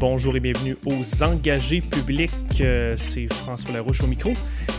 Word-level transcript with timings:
Bonjour 0.00 0.36
et 0.36 0.40
bienvenue 0.40 0.76
aux 0.86 1.24
engagés 1.24 1.80
publics. 1.80 2.30
Euh, 2.60 2.94
c'est 2.96 3.26
François 3.32 3.74
Larouche 3.74 4.00
au 4.00 4.06
micro. 4.06 4.32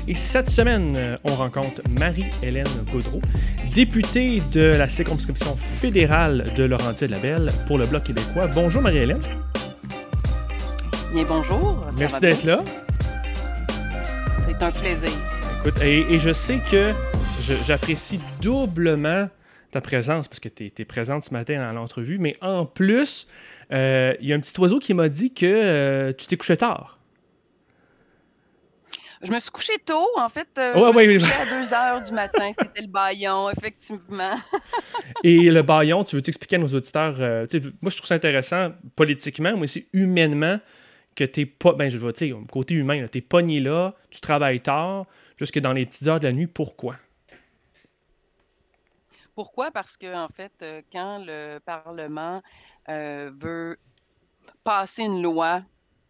Et 0.07 0.15
cette 0.15 0.49
semaine, 0.49 0.93
euh, 0.95 1.17
on 1.25 1.35
rencontre 1.35 1.81
Marie-Hélène 1.99 2.69
Gaudreau, 2.89 3.19
députée 3.75 4.41
de 4.53 4.61
la 4.61 4.87
circonscription 4.87 5.57
fédérale 5.57 6.53
de 6.55 6.63
Laurentier-de-la-Belle 6.63 7.51
pour 7.67 7.77
le 7.77 7.85
Bloc 7.85 8.05
québécois. 8.05 8.47
Bonjour 8.47 8.81
Marie-Hélène. 8.81 9.19
Bien 11.13 11.25
bonjour. 11.27 11.85
Merci 11.97 12.21
d'être 12.21 12.45
là. 12.45 12.61
C'est 14.47 14.63
un 14.63 14.71
plaisir. 14.71 15.11
Écoute, 15.59 15.81
et, 15.81 16.17
je 16.17 16.31
sais 16.31 16.61
que 16.71 16.93
j'apprécie 17.65 18.21
doublement 18.41 19.27
ta 19.71 19.81
présence 19.81 20.27
parce 20.27 20.39
que 20.39 20.49
tu 20.49 20.71
es, 20.77 20.85
présente 20.85 21.23
ce 21.23 21.33
matin 21.33 21.61
à 21.61 21.73
l'entrevue, 21.73 22.17
mais 22.17 22.35
en 22.41 22.65
plus, 22.65 23.27
euh, 23.71 24.13
il 24.19 24.27
y 24.27 24.33
a 24.33 24.35
un 24.35 24.39
petit 24.39 24.59
oiseau 24.59 24.79
qui 24.79 24.93
m'a 24.93 25.09
dit 25.09 25.33
que 25.33 25.45
euh, 25.45 26.13
tu 26.13 26.25
t'es 26.25 26.37
couché 26.37 26.57
tard. 26.57 26.97
Je 29.21 29.33
me 29.33 29.39
suis 29.39 29.51
couché 29.51 29.73
tôt, 29.85 30.07
en 30.15 30.29
fait. 30.29 30.47
Euh, 30.57 30.73
je 30.75 30.79
me 30.79 31.19
suis 31.19 31.19
couché 31.19 31.33
à 31.33 31.61
2 31.61 31.73
heures 31.73 32.01
du 32.01 32.13
matin. 32.13 32.51
C'était 32.57 32.81
le 32.81 32.87
baillon, 32.87 33.49
effectivement. 33.49 34.39
Et 35.25 35.51
le 35.51 35.61
baillon, 35.61 36.05
tu 36.05 36.15
veux 36.15 36.21
t'expliquer 36.21 36.55
à 36.55 36.59
nos 36.59 36.69
auditeurs? 36.69 37.17
moi, 37.17 37.91
je 37.91 37.97
trouve 37.97 38.07
ça 38.07 38.15
intéressant 38.15 38.71
politiquement, 38.95 39.57
mais 39.57 39.63
aussi 39.63 39.87
humainement, 39.91 40.57
que 41.15 41.25
tu 41.25 41.45
pas. 41.45 41.73
Ben, 41.73 41.91
je 41.91 41.97
veux 41.97 42.13
dire, 42.13 42.37
côté 42.49 42.75
humain, 42.75 43.05
tu 43.11 43.17
es 43.17 43.21
pogné 43.21 43.59
là, 43.59 43.93
tu 44.09 44.21
travailles 44.21 44.61
tard, 44.61 45.05
jusque 45.37 45.59
dans 45.59 45.73
les 45.73 45.85
petites 45.85 46.07
heures 46.07 46.21
de 46.21 46.27
la 46.27 46.31
nuit. 46.31 46.47
Pourquoi? 46.47 46.95
Pourquoi? 49.39 49.71
Parce 49.71 49.95
que, 49.95 50.13
en 50.13 50.27
fait, 50.27 50.51
quand 50.91 51.23
le 51.25 51.59
Parlement 51.59 52.41
euh, 52.89 53.31
veut 53.39 53.77
passer 54.65 55.03
une 55.03 55.21
loi 55.21 55.61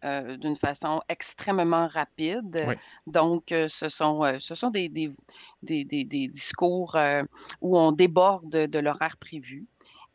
euh, 0.04 0.36
d'une 0.36 0.56
façon 0.56 1.00
extrêmement 1.08 1.86
rapide. 1.86 2.66
Donc, 3.06 3.52
euh, 3.52 3.68
ce 3.68 3.88
sont, 3.88 4.24
ce 4.40 4.56
sont 4.56 4.70
des, 4.70 4.88
des, 4.88 5.12
des, 5.62 5.84
des 5.84 6.26
discours 6.26 6.96
où 7.60 7.78
on 7.78 7.92
déborde 7.92 8.66
de 8.66 8.78
l'horaire 8.80 9.16
prévu. 9.16 9.64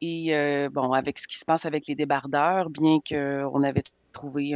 Et 0.01 0.33
bon, 0.73 0.91
avec 0.91 1.17
ce 1.17 1.29
qui 1.29 1.37
se 1.37 1.45
passe 1.45 1.65
avec 1.65 1.87
les 1.87 1.95
débardeurs, 1.95 2.69
bien 2.69 2.99
qu'on 2.99 3.63
avait 3.63 3.85
trouvé 4.11 4.55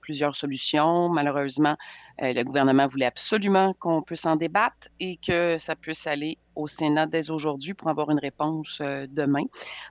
plusieurs 0.00 0.36
solutions, 0.36 1.08
malheureusement, 1.08 1.76
le 2.18 2.42
gouvernement 2.42 2.86
voulait 2.86 3.06
absolument 3.06 3.74
qu'on 3.74 4.02
puisse 4.02 4.26
en 4.26 4.36
débattre 4.36 4.88
et 5.00 5.18
que 5.18 5.58
ça 5.58 5.76
puisse 5.76 6.06
aller 6.06 6.38
au 6.54 6.66
Sénat 6.66 7.06
dès 7.06 7.30
aujourd'hui 7.30 7.74
pour 7.74 7.88
avoir 7.88 8.10
une 8.10 8.18
réponse 8.18 8.78
euh, 8.80 9.06
demain. 9.08 9.44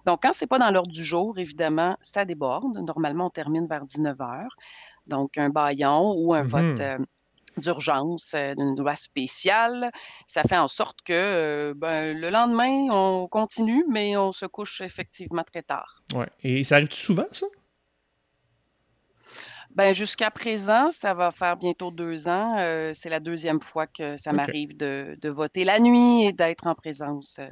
Donc, 0.06 0.24
quand 0.24 0.34
ce 0.34 0.44
n'est 0.44 0.48
pas 0.48 0.60
dans 0.60 0.72
l'ordre 0.72 0.92
du 0.92 1.06
jour, 1.06 1.38
évidemment, 1.38 1.96
ça 2.02 2.26
déborde. 2.26 2.78
Normalement, 2.86 3.28
on 3.28 3.30
termine 3.30 3.68
vers 3.68 3.86
19 3.86 4.20
heures. 4.22 4.56
Donc, 5.08 5.38
un 5.38 5.50
baillon 5.50 6.16
ou 6.18 6.34
un 6.34 6.44
vote 6.44 6.80
mmh 6.80 6.82
euh, 6.82 6.98
d'urgence 7.58 8.34
euh, 8.36 8.54
d'une 8.54 8.76
loi 8.78 8.98
spéciale, 8.98 9.90
ça 10.26 10.44
fait 10.44 10.58
en 10.58 10.68
sorte 10.68 10.98
que 11.06 11.72
ben, 11.78 12.18
le 12.18 12.30
lendemain, 12.30 12.90
on 12.92 13.30
continue, 13.30 13.86
mais 13.90 14.18
on 14.18 14.34
se 14.34 14.46
couche 14.46 14.82
effectivement 14.82 15.44
très 15.44 15.62
tard. 15.62 16.02
Oui. 16.14 16.26
Et 16.44 16.66
ça 16.66 16.76
arrive 16.76 16.92
souvent, 16.92 17.24
ça? 17.32 17.46
Ben, 19.76 19.94
jusqu'à 19.94 20.32
présent, 20.32 20.90
ça 20.90 21.14
va 21.14 21.32
faire 21.32 21.58
bientôt 21.58 21.92
deux 21.92 22.30
ans. 22.30 22.56
Euh, 22.60 22.92
c'est 22.94 23.10
la 23.10 23.20
deuxième 23.20 23.60
fois 23.60 23.88
que 23.88 24.16
ça 24.16 24.32
m'arrive 24.32 24.76
de, 24.78 25.30
voter 25.30 25.66
la 25.66 25.80
nuit 25.80 26.28
et 26.28 26.32
d'être 26.32 26.66
en 26.66 26.76
présence 26.76 27.40
euh, 27.40 27.48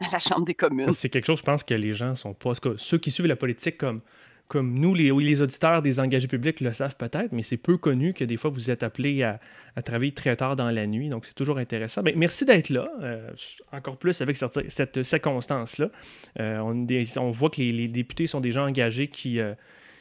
à 0.00 0.10
la 0.10 0.18
Chambre 0.18 0.46
des 0.46 0.54
communes. 0.54 0.90
C'est 0.92 1.10
quelque 1.10 1.26
chose, 1.26 1.40
je 1.40 1.44
pense, 1.44 1.62
que 1.62 1.74
les 1.74 1.92
gens 1.92 2.14
sont 2.14 2.32
pas. 2.32 2.52
Ceux 2.76 2.96
qui 2.96 3.10
suivent 3.10 3.26
la 3.26 3.36
politique 3.36 3.76
comme, 3.76 4.00
comme 4.48 4.72
nous, 4.72 4.94
les, 4.94 5.12
les 5.12 5.42
auditeurs 5.42 5.82
des 5.82 6.00
engagés 6.00 6.28
publics 6.28 6.62
le 6.62 6.72
savent 6.72 6.96
peut-être, 6.96 7.32
mais 7.32 7.42
c'est 7.42 7.58
peu 7.58 7.76
connu 7.76 8.14
que 8.14 8.24
des 8.24 8.38
fois 8.38 8.48
vous 8.48 8.70
êtes 8.70 8.82
appelés 8.82 9.22
à, 9.22 9.38
travailler 9.84 10.12
très 10.12 10.34
tard 10.34 10.56
dans 10.56 10.70
la 10.70 10.86
nuit. 10.86 11.10
Donc, 11.10 11.26
c'est 11.26 11.34
toujours 11.34 11.58
intéressant. 11.58 12.00
Mais 12.02 12.12
ben, 12.12 12.20
merci 12.20 12.46
d'être 12.46 12.70
là, 12.70 12.88
euh, 13.02 13.30
encore 13.70 13.98
plus 13.98 14.22
avec 14.22 14.38
cette, 14.38 14.70
cette 14.70 15.02
circonstance-là. 15.02 15.90
On, 16.38 16.86
on, 17.18 17.30
voit 17.32 17.50
que 17.50 17.60
les, 17.60 17.70
les, 17.70 17.88
députés 17.88 18.26
sont 18.26 18.40
des 18.40 18.52
gens 18.52 18.66
engagés 18.66 19.08
qui 19.08 19.40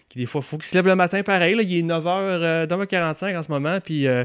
qui 0.10 0.20
des 0.20 0.26
fois, 0.26 0.42
faut 0.42 0.58
qu'il 0.58 0.66
se 0.66 0.76
lève 0.76 0.88
le 0.88 0.96
matin 0.96 1.24
pareil. 1.24 1.56
Là, 1.56 1.64
il 1.64 1.78
est 1.78 1.82
9h, 1.82 2.68
9h45 2.68 3.34
euh, 3.34 3.40
en 3.40 3.44
ce 3.44 3.52
moment, 3.52 3.80
puis 3.82 4.08
euh, 4.08 4.24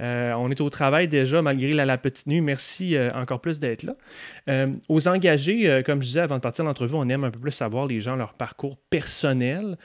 euh, 0.00 0.32
on 0.32 0.50
est 0.50 0.60
au 0.60 0.70
travail 0.70 1.08
déjà 1.08 1.42
malgré 1.42 1.72
la, 1.72 1.98
petite 1.98 2.26
nuit. 2.26 2.40
Merci 2.40 2.96
encore 3.14 3.40
plus 3.40 3.60
d'être 3.60 3.84
là. 3.84 4.66
aux 4.88 5.08
engagés, 5.08 5.82
comme 5.84 6.00
je 6.00 6.06
disais 6.06 6.20
avant 6.20 6.36
de 6.36 6.40
partir 6.40 6.64
de 6.64 6.68
l'entrevue, 6.68 6.94
on 6.94 7.08
aime 7.08 7.24
un 7.24 7.30
peu 7.30 7.38
plus 7.38 7.52
savoir 7.52 7.86
les 7.86 8.00
gens, 8.00 8.16
leur 8.16 8.34
parcours 8.34 8.76
personnel, 8.88 9.76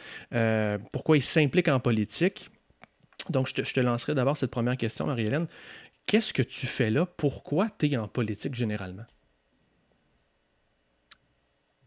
pourquoi 0.91 1.17
ils 1.17 1.23
s'impliquent 1.23 1.67
en 1.67 1.79
politique. 1.79 2.49
Donc, 3.29 3.47
je 3.47 3.55
te, 3.55 3.63
je 3.63 3.73
te 3.73 3.79
lancerai 3.79 4.13
d'abord 4.13 4.37
cette 4.37 4.51
première 4.51 4.77
question, 4.77 5.07
Marie-Hélène. 5.07 5.47
Qu'est-ce 6.05 6.31
que 6.31 6.43
tu 6.43 6.67
fais 6.67 6.91
là? 6.91 7.07
Pourquoi 7.17 7.67
tu 7.77 7.87
es 7.87 7.97
en 7.97 8.07
politique 8.07 8.53
généralement? 8.53 9.05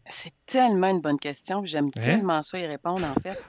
C'est 0.09 0.33
tellement 0.45 0.87
une 0.87 1.01
bonne 1.01 1.19
question. 1.19 1.63
J'aime 1.63 1.91
tellement 1.91 2.41
ça 2.41 2.59
y 2.59 2.65
répondre, 2.65 3.05
en 3.05 3.13
fait. 3.21 3.39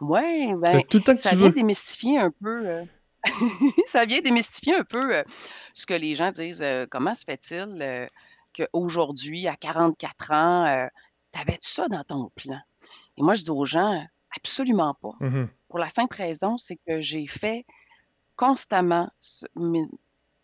Oui, 0.00 0.52
ben, 0.54 0.82
ça 1.16 1.34
vient 1.34 1.50
démystifier 1.50 2.18
un 2.18 2.30
peu. 2.30 2.68
Euh, 2.68 2.84
ça 3.86 4.04
vient 4.04 4.20
démystifier 4.20 4.76
un 4.76 4.84
peu 4.84 5.16
euh, 5.16 5.24
ce 5.74 5.86
que 5.86 5.94
les 5.94 6.14
gens 6.14 6.30
disent. 6.30 6.62
Euh, 6.62 6.86
comment 6.88 7.14
se 7.14 7.24
fait-il 7.24 8.08
qu'aujourd'hui, 8.54 9.48
à 9.48 9.56
44 9.56 10.30
ans, 10.32 10.88
tu 11.32 11.40
avais 11.40 11.56
tout 11.56 11.68
ça 11.68 11.88
dans 11.88 12.04
ton 12.04 12.30
plan? 12.34 12.60
Et 13.16 13.22
moi, 13.22 13.34
je 13.34 13.42
dis 13.42 13.50
aux 13.50 13.64
gens, 13.64 14.06
absolument 14.36 14.94
pas. 14.94 15.14
Mmh 15.20 15.46
Pour 15.68 15.78
la 15.78 15.88
simple 15.88 16.16
raison, 16.16 16.56
c'est 16.56 16.78
que 16.86 17.00
j'ai 17.00 17.26
fait 17.26 17.64
constamment 18.36 19.10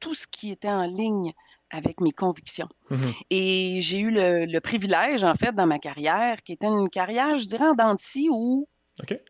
tout 0.00 0.14
ce 0.14 0.26
qui 0.26 0.50
était 0.50 0.68
en 0.68 0.82
ligne 0.82 1.32
avec 1.72 2.00
mes 2.00 2.12
convictions. 2.12 2.68
Mmh 2.90 2.96
Et 3.30 3.78
j'ai 3.80 3.98
eu 3.98 4.10
le, 4.10 4.60
privilège, 4.60 5.24
en 5.24 5.34
fait, 5.34 5.52
dans 5.54 5.66
ma 5.66 5.78
carrière, 5.78 6.42
qui 6.42 6.52
était 6.52 6.66
une 6.66 6.88
carrière, 6.88 7.38
je 7.38 7.46
dirais, 7.46 7.66
en 7.66 7.74
dents 7.74 7.96
où, 8.30 8.68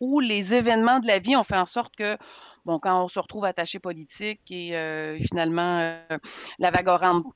où 0.01 0.21
les 0.21 0.55
événements 0.55 1.01
de 1.01 1.07
la 1.07 1.19
vie 1.19 1.37
ont 1.37 1.45
fait 1.45 1.57
en 1.57 1.67
sorte 1.67 1.95
que 1.97 2.17
bon, 2.65 2.79
quand 2.79 3.05
on 3.05 3.09
se 3.09 3.19
retrouve 3.19 3.45
attaché 3.45 3.79
politique 3.79 4.41
et 4.51 4.77
euh, 4.77 5.19
finalement 5.19 5.79
euh, 5.81 6.19
la 6.59 6.71
vague 6.71 6.89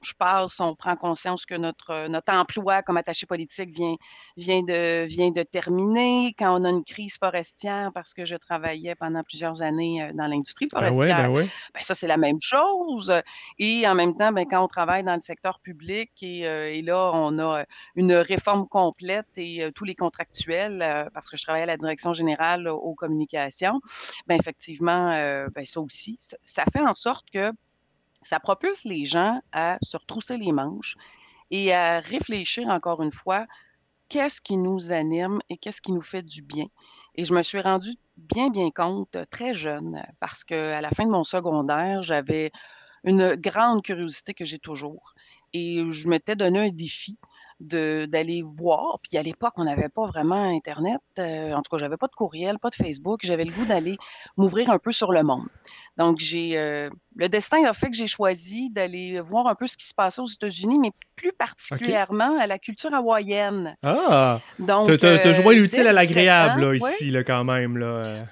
je 0.03 0.13
passe, 0.15 0.61
on 0.61 0.75
prend 0.75 0.97
conscience 0.97 1.47
que 1.47 1.55
notre, 1.55 1.91
euh, 1.91 2.09
notre 2.09 2.33
emploi 2.33 2.83
comme 2.83 2.97
attaché 2.97 3.27
politique 3.27 3.71
vient, 3.71 3.97
vient, 4.37 4.63
de, 4.63 5.05
vient 5.07 5.31
de 5.31 5.43
terminer. 5.43 6.35
Quand 6.39 6.61
on 6.61 6.65
a 6.65 6.71
une 6.71 6.85
crise 6.85 7.17
forestière, 7.19 7.91
parce 7.93 8.15
que 8.15 8.25
je 8.25 8.37
travaillais 8.37 8.95
pendant 8.95 9.23
plusieurs 9.23 9.63
années 9.63 10.11
dans 10.15 10.27
l'industrie 10.27 10.67
ben 10.73 10.79
forestière, 10.79 11.33
ben 11.33 11.49
ben 11.75 11.83
ça 11.83 11.95
c'est 11.95 12.07
la 12.07 12.17
même 12.17 12.41
chose. 12.41 13.13
Et 13.59 13.87
en 13.87 13.95
même 13.95 14.17
temps, 14.17 14.33
ben, 14.33 14.47
quand 14.49 14.63
on 14.63 14.69
travaille 14.69 15.03
dans 15.03 15.15
le 15.15 15.21
secteur 15.21 15.61
public 15.61 16.11
et, 16.23 16.41
et 16.41 16.83
là, 16.83 17.11
on 17.15 17.39
a 17.39 17.65
une 17.95 18.13
réforme 18.13 18.67
complète 18.69 19.27
et 19.37 19.71
tous 19.75 19.85
les 19.85 19.95
contractuels, 19.95 21.09
parce 21.15 21.29
que 21.29 21.37
je 21.37 21.43
travaille 21.43 21.63
à 21.63 21.67
la 21.67 21.77
direction 21.77 22.13
générale 22.13 22.69
aux 22.69 22.95
communications, 22.95 23.81
ben, 24.27 24.39
effectivement, 24.39 25.16
euh, 25.17 25.49
ben, 25.55 25.65
ça 25.65 25.81
aussi, 25.81 26.17
ça, 26.19 26.65
fait 26.73 26.81
en 26.81 26.93
sorte 26.93 27.27
que 27.31 27.53
ça 28.23 28.41
propulse 28.41 28.85
les 28.85 29.05
gens 29.05 29.41
à 29.53 29.79
se 29.83 29.97
retrousser 29.97 30.37
les 30.37 30.53
manches 30.53 30.97
et 31.51 31.73
à 31.73 32.01
réfléchir 32.01 32.69
encore 32.69 33.03
une 33.03 33.13
fois, 33.13 33.47
qu'est-ce 34.09 34.41
qui 34.41 34.57
nous 34.57 34.93
anime 34.93 35.41
et 35.49 35.57
qu'est-ce 35.57 35.81
qui 35.81 35.93
nous 35.93 36.03
fait 36.03 36.23
du 36.23 36.43
bien. 36.43 36.67
Et 37.15 37.25
je 37.25 37.33
me 37.33 37.43
suis 37.43 37.61
rendu 37.61 37.91
bien, 38.17 38.51
bien 38.51 38.71
compte 38.71 39.17
très 39.31 39.55
jeune 39.55 40.03
parce 40.21 40.45
qu'à 40.45 40.81
la 40.81 40.91
fin 40.91 41.05
de 41.05 41.11
mon 41.11 41.25
secondaire, 41.25 42.03
j'avais 42.03 42.51
une 43.05 43.35
grande 43.37 43.83
curiosité 43.83 44.35
que 44.35 44.45
j'ai 44.45 44.59
toujours. 44.59 45.15
Et 45.53 45.85
je 45.89 46.09
m'étais 46.09 46.37
donné 46.37 46.59
un 46.59 46.71
défi 46.71 47.19
d'aller 47.61 48.43
voir. 48.43 48.99
Puis 49.03 49.17
à 49.17 49.23
l'époque, 49.23 49.55
on 49.57 49.65
n'avait 49.65 49.89
pas 49.89 50.07
vraiment 50.07 50.43
Internet. 50.55 51.01
Euh, 51.19 51.53
en 51.53 51.63
tout 51.63 51.71
cas, 51.71 51.79
j'avais 51.79 51.97
pas 51.97 52.07
de 52.07 52.15
courriel, 52.15 52.59
pas 52.59 52.71
de 52.71 52.75
Facebook. 52.75 53.21
J'avais 53.23 53.45
le 53.45 53.53
goût 53.53 53.65
d'aller 53.65 53.97
m'ouvrir 54.37 54.71
un 54.71 54.79
peu 54.79 54.93
sur 54.93 55.13
le 55.13 55.23
monde. 55.23 55.47
Donc, 55.97 56.19
j'ai 56.19 56.59
euh, 56.59 56.91
le 57.17 57.29
destin 57.29 57.65
a 57.65 57.73
fait 57.73 57.91
que 57.91 57.97
j'ai 57.97 58.07
choisi 58.07 58.71
d'aller 58.71 59.21
voir 59.21 59.47
un 59.47 59.55
peu 59.55 59.67
ce 59.67 59.79
qui 59.79 59.87
se 59.87 59.95
passait 59.95 60.21
aux 60.21 60.27
États-Unis, 60.27 60.79
mais 60.79 60.91
plus 61.17 61.33
particulièrement 61.33 62.39
à 62.39 62.47
la 62.47 62.59
culture 62.59 62.93
hawaïenne. 62.93 63.77
Ah! 63.83 64.41
Donc, 64.59 64.87
tu 64.99 65.07
as, 65.07 65.33
joué 65.33 65.57
euh, 65.57 65.61
l'utile 65.61 65.87
à 65.87 65.93
l'agréable 65.93 66.77
ici, 66.77 67.11
là, 67.11 67.25
quand 67.25 67.45
même. 67.45 67.79
Là. 67.79 68.27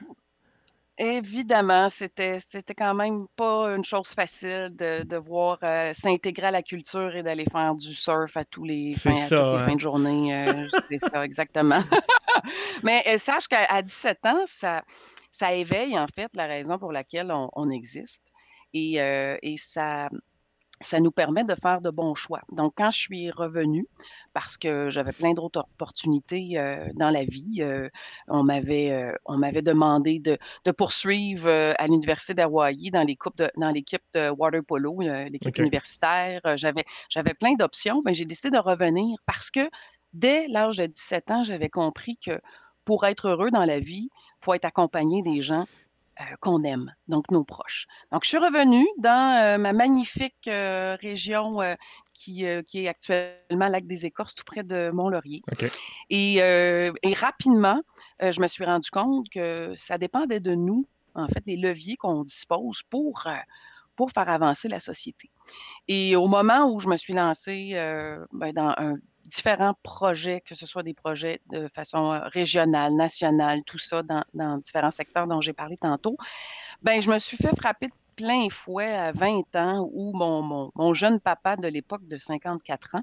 Évidemment, 0.96 1.91
c'était 1.91 2.38
c'était 2.38 2.75
quand 2.75 2.94
même 2.94 3.26
pas 3.35 3.75
une 3.75 3.85
chose 3.85 4.11
facile 4.11 4.70
de 4.76 5.02
devoir, 5.02 5.58
euh, 5.64 5.93
s'intégrer 5.93 6.46
à 6.46 6.50
la 6.52 6.62
culture 6.62 7.17
et 7.17 7.25
d'aller 7.25 7.46
faire 7.50 7.75
du 7.75 7.93
surf 7.93 8.37
à 8.37 8.44
tous 8.44 8.62
les 8.62 8.93
fins 8.93 9.11
toutes 9.11 9.31
les 9.31 9.35
hein. 9.35 9.58
fins 9.58 9.75
de 9.75 9.81
journée, 9.81 10.46
euh, 10.46 10.69
c'est 10.88 11.00
ça, 11.00 11.25
exactement. 11.25 11.82
Mais, 12.85 13.02
euh, 13.08 13.19
sache 13.19 13.49
qu'à 13.49 13.82
17 13.82 14.26
ans, 14.26 14.43
ça 14.46 14.85
ça 15.32 15.52
éveille, 15.52 15.99
en 15.99 16.06
fait, 16.06 16.31
la 16.35 16.46
raison 16.46 16.79
pour 16.79 16.93
laquelle 16.93 17.32
on 17.32 17.50
on 17.55 17.70
existe 17.70 18.23
et 18.73 18.99
et 19.43 19.56
ça 19.56 20.08
ça 20.80 21.00
nous 21.00 21.10
permet 21.10 21.44
de 21.44 21.54
faire 21.54 21.80
de 21.80 21.90
bons 21.90 22.14
choix. 22.14 22.42
Donc, 22.50 22.74
quand 22.76 22.90
je 22.90 22.98
suis 22.98 23.30
revenue, 23.30 23.86
parce 24.32 24.56
que 24.56 24.90
j'avais 24.90 25.12
plein 25.12 25.32
d'autres 25.32 25.60
opportunités 25.60 26.52
euh, 26.56 26.88
dans 26.94 27.10
la 27.10 27.24
vie, 27.24 27.58
euh, 27.60 27.88
on 28.28 28.42
m'avait 28.42 28.90
euh, 28.90 29.14
on 29.24 29.38
m'avait 29.38 29.62
demandé 29.62 30.18
de, 30.18 30.36
de 30.64 30.70
poursuivre 30.72 31.48
à 31.48 31.86
l'université 31.86 32.34
d'Hawaii 32.34 32.90
dans 32.90 33.04
les 33.04 33.16
de, 33.36 33.50
dans 33.56 33.70
l'équipe 33.70 34.02
de 34.12 34.30
water 34.30 34.62
polo, 34.64 35.00
l'équipe 35.00 35.56
universitaire. 35.58 36.40
J'avais 36.56 36.84
j'avais 37.08 37.34
plein 37.34 37.54
d'options, 37.54 38.02
mais 38.04 38.12
j'ai 38.12 38.24
décidé 38.24 38.50
de 38.50 38.58
revenir 38.58 39.16
parce 39.24 39.50
que 39.50 39.70
dès 40.12 40.48
l'âge 40.48 40.78
de 40.78 40.86
17 40.86 41.30
ans, 41.30 41.44
j'avais 41.44 41.70
compris 41.70 42.18
que 42.18 42.40
pour 42.84 43.04
être 43.04 43.28
heureux 43.28 43.50
dans 43.50 43.64
la 43.64 43.80
vie, 43.80 44.10
il 44.12 44.44
faut 44.44 44.54
être 44.54 44.64
accompagné 44.64 45.22
des 45.22 45.40
gens 45.40 45.64
qu'on 46.40 46.62
aime, 46.62 46.94
donc 47.08 47.31
nos 47.31 47.44
proches. 47.44 47.87
Donc, 48.12 48.25
je 48.25 48.28
suis 48.28 48.38
revenue 48.38 48.87
dans 48.99 49.40
euh, 49.43 49.58
ma 49.58 49.72
magnifique 49.72 50.49
euh, 50.49 50.96
région 51.00 51.58
qui, 52.12 52.44
qui, 52.66 52.84
est 52.84 52.88
actuellement 52.88 53.69
Lac 53.69 53.87
des 53.87 54.06
Écorces, 54.06 54.34
tout 54.34 54.44
près 54.44 54.62
de 54.62 54.90
Mont-Laurier. 54.93 55.43
Et, 56.11 56.37
et, 56.37 57.14
rapidement, 57.14 57.81
je 58.20 58.40
me 58.40 58.46
suis 58.46 58.64
rendu 58.64 58.90
compte 58.90 59.28
que 59.31 59.72
ça 59.76 59.99
dépendait 59.99 60.40
de 60.40 60.55
nous, 60.55 60.87
en 61.14 61.26
fait, 61.28 61.44
des 61.44 61.56
leviers 61.56 61.96
qu'on 61.96 62.22
dispose 62.22 62.82
pour 62.88 63.26
pour 63.96 64.10
faire 64.10 64.28
avancer 64.28 64.69
la 64.69 64.81
société. 64.81 65.31
Et 65.87 66.17
au 66.17 66.26
moment 66.26 66.69
où 66.69 66.81
je 66.81 66.88
me 66.88 66.96
suis 66.96 67.12
lancée 67.12 67.75
ben, 68.32 68.52
dans 68.52 68.75
un 68.76 68.96
différents 69.26 69.74
projets, 69.82 70.40
que 70.40 70.54
ce 70.54 70.66
soit 70.66 70.82
des 70.82 70.94
projets 70.94 71.40
de 71.50 71.68
façon 71.68 72.20
régionale, 72.24 72.94
nationale, 72.94 73.62
tout 73.64 73.78
ça 73.78 74.02
dans, 74.02 74.58
différents 74.58 74.90
secteurs 74.90 75.26
dont 75.26 75.40
j'ai 75.40 75.52
parlé 75.52 75.76
tantôt, 75.76 76.16
ben 76.82 77.00
je 77.00 77.10
me 77.10 77.18
suis 77.18 77.36
fait 77.36 77.54
frapper 77.56 77.88
de 77.88 77.92
plein 78.16 78.48
fouet 78.48 78.92
à 78.92 79.12
20 79.12 79.56
ans 79.56 79.88
où 79.92 80.12
mon, 80.16 80.70
mon, 80.74 80.94
jeune 80.94 81.18
papa 81.18 81.56
de 81.56 81.66
l'époque 81.66 82.06
de 82.06 82.16
54 82.16 82.96
ans 82.96 83.02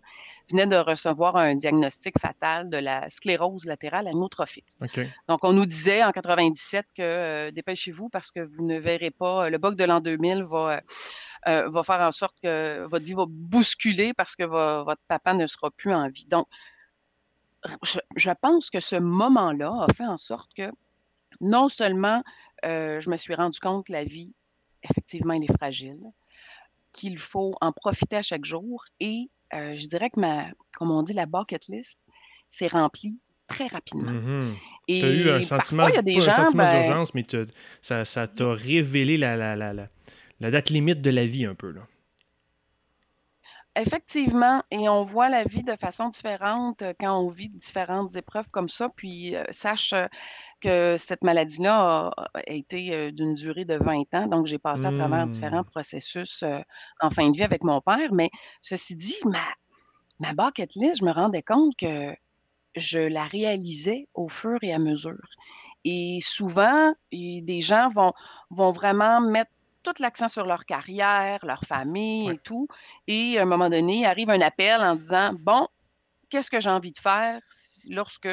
venait 0.50 0.68
de 0.68 0.78
recevoir 0.78 1.36
un 1.36 1.56
diagnostic 1.56 2.18
fatal 2.20 2.70
de 2.70 2.78
la 2.78 3.10
sclérose 3.10 3.66
latérale 3.66 4.08
amyotrophique. 4.08 4.68
Donc, 5.28 5.44
on 5.44 5.52
nous 5.52 5.66
disait 5.66 6.04
en 6.04 6.12
97 6.12 6.86
que 6.96 7.02
euh, 7.02 7.52
dépêchez-vous 7.52 8.10
parce 8.10 8.32
que 8.32 8.40
vous 8.40 8.66
ne 8.66 8.80
verrez 8.80 9.12
pas, 9.12 9.50
le 9.50 9.58
bug 9.58 9.76
de 9.76 9.84
l'an 9.84 10.00
2000 10.00 10.44
va... 10.44 10.72
Euh, 10.72 10.82
va 11.46 11.84
faire 11.84 12.02
en 12.02 12.12
sorte 12.12 12.38
que 12.42 12.86
votre 12.86 13.04
vie 13.04 13.14
va 13.14 13.26
bousculer 13.28 14.14
parce 14.14 14.36
que 14.36 14.44
votre 14.44 15.02
papa 15.08 15.34
ne 15.34 15.48
sera 15.48 15.72
plus 15.72 15.94
en 15.94 16.08
vie. 16.10 16.26
Donc, 16.28 16.48
je, 18.16 18.32
pense 18.42 18.70
que 18.70 18.80
ce 18.80 18.96
moment-là 18.96 19.86
a 19.88 19.94
fait 19.94 20.06
en 20.06 20.18
sorte 20.18 20.52
que 20.56 20.72
non 21.40 21.70
seulement 21.70 22.24
euh, 22.66 23.00
je 23.02 23.10
me 23.10 23.18
suis 23.18 23.36
rendu 23.36 23.60
compte 23.60 23.88
que 23.88 23.92
la 23.92 24.04
vie, 24.04 24.34
effectivement, 24.84 25.34
elle 25.34 25.44
est 25.44 25.58
fragile, 25.58 26.00
qu'il 26.94 27.18
faut 27.18 27.56
en 27.62 27.72
profiter 27.72 28.18
à 28.18 28.22
chaque 28.22 28.46
jour 28.46 28.84
et 29.00 29.30
euh, 29.54 29.76
je 29.78 29.88
dirais 29.88 30.10
que 30.10 30.20
ma, 30.20 30.48
comme 30.78 30.92
on 30.92 31.04
dit, 31.04 31.14
la 31.14 31.26
bucket 31.26 31.68
list 31.68 31.98
s'est 32.50 32.68
remplie 32.68 33.20
très 33.48 33.68
rapidement. 33.68 34.12
Mm-hmm. 34.12 34.56
Tu 34.88 35.04
as 35.04 35.10
eu 35.10 35.30
un 35.30 35.42
sentiment, 35.42 35.88
il 35.88 35.96
y 35.96 35.98
a 35.98 36.02
des 36.02 36.20
gens, 36.20 36.52
ben 36.54 36.84
d'urgence, 36.84 37.14
mais 37.14 37.26
ça 37.82 38.28
t'a 38.28 38.54
révélé 38.54 39.18
la, 39.18 39.36
la, 39.36 39.56
la, 39.56 39.74
la 39.74 39.88
date 40.50 40.70
limite 40.70 41.02
de 41.02 41.12
la 41.12 41.26
vie 41.26 41.46
un 41.46 41.56
peu. 41.56 41.72
Là. 41.72 41.82
Effectivement, 43.78 44.64
et 44.70 44.90
on 44.90 45.04
voit 45.04 45.30
la 45.30 45.46
vie 45.46 45.64
de 45.64 45.78
façon 45.78 46.10
différente 46.10 46.82
euh, 46.82 46.92
quand 47.00 47.18
on 47.18 47.30
vit 47.30 47.48
différentes 47.48 48.18
épreuves 48.18 48.50
comme 48.52 48.68
ça. 48.68 48.90
Puis 48.90 49.34
euh, 49.34 49.46
sache 49.52 49.94
euh, 49.94 50.08
que 50.60 50.98
cette 50.98 51.24
maladie-là 51.24 52.12
a, 52.34 52.42
été 52.48 53.12
d'une 53.14 53.34
durée 53.34 53.64
de 53.64 53.76
20 53.76 54.14
ans, 54.14 54.28
donc 54.28 54.46
j'ai 54.46 54.60
passé 54.60 54.86
à 54.86 54.92
travers 54.92 55.26
différents 55.26 55.62
mmh. 55.62 55.72
processus 55.72 56.44
en 57.00 57.10
fin 57.10 57.30
de 57.30 57.36
vie 57.36 57.44
avec 57.44 57.64
mon 57.64 57.80
père. 57.80 58.12
Mais 58.12 58.30
ceci 58.62 58.96
dit, 58.96 59.16
ma, 59.26 59.40
ma 60.20 60.34
bucket 60.34 60.76
list, 60.76 61.00
je 61.00 61.06
me 61.06 61.12
rendais 61.12 61.42
compte 61.42 61.74
que 61.78 62.14
je 62.76 63.00
la 63.00 63.24
réalisais 63.24 64.08
au 64.14 64.28
fur 64.28 64.60
et 64.62 64.74
à 64.74 64.80
mesure. 64.80 65.26
Et 65.84 66.20
souvent, 66.22 66.94
des 67.12 67.62
gens 67.62 67.90
vont, 67.90 68.14
vont 68.52 68.72
vraiment 68.72 69.22
mettre 69.22 69.52
tout 69.84 69.94
l'accent 70.00 70.28
sur 70.28 70.46
leur 70.46 70.66
carrière, 70.66 71.40
leur 71.44 71.62
famille 71.64 72.30
et 72.30 72.38
tout. 72.38 72.68
Et 73.08 73.38
à 73.38 73.44
un 73.44 73.46
moment 73.46 73.70
donné, 73.70 74.06
arrive 74.06 74.30
un 74.30 74.42
appel 74.42 74.82
en 74.82 74.96
disant 74.96 75.34
Bon, 75.40 75.68
qu'est-ce 76.30 76.52
que 76.52 76.60
j'ai 76.60 76.70
envie 76.70 76.92
de 76.92 76.98
faire 76.98 77.40
lorsque 77.90 78.30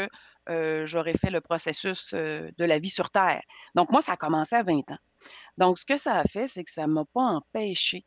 euh, 0.49 0.87
j'aurai 0.87 1.13
fait 1.15 1.31
le 1.31 1.41
processus 1.41 2.13
euh, 2.15 2.49
de 2.57 2.65
la 2.65 2.79
vie 2.79 2.91
sur 2.91 3.11
Terre? 3.11 3.43
Donc, 3.75 3.91
moi, 3.91 4.03
ça 4.03 4.13
a 4.13 4.17
commencé 4.17 4.55
à 4.55 4.63
20 4.63 4.91
ans. 4.91 4.99
Donc, 5.59 5.79
ce 5.79 5.85
que 5.85 5.97
ça 5.97 6.17
a 6.17 6.25
fait, 6.25 6.47
c'est 6.47 6.65
que 6.65 6.71
ça 6.71 6.87
ne 6.87 6.93
m'a 6.93 7.05
pas 7.13 7.23
empêché 7.23 8.05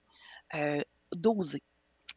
euh, 0.56 0.82
d'oser. 1.14 1.62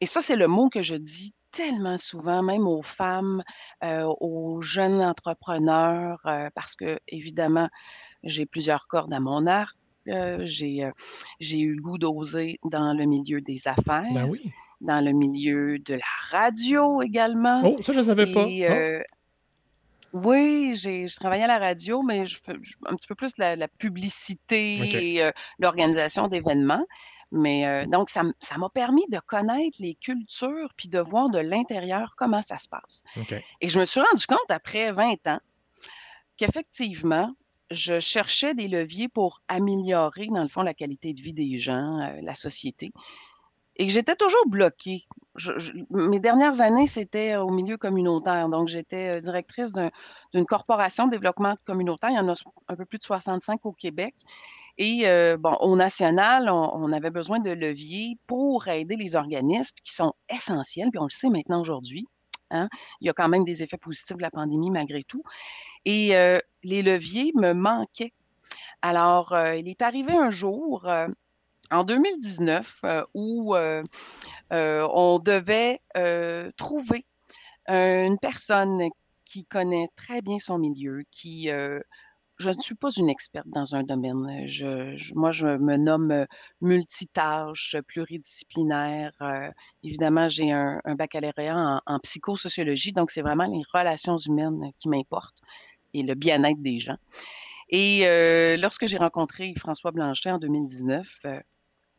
Et 0.01 0.07
ça, 0.07 0.21
c'est 0.21 0.37
le 0.37 0.47
mot 0.47 0.69
que 0.69 0.83
je 0.83 0.95
dis 0.95 1.35
tellement 1.51 1.99
souvent, 1.99 2.43
même 2.43 2.67
aux 2.67 2.83
femmes, 2.83 3.45
aux 3.81 4.61
jeunes 4.61 5.01
entrepreneurs, 5.01 6.19
parce 6.53 6.75
que, 6.75 6.99
évidemment, 7.07 7.69
j'ai 8.25 8.45
plusieurs 8.45 8.89
cordes 8.89 9.13
à 9.13 9.21
mon 9.21 9.47
arc 9.47 9.77
j'ai, 10.07 10.91
j'ai 11.41 11.59
eu 11.59 11.75
le 11.75 11.83
goût 11.83 11.99
d'oser 11.99 12.59
dans 12.65 12.93
le 12.93 13.05
milieu 13.05 13.41
des 13.41 13.59
ben 13.65 13.73
affaires. 13.73 14.29
oui. 14.29 14.53
Dans 14.81 15.03
le 15.03 15.13
milieu 15.13 15.79
de 15.79 15.95
la 15.95 16.01
radio 16.31 17.01
également. 17.01 17.63
Oh, 17.65 17.77
ça, 17.83 17.93
je 17.93 17.99
ne 17.99 18.05
savais 18.05 18.27
pas. 18.27 18.45
Oh. 18.45 19.03
oui, 20.13 20.75
j'ai, 20.75 21.09
je 21.09 21.17
travaillais 21.17 21.45
à 21.45 21.49
la 21.49 21.59
radio, 21.59 22.03
mais 22.03 22.27
je 22.27 22.39
un 22.87 22.95
petit 22.95 23.07
peu 23.07 23.15
plus 23.15 23.39
la, 23.39 23.57
la 23.57 23.69
publicité 23.69 25.17
et 25.17 25.31
l'organisation 25.59 26.29
d'événements. 26.29 26.85
Mais 27.33 27.87
donc, 27.87 28.11
ça, 28.11 28.23
ça 28.39 28.59
m'a 28.59 28.69
permis 28.69 29.05
de 29.09 29.19
connaître 29.19 29.77
les 29.81 29.95
cultures 29.95 30.73
puis 30.77 30.89
de 30.89 31.01
voir 31.01 31.31
de 31.31 31.39
l'intérieur 31.39 32.15
comment 32.17 32.43
ça 32.43 32.59
se 32.59 32.69
passe. 32.69 33.05
Et 33.61 33.69
je 33.69 33.79
me 33.81 33.85
suis 33.85 34.01
rendu 34.01 34.27
compte 34.27 34.51
après 34.51 34.93
20 34.93 35.27
ans 35.27 35.41
qu'effectivement, 36.37 37.33
je 37.75 38.01
cherchais 38.01 38.55
des 38.55 38.69
leviers 38.69 39.09
pour 39.09 39.41
améliorer, 39.49 40.29
dans 40.29 40.43
le 40.43 40.49
fond, 40.49 40.63
la 40.63 40.75
qualité 40.75 41.13
de 41.13 41.21
vie 41.21 41.33
des 41.33 41.59
gens, 41.59 42.01
euh, 42.01 42.21
la 42.23 42.35
société. 42.35 42.93
Et 43.77 43.89
j'étais 43.89 44.15
toujours 44.15 44.47
bloquée. 44.47 45.05
mes 45.91 46.21
dernières 46.21 46.61
années, 46.61 46.87
c'était 46.87 47.37
au 47.37 47.51
milieu 47.51 47.77
communautaire. 47.77 48.49
Donc, 48.49 48.69
j'étais 48.69 49.17
euh, 49.17 49.21
directrice 49.21 49.73
d'une 49.73 50.47
corporation 50.47 51.07
de 51.07 51.11
développement 51.13 51.57
communautaire. 51.65 52.11
Il 52.11 52.17
y 52.17 52.21
en 52.21 52.29
a 52.29 52.35
un 52.69 52.77
peu 52.77 52.85
plus 52.85 52.99
de 52.99 53.05
65 53.05 53.67
au 53.67 53.73
Québec. 53.73 54.15
Et 54.79 55.03
euh, 55.07 55.37
bon, 55.37 55.55
au 55.61 55.77
national, 55.77 56.49
on, 56.51 56.93
avait 56.93 57.11
besoin 57.11 57.39
de 57.39 57.51
leviers 57.51 58.19
pour 58.27 58.67
aider 58.69 58.97
les 58.97 59.15
organismes 59.15 59.77
qui 59.83 59.93
sont 59.93 60.15
essentiels, 60.29 60.91
puis 60.91 60.99
on 60.99 61.05
le 61.05 61.11
sait 61.11 61.31
maintenant 61.31 61.61
aujourd'hui. 61.61 62.09
Hein. 62.51 62.69
Il 63.01 63.07
y 63.07 63.11
a 63.11 63.13
quand 63.13 63.29
même 63.29 63.45
des 63.45 63.63
effets 63.63 63.79
positifs 63.79 64.17
de 64.17 64.23
la 64.23 64.33
pandémie 64.33 64.71
malgré 64.71 65.05
tout. 65.05 65.23
Et 65.85 66.15
les 66.63 66.83
leviers 66.83 67.33
me 67.35 67.53
manquaient. 67.53 68.13
Alors, 68.83 69.37
il 69.57 69.69
est 69.69 69.83
arrivé 69.83 70.13
un 70.13 70.31
jour, 70.31 70.89
en 71.71 71.85
2019, 71.85 72.83
où 73.15 73.55
on 74.51 75.19
devait 75.19 75.81
trouver 76.57 77.07
une 77.69 78.19
personne 78.19 78.89
qui 79.25 79.45
connaît 79.45 79.89
très 79.97 80.23
bien 80.23 80.39
son 80.39 80.59
milieu, 80.59 81.03
qui 81.11 81.51
je 82.39 82.51
ne 82.51 82.61
suis 82.61 82.75
pas 82.75 82.91
une 82.91 83.09
experte 83.09 83.49
dans 83.49 83.75
un 83.75 83.85
domaine. 83.85 84.47
Moi, 85.15 85.31
je 85.31 85.57
me 85.57 85.77
nomme 85.77 86.27
multitâche, 86.61 87.77
pluridisciplinaire. 87.87 89.13
évidemment, 89.83 90.29
j'ai 90.29 90.51
un, 90.51 90.81
baccalauréat 90.85 91.81
en, 91.87 91.99
psychosociologie, 92.01 92.93
donc 92.93 93.11
c'est 93.11 93.23
vraiment 93.23 93.45
les 93.45 93.63
relations 93.73 94.19
humaines 94.19 94.73
qui 94.77 94.89
m'importent 94.89 95.41
et 95.95 96.03
le 96.03 96.15
bien-être 96.15 96.61
des 96.61 96.79
gens. 96.81 96.99
Et 97.71 98.03
euh, 98.05 98.57
lorsque 98.57 98.87
j'ai 98.87 98.99
rencontré 98.99 99.55
François 99.57 99.91
Blanchet 99.91 100.31
en 100.31 100.39
2019, 100.39 101.09
euh, 101.25 101.41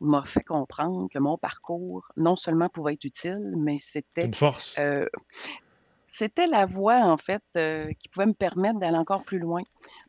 il 0.00 0.06
m'a 0.06 0.24
fait 0.24 0.44
comprendre 0.44 1.08
que 1.10 1.18
mon 1.18 1.38
parcours, 1.38 2.06
non 2.16 2.36
seulement 2.36 2.68
pouvait 2.68 2.94
être 2.94 3.04
utile, 3.04 3.54
mais 3.56 3.78
c'était... 3.78 4.26
Une 4.26 4.34
force. 4.34 4.76
Euh, 4.78 5.06
c'était 6.06 6.46
la 6.46 6.66
voie, 6.66 6.98
en 6.98 7.16
fait, 7.16 7.42
qui 7.98 8.08
pouvait 8.08 8.26
me 8.26 8.34
permettre 8.34 8.78
d'aller 8.78 8.96
encore 8.96 9.24
plus 9.24 9.38
loin 9.38 9.62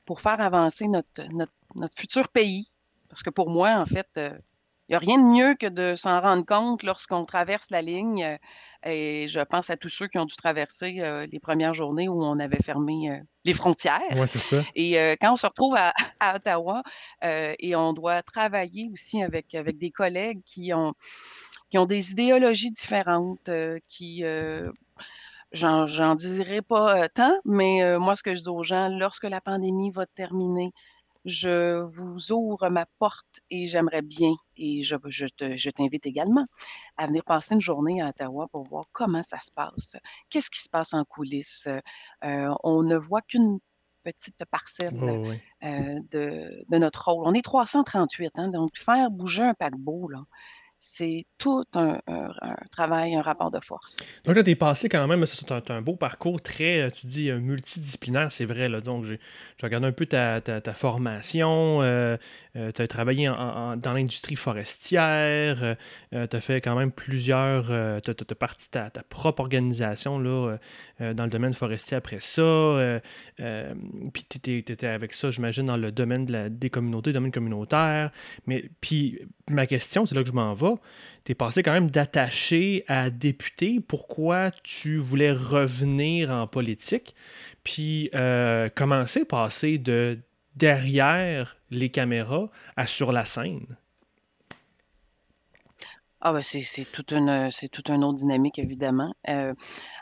pour 0.05 0.21
faire 0.21 0.39
avancer 0.39 0.87
notre, 0.87 1.23
notre, 1.31 1.53
notre 1.75 1.97
futur 1.97 2.27
pays. 2.27 2.71
Parce 3.09 3.23
que 3.23 3.29
pour 3.29 3.49
moi, 3.49 3.71
en 3.71 3.85
fait, 3.85 4.19
n'y 4.89 4.95
a 4.95 4.99
rien 4.99 5.17
de 5.17 5.23
mieux 5.23 5.55
que 5.55 5.67
de 5.67 5.95
s'en 5.95 6.21
rendre 6.21 6.45
compte 6.45 6.83
lorsqu'on 6.83 7.25
traverse 7.25 7.69
la 7.71 7.81
ligne. 7.81 8.23
Euh, 8.23 8.37
et 8.85 9.27
je 9.27 9.39
pense 9.41 9.69
à 9.69 9.75
tous 9.75 9.89
ceux 9.89 10.07
qui 10.07 10.17
ont 10.17 10.25
dû 10.25 10.35
traverser 10.35 10.97
euh, 10.99 11.25
les 11.31 11.39
premières 11.39 11.73
journées 11.73 12.07
où 12.07 12.23
on 12.23 12.39
avait 12.39 12.61
fermé 12.63 13.11
euh, 13.11 13.17
les 13.43 13.53
frontières. 13.53 14.01
Oui, 14.15 14.27
c'est 14.27 14.39
ça. 14.39 14.63
Et 14.75 14.93
quand 15.19 15.33
on 15.33 15.35
se 15.35 15.47
retrouve 15.47 15.75
à, 15.75 15.93
Ottawa 16.35 16.83
et 17.23 17.75
on 17.75 17.93
doit 17.93 18.21
travailler 18.21 18.89
aussi 18.91 19.23
avec, 19.23 19.55
avec 19.55 19.77
des 19.77 19.91
collègues 19.91 20.41
qui 20.45 20.73
ont, 20.73 20.93
qui 21.69 21.77
ont 21.77 21.85
des 21.85 22.11
idéologies 22.11 22.71
différentes, 22.71 23.49
qui 23.87 24.23
j'en 25.53 26.15
dirai 26.15 26.61
pas 26.61 27.09
tant, 27.09 27.37
mais 27.45 27.97
moi, 27.97 28.15
ce 28.15 28.23
que 28.23 28.35
je 28.35 28.41
dis 28.41 28.49
aux 28.49 28.63
gens, 28.63 28.89
lorsque 28.89 29.23
la 29.23 29.41
pandémie 29.41 29.91
va 29.91 30.05
terminer, 30.05 30.71
je 31.27 31.81
vous 31.81 32.31
ouvre 32.31 32.69
ma 32.69 32.85
porte 32.99 33.41
et 33.49 33.67
j'aimerais 33.67 34.01
bien, 34.01 34.33
et 34.55 34.81
je, 34.81 34.95
je 35.05 35.69
t'invite 35.69 36.05
également 36.05 36.45
à 36.95 37.05
venir 37.07 37.23
passer 37.25 37.53
une 37.55 37.61
journée 37.61 38.01
à 38.01 38.09
Ottawa 38.09 38.47
pour 38.47 38.63
voir 38.63 38.85
comment 38.93 39.21
ça 39.23 39.39
se 39.39 39.51
passe. 39.51 39.97
Qu'est-ce 40.29 40.49
qui 40.49 40.61
se 40.61 40.69
passe 40.69 40.93
en 40.93 41.03
coulisses? 41.03 41.67
Euh, 42.23 42.55
on 42.63 42.81
ne 42.81 42.95
voit 42.95 43.21
qu'une 43.21 43.59
petite 44.03 44.45
parcelle 44.45 44.95
euh, 45.63 45.99
de, 46.11 46.65
de, 46.69 46.77
notre 46.77 47.11
rôle. 47.11 47.23
On 47.27 47.33
est 47.33 47.41
338, 47.41 48.39
hein, 48.39 48.47
donc 48.47 48.77
faire 48.77 49.11
bouger 49.11 49.43
un 49.43 49.53
paquebot, 49.53 50.07
là, 50.07 50.23
c'est 50.79 51.25
tout 51.37 51.63
un, 51.73 51.99
travail, 52.71 53.15
un 53.15 53.21
rapport 53.21 53.49
de 53.49 53.59
force. 53.59 53.97
Donc 54.25 54.35
là, 54.35 54.43
tu 54.43 54.51
es 54.51 54.55
passé 54.55 54.89
quand 54.89 55.07
même, 55.07 55.25
c'est 55.25 55.71
un, 55.71 55.81
beau 55.81 55.95
parcours 55.95 56.41
très, 56.41 56.81
euh, 56.81 56.89
tu 56.89 57.07
dis, 57.07 57.29
euh, 57.29 57.39
multidisciplinaire, 57.39 58.31
c'est 58.31 58.45
vrai. 58.45 58.69
Donc, 58.81 59.05
j'ai 59.05 59.19
regardé 59.61 59.87
un 59.87 59.91
peu 59.91 60.05
ta, 60.05 60.41
formation, 60.73 61.81
euh, 61.81 62.17
tu 62.53 62.81
as 62.81 62.87
travaillé 62.87 63.27
dans 63.27 63.93
l'industrie 63.93 64.35
forestière, 64.35 65.75
tu 66.11 66.17
as 66.17 66.41
fait 66.41 66.61
quand 66.61 66.75
même 66.75 66.91
plusieurs, 66.91 67.67
tu 68.01 68.11
as, 68.11 68.35
parti 68.35 68.69
ta, 68.69 68.89
propre 69.09 69.41
organisation 69.41 70.19
là, 70.19 70.57
dans 70.99 71.23
le 71.23 71.29
domaine 71.29 71.53
forestier 71.53 71.97
après 71.97 72.19
ça. 72.19 73.01
puis 74.13 74.25
tu 74.25 74.57
étais 74.57 74.87
avec 74.87 75.13
ça, 75.13 75.31
j'imagine, 75.31 75.65
dans 75.65 75.77
le 75.77 75.91
domaine 75.91 76.25
des 76.49 76.69
communautés, 76.69 77.13
domaine 77.13 77.31
communautaire. 77.31 78.11
Mais 78.45 78.69
puis 78.81 79.19
ma 79.49 79.65
question, 79.65 80.05
c'est 80.05 80.15
là 80.15 80.21
que 80.23 80.29
je 80.29 80.33
m'en 80.33 80.53
vais 80.53 80.66
tu 81.23 81.31
es 81.31 81.35
passé 81.35 81.63
quand 81.63 81.73
même 81.73 81.91
d'attaché 81.91 82.83
à 82.87 83.09
député. 83.09 83.79
Pourquoi 83.79 84.51
tu 84.63 84.97
voulais 84.97 85.31
revenir 85.31 86.31
en 86.31 86.47
politique? 86.47 87.15
Puis 87.63 88.09
euh, 88.15 88.69
commencer 88.69 89.21
à 89.21 89.25
passer 89.25 89.77
de 89.77 90.19
derrière 90.55 91.57
les 91.69 91.89
caméras 91.89 92.49
à 92.75 92.87
sur 92.87 93.11
la 93.11 93.25
scène? 93.25 93.77
Ah 96.19 96.33
ben 96.33 96.41
c'est, 96.41 96.91
toute 96.91 97.11
une 97.11 97.49
toute 97.71 97.89
une 97.89 98.03
autre 98.03 98.17
dynamique, 98.17 98.57
évidemment. 98.57 99.13
Euh, 99.29 99.53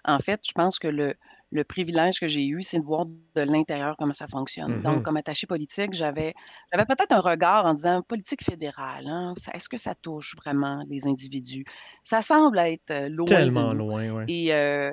en 0.06 0.20
fait, 0.20 0.42
je 0.48 0.54
pense 0.54 0.80
que 0.80 0.88
le, 0.88 1.16
le 1.56 1.64
privilège 1.64 2.20
que 2.20 2.28
j'ai 2.28 2.46
eu, 2.46 2.62
c'est 2.62 2.80
de 2.80 2.84
voir 2.84 3.06
de 3.06 3.42
l'intérieur 3.42 3.96
comment 3.98 4.14
ça 4.14 4.28
fonctionne. 4.28 4.82
Donc, 4.82 5.00
mmh 5.00 5.04
comme 5.04 5.18
attaché 5.18 5.48
politique, 5.48 5.94
j'avais, 5.94 6.34
j'avais 6.72 6.86
peut-être 6.86 7.12
un 7.12 7.20
regard 7.20 7.66
en 7.66 7.74
disant 7.74 8.02
politique 8.02 8.44
fédérale, 8.44 9.06
hein, 9.08 9.34
est-ce 9.54 9.70
que 9.70 9.78
ça 9.78 9.94
touche 9.96 10.36
vraiment 10.36 10.84
les 10.90 11.08
individus? 11.08 11.66
Ça 12.04 12.22
semble 12.22 12.58
être 12.60 12.92
euh, 12.92 13.10
loin. 13.10 13.26
Tellement 13.26 13.74
loin, 13.74 14.10
oui. 14.10 14.24
Et 14.28 14.54
euh, 14.54 14.92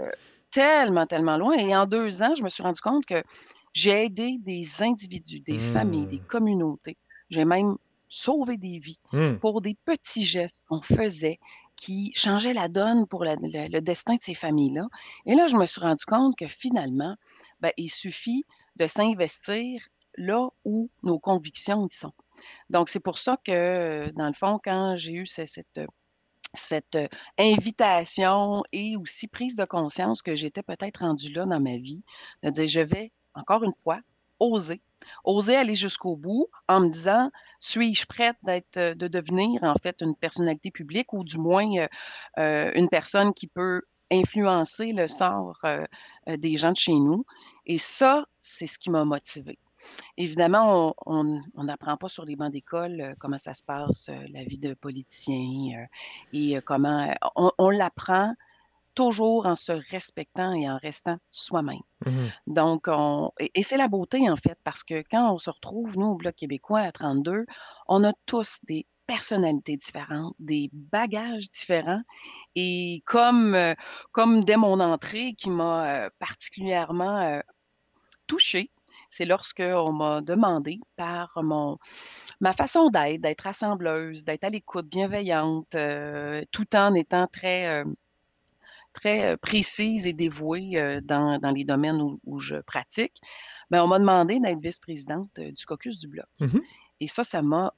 tellement, 0.51 1.07
tellement 1.07 1.37
loin. 1.37 1.57
Et 1.57 1.75
en 1.75 1.87
deux 1.87 2.23
ans, 2.23 2.35
je 2.35 2.43
me 2.43 2.49
suis 2.49 2.63
rendu 2.63 2.81
compte 2.81 3.07
que 3.07 3.23
j'ai 3.73 4.05
aidé 4.05 4.37
des 4.41 4.83
individus, 4.83 5.41
des 5.41 5.59
familles, 5.59 6.07
des 6.07 6.21
mmh. 6.21 6.27
communautés. 6.27 6.99
J'ai 7.31 7.45
même 7.45 7.77
sauvé 8.09 8.59
des 8.59 8.79
vies 8.79 9.01
mmh. 9.13 9.37
pour 9.37 9.63
des 9.63 9.75
petits 9.87 10.25
gestes 10.25 10.65
qu'on 10.69 10.83
faisait 10.83 11.39
qui 11.77 12.13
changeait 12.15 12.53
la 12.53 12.69
donne 12.69 13.07
pour 13.07 13.25
le, 13.25 13.81
destin 13.81 14.15
de 14.15 14.21
ces 14.21 14.35
familles-là. 14.35 14.87
Et 15.27 15.35
là, 15.35 15.47
je 15.47 15.57
me 15.57 15.67
suis 15.67 15.81
rendu 15.81 16.05
compte 16.05 16.37
que 16.37 16.49
finalement, 16.49 17.17
ben, 17.61 17.73
il 17.77 17.89
suffit 17.89 18.45
de 18.77 18.87
s'investir 18.87 19.83
là 20.17 20.49
où 20.65 20.91
nos 21.03 21.19
convictions 21.19 21.87
y 21.87 21.95
sont. 21.95 22.13
Donc, 22.71 22.89
c'est 22.89 23.01
pour 23.01 23.19
ça 23.19 23.37
que, 23.43 24.11
dans 24.17 24.27
le 24.27 24.35
fond, 24.35 24.61
quand 24.63 24.97
j'ai 24.97 25.13
eu 25.13 25.27
cette, 25.27 25.81
cette 26.55 26.99
invitation 27.39 28.63
et 28.73 28.97
aussi 28.97 29.29
prise 29.29 29.57
de 29.57 29.65
conscience 29.65 30.23
que 30.23 30.37
j'étais 30.37 30.63
peut-être 30.63 30.99
rendue 30.99 31.33
là 31.33 31.47
dans 31.47 31.61
ma 31.61 31.77
vie, 31.79 32.03
de 32.43 32.51
dire, 32.51 32.69
je 32.69 32.81
vais, 32.81 33.13
encore 33.35 33.65
une 33.65 33.75
fois, 33.75 34.01
oser. 34.43 34.81
Oser 35.25 35.57
aller 35.57 35.75
jusqu'au 35.75 36.17
bout 36.17 36.49
en 36.69 36.81
me 36.81 36.89
disant, 36.89 37.31
suis-je 37.63 38.07
prête 38.07 38.37
d'être, 38.43 38.77
euh, 38.77 38.95
de 38.95 39.07
devenir 39.09 39.63
en 39.63 39.75
fait 39.77 40.01
une 40.01 40.17
personnalité 40.17 40.71
publique 40.71 41.13
ou 41.13 41.23
du 41.23 41.39
moins 41.39 41.67
euh, 41.79 41.89
euh, 42.39 42.73
une 42.75 42.89
personne 42.89 43.33
qui 43.33 43.47
peut 43.47 43.83
influencer 44.11 44.93
le 44.93 45.07
sort 45.07 45.59
des 46.27 46.57
gens 46.57 46.73
de 46.73 46.77
chez 46.77 46.93
nous? 46.93 47.25
Et 47.65 47.79
ça, 47.79 48.27
c'est 48.41 48.67
ce 48.67 48.79
qui 48.79 48.91
m'a 48.91 49.07
motivée. 49.07 49.59
Évidemment, 50.19 50.95
on 51.07 51.41
n'apprend 51.57 51.97
pas 51.97 52.11
sur 52.11 52.27
les 52.27 52.37
bancs 52.37 52.53
d'école 52.53 53.15
comment 53.19 53.39
ça 53.39 53.55
se 53.55 53.63
passe, 53.63 54.11
la 54.29 54.45
vie 54.45 54.59
de 54.59 54.75
politicien 54.75 55.87
et 56.35 56.59
comment 56.67 57.15
on 57.35 57.71
l'apprend 57.71 58.35
toujours 58.95 59.47
en 59.47 59.55
se 59.55 59.73
respectant 59.91 60.53
et 60.53 60.69
en 60.69 60.77
restant 60.77 61.17
soi-même. 61.31 61.81
Mmh 62.07 62.29
Donc, 62.47 62.87
on, 62.89 63.31
et, 63.39 63.63
c'est 63.63 63.77
la 63.77 63.89
beauté, 63.89 64.29
en 64.31 64.37
fait, 64.37 64.59
parce 64.65 64.83
que 64.83 65.03
quand 65.11 65.33
on 65.33 65.39
se 65.39 65.51
retrouve, 65.51 65.99
nous, 65.99 66.07
au 66.07 66.15
Bloc 66.17 66.35
québécois, 66.35 66.81
à 66.81 66.93
32, 66.93 67.47
on 67.89 68.05
a 68.05 68.13
tous 68.27 68.59
des 68.65 68.87
personnalités 69.07 69.77
différentes, 69.77 70.35
des 70.39 70.71
bagages 70.73 71.51
différents. 71.51 72.03
Et 72.55 73.03
comme, 73.05 73.55
euh, 73.55 73.75
comme 74.13 74.45
dès 74.45 74.57
mon 74.57 74.81
entrée, 74.81 75.35
qui 75.35 75.51
m'a 75.51 76.05
euh, 76.07 76.11
particulièrement 76.19 77.21
euh, 77.21 77.41
touchée, 78.27 78.71
c'est 79.11 79.27
lorsqu'on 79.27 79.93
m'a 79.93 80.23
demandé 80.23 80.81
par 80.97 81.31
mon, 81.43 81.77
ma 82.41 82.55
façon 82.55 82.89
d'être, 82.89 83.21
d'être 83.21 83.47
assembleuse, 83.47 84.25
d'être 84.25 84.45
à 84.45 84.51
l'écoute, 84.51 84.87
bienveillante, 84.87 85.77
tout 86.51 86.77
en 86.77 86.95
étant 86.95 87.27
très 87.27 87.85
très 88.93 89.37
précise 89.37 90.07
et 90.07 90.13
dévouée 90.13 91.01
dans, 91.03 91.39
dans 91.39 91.51
les 91.51 91.65
domaines 91.65 92.01
où, 92.25 92.39
je 92.39 92.57
pratique, 92.57 93.21
ben, 93.71 93.83
on 93.83 93.89
m'a 93.89 93.99
demandé 93.99 94.39
d'être 94.39 94.61
vice-présidente 94.61 95.31
du 95.35 95.67
caucus 95.67 95.99
du 95.99 96.09
Bloc. 96.09 96.27
Mmh 96.41 96.59
et 97.01 97.09
ça, 97.09 97.25
ça 97.25 97.43
m'a 97.43 97.75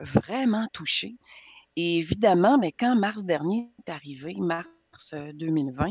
vraiment 0.00 0.66
touchée. 0.72 1.14
Et 1.76 1.98
évidemment, 1.98 2.58
mais 2.58 2.74
ben, 2.80 2.88
quand 2.88 2.96
mars 2.96 3.24
dernier 3.24 3.70
est 3.86 3.92
arrivé, 3.92 4.34
mars 4.40 5.14
2020, 5.34 5.90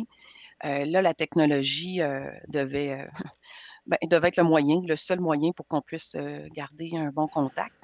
là, 0.62 1.02
la 1.02 1.14
technologie 1.14 2.02
devait, 2.50 3.08
ben, 3.86 3.98
devait 4.10 4.28
être 4.28 4.38
le 4.38 4.44
moyen, 4.44 4.82
le 4.86 4.98
seul 4.98 5.22
moyen 5.22 5.54
pour 5.54 5.66
qu'on 5.68 5.80
puisse 5.80 6.18
garder 6.54 6.92
un 6.98 7.12
bon 7.12 7.28
contact. 7.28 7.76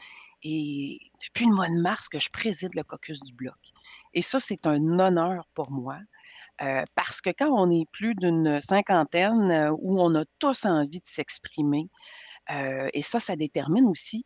Et 0.44 1.00
depuis 1.24 1.46
le 1.46 1.54
mois 1.54 1.70
de 1.70 1.80
mars 1.80 2.10
que 2.10 2.20
je 2.20 2.30
préside 2.30 2.76
le 2.76 2.84
caucus 2.84 3.22
du 3.22 3.34
Bloc. 3.34 3.56
Et 4.14 4.22
ça, 4.22 4.40
c'est 4.40 4.66
un 4.66 5.00
honneur 5.00 5.48
pour 5.54 5.72
moi. 5.72 6.00
Euh, 6.62 6.84
parce 6.96 7.22
que 7.22 7.32
quand 7.32 7.50
on 7.50 7.72
est 7.72 7.90
plus 7.92 8.14
d'une 8.14 8.60
cinquantaine 8.60 9.52
euh, 9.52 9.72
où 9.80 10.00
on 10.00 10.14
a 10.16 10.26
tous 10.38 10.66
envie 10.66 11.00
de 11.00 11.08
s'exprimer, 11.08 11.90
euh, 12.52 12.88
et 12.94 13.02
ça, 13.02 13.20
ça 13.20 13.36
détermine 13.36 13.86
aussi 13.88 14.24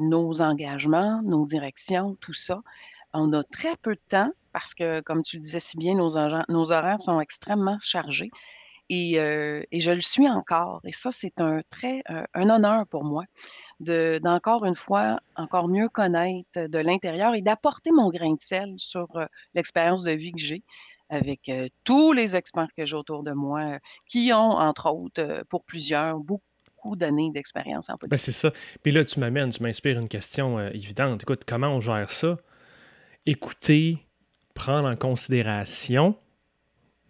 nos 0.00 0.40
engagements, 0.40 1.22
nos 1.22 1.44
directions, 1.44 2.16
tout 2.20 2.32
ça. 2.32 2.62
On 3.12 3.32
a 3.32 3.44
très 3.44 3.76
peu 3.76 3.94
de 3.94 4.00
temps 4.08 4.32
parce 4.52 4.74
que, 4.74 5.00
comme 5.02 5.22
tu 5.22 5.36
le 5.36 5.42
disais 5.42 5.60
si 5.60 5.76
bien, 5.76 5.94
nos, 5.94 6.16
horaires 6.16 7.00
sont 7.00 7.20
extrêmement 7.20 7.78
chargés. 7.80 8.32
Et, 8.88 9.12
et, 9.12 9.80
je 9.80 9.92
le 9.92 10.00
suis 10.00 10.28
encore. 10.28 10.80
Et 10.82 10.90
ça, 10.90 11.12
c'est 11.12 11.40
un 11.40 11.60
très 11.70 12.02
un 12.08 12.50
honneur 12.50 12.88
pour 12.88 13.04
moi 13.04 13.22
d'encore 13.78 14.64
une 14.64 14.74
fois, 14.74 15.20
encore 15.36 15.68
mieux 15.68 15.88
connaître 15.88 16.66
de 16.66 16.78
l'intérieur 16.80 17.36
et 17.36 17.40
d'apporter 17.40 17.92
mon 17.92 18.10
grain 18.10 18.32
de 18.32 18.42
sel 18.42 18.74
sur 18.78 19.06
l'expérience 19.54 20.02
de 20.02 20.10
vie 20.10 20.32
que 20.32 20.40
j'ai 20.40 20.64
avec 21.12 21.50
tous 21.84 22.12
les 22.12 22.36
experts 22.36 22.72
que 22.76 22.86
j'ai 22.86 22.96
autour 22.96 23.22
de 23.22 23.32
moi, 23.32 23.78
qui 24.08 24.32
ont, 24.32 24.52
entre 24.52 24.90
autres, 24.90 25.44
pour 25.48 25.64
plusieurs, 25.64 26.18
beaucoup 26.18 26.96
d'années 26.96 27.30
d'expérience 27.32 27.90
en 27.90 27.96
politique. 27.96 28.10
Ben 28.10 28.18
c'est 28.18 28.32
ça. 28.32 28.50
Puis 28.82 28.92
là, 28.92 29.04
tu 29.04 29.20
m'amènes, 29.20 29.50
tu 29.50 29.62
m'inspires 29.62 29.98
une 29.98 30.08
question 30.08 30.58
évidente. 30.58 31.22
Écoute, 31.22 31.42
comment 31.46 31.68
on 31.68 31.80
gère 31.80 32.10
ça? 32.10 32.36
Écouter, 33.26 33.98
prendre 34.54 34.88
en 34.88 34.96
considération, 34.96 36.16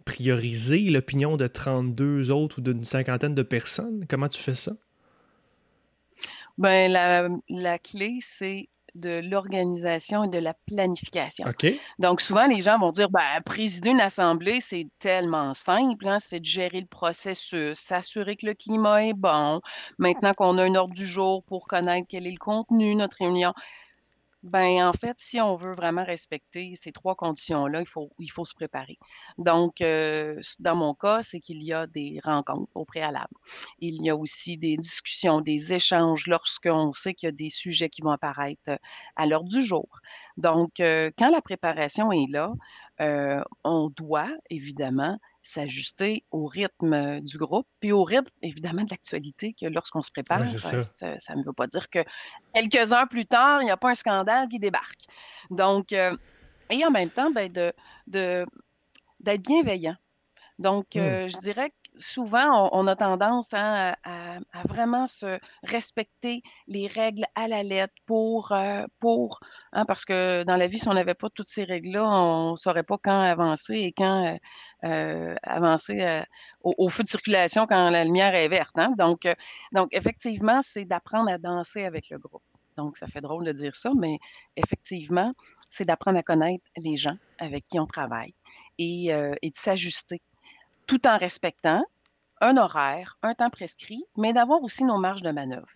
prioriser 0.05 0.79
l'opinion 0.81 1.37
de 1.37 1.47
32 1.47 2.29
autres 2.29 2.59
ou 2.59 2.61
d'une 2.61 2.83
cinquantaine 2.83 3.35
de 3.35 3.41
personnes? 3.41 4.05
Comment 4.09 4.27
tu 4.27 4.41
fais 4.41 4.55
ça? 4.55 4.73
Ben, 6.57 6.91
la, 6.91 7.29
la 7.49 7.79
clé, 7.79 8.17
c'est 8.21 8.69
de 8.95 9.21
l'organisation 9.23 10.23
et 10.23 10.27
de 10.27 10.37
la 10.37 10.53
planification. 10.67 11.47
Donc, 11.99 12.21
souvent, 12.21 12.47
les 12.47 12.61
gens 12.61 12.77
vont 12.79 12.91
dire, 12.91 13.09
ben, 13.09 13.41
présider 13.45 13.91
une 13.91 14.01
assemblée, 14.01 14.59
c'est 14.61 14.87
tellement 14.99 15.53
simple, 15.53 16.07
hein, 16.07 16.17
c'est 16.19 16.39
de 16.39 16.45
gérer 16.45 16.81
le 16.81 16.87
processus, 16.87 17.79
s'assurer 17.79 18.35
que 18.35 18.45
le 18.45 18.53
climat 18.53 19.05
est 19.05 19.13
bon, 19.13 19.61
maintenant 19.97 20.33
qu'on 20.33 20.57
a 20.57 20.63
un 20.63 20.75
ordre 20.75 20.93
du 20.93 21.07
jour 21.07 21.43
pour 21.45 21.67
connaître 21.67 22.07
quel 22.09 22.27
est 22.27 22.31
le 22.31 22.37
contenu 22.37 22.93
de 22.93 22.99
notre 22.99 23.17
réunion. 23.19 23.53
Ben, 24.43 24.83
en 24.85 24.91
fait, 24.91 25.15
si 25.19 25.39
on 25.39 25.55
veut 25.55 25.73
vraiment 25.73 26.03
respecter 26.03 26.73
ces 26.75 26.91
trois 26.91 27.15
conditions-là, 27.15 27.79
il 27.79 27.87
faut, 27.87 28.09
il 28.19 28.29
faut 28.29 28.43
se 28.43 28.53
préparer. 28.53 28.97
Donc, 29.37 29.77
dans 29.79 30.75
mon 30.75 30.93
cas, 30.93 31.23
c'est 31.23 31.39
qu'il 31.39 31.63
y 31.63 31.71
a 31.71 31.87
des 31.87 32.19
rencontres 32.21 32.69
au 32.75 32.83
préalable. 32.83 33.33
Il 33.79 34.03
y 34.03 34.09
a 34.09 34.17
aussi 34.17 34.57
des 34.57 34.75
discussions, 34.75 35.39
des 35.39 35.71
échanges 35.71 36.27
lorsqu'on 36.27 36.91
sait 36.91 37.13
qu'il 37.13 37.27
y 37.27 37.29
a 37.29 37.31
des 37.31 37.49
sujets 37.49 37.87
qui 37.87 38.01
vont 38.01 38.11
apparaître 38.11 38.77
à 39.15 39.25
l'heure 39.25 39.45
du 39.45 39.61
jour. 39.63 39.87
Donc, 40.35 40.73
quand 40.77 41.29
la 41.29 41.41
préparation 41.41 42.11
est 42.11 42.27
là, 42.29 42.51
on 43.63 43.89
doit 43.95 44.29
évidemment 44.49 45.17
s'ajuster 45.43 46.25
au 46.31 46.47
rythme 46.47 47.19
du 47.21 47.37
groupe, 47.37 47.67
puis 47.79 47.91
au 47.91 48.03
rythme 48.03 48.31
évidemment 48.41 48.83
de 48.83 48.89
l'actualité 48.89 49.53
que 49.53 49.67
lorsqu'on 49.67 50.01
se 50.01 50.09
prépare, 50.09 50.47
ça. 50.47 51.35
ne 51.35 51.45
veut 51.45 51.53
pas 51.53 51.67
dire 51.67 51.89
que 51.89 51.99
quelques 52.55 52.91
heures 52.91 53.09
plus 53.09 53.25
tard, 53.25 53.61
il 53.61 53.65
n'y 53.65 53.71
a 53.71 53.77
pas 53.77 53.91
un 53.91 53.95
scandale 53.95 54.47
qui 54.47 54.57
débarque. 54.57 55.05
Donc, 55.51 55.91
et 55.91 56.85
en 56.85 56.91
même 56.91 57.09
temps, 57.09 57.29
ben, 57.29 57.51
de, 57.51 58.45
d'être 59.19 59.41
bienveillant. 59.41 59.97
Donc, 60.59 60.95
mmh. 60.95 61.27
je 61.27 61.39
dirais 61.39 61.69
que 61.69 61.83
souvent, 61.97 62.69
on, 62.71 62.87
a 62.87 62.95
tendance 62.95 63.53
hein, 63.53 63.95
à, 64.03 64.39
vraiment 64.67 65.07
se 65.07 65.39
respecter 65.63 66.41
les 66.67 66.87
règles 66.87 67.25
à 67.35 67.47
la 67.47 67.63
lettre 67.63 67.93
pour, 68.05 68.51
euh, 68.51 68.85
pour 68.99 69.39
hein, 69.71 69.85
parce 69.85 70.05
que 70.05 70.43
dans 70.43 70.55
la 70.55 70.67
vie, 70.67 70.79
si 70.79 70.87
on 70.87 70.93
n'avait 70.93 71.13
pas 71.13 71.29
toutes 71.29 71.47
ces 71.47 71.63
règles-là, 71.63 72.05
on 72.05 72.51
ne 72.51 72.55
saurait 72.57 72.83
pas 72.83 72.97
quand 73.01 73.21
avancer 73.21 73.75
et 73.75 73.93
quand 73.93 74.25
euh, 74.25 74.37
euh, 74.83 75.35
avancer 75.43 76.23
au, 76.63 76.89
feu 76.89 77.03
de 77.03 77.09
circulation 77.09 77.65
quand 77.67 77.89
la 77.89 78.03
lumière 78.03 78.35
est 78.35 78.47
verte. 78.47 78.73
Hein. 78.75 78.93
Donc, 78.97 79.27
donc, 79.71 79.89
effectivement, 79.91 80.61
c'est 80.61 80.85
d'apprendre 80.85 81.29
à 81.29 81.37
danser 81.37 81.85
avec 81.85 82.09
le 82.09 82.17
groupe. 82.17 82.43
Donc, 82.77 82.97
ça 82.97 83.07
fait 83.07 83.21
drôle 83.21 83.45
de 83.45 83.51
dire 83.51 83.75
ça, 83.75 83.91
mais 83.97 84.17
effectivement, 84.55 85.33
c'est 85.69 85.85
d'apprendre 85.85 86.17
à 86.17 86.23
connaître 86.23 86.63
les 86.77 86.95
gens 86.95 87.17
avec 87.39 87.63
qui 87.63 87.79
on 87.79 87.85
travaille 87.85 88.33
et, 88.77 89.07
et 89.07 89.49
de 89.49 89.55
s'ajuster 89.55 90.21
tout 90.87 91.07
en 91.07 91.17
respectant 91.17 91.83
un 92.43 92.57
horaire, 92.57 93.17
un 93.21 93.33
temps 93.35 93.49
prescrit, 93.49 94.03
mais 94.17 94.33
d'avoir 94.33 94.61
aussi 94.63 94.83
nos 94.83 94.97
marges 94.97 95.21
de 95.21 95.31
manœuvre. 95.31 95.67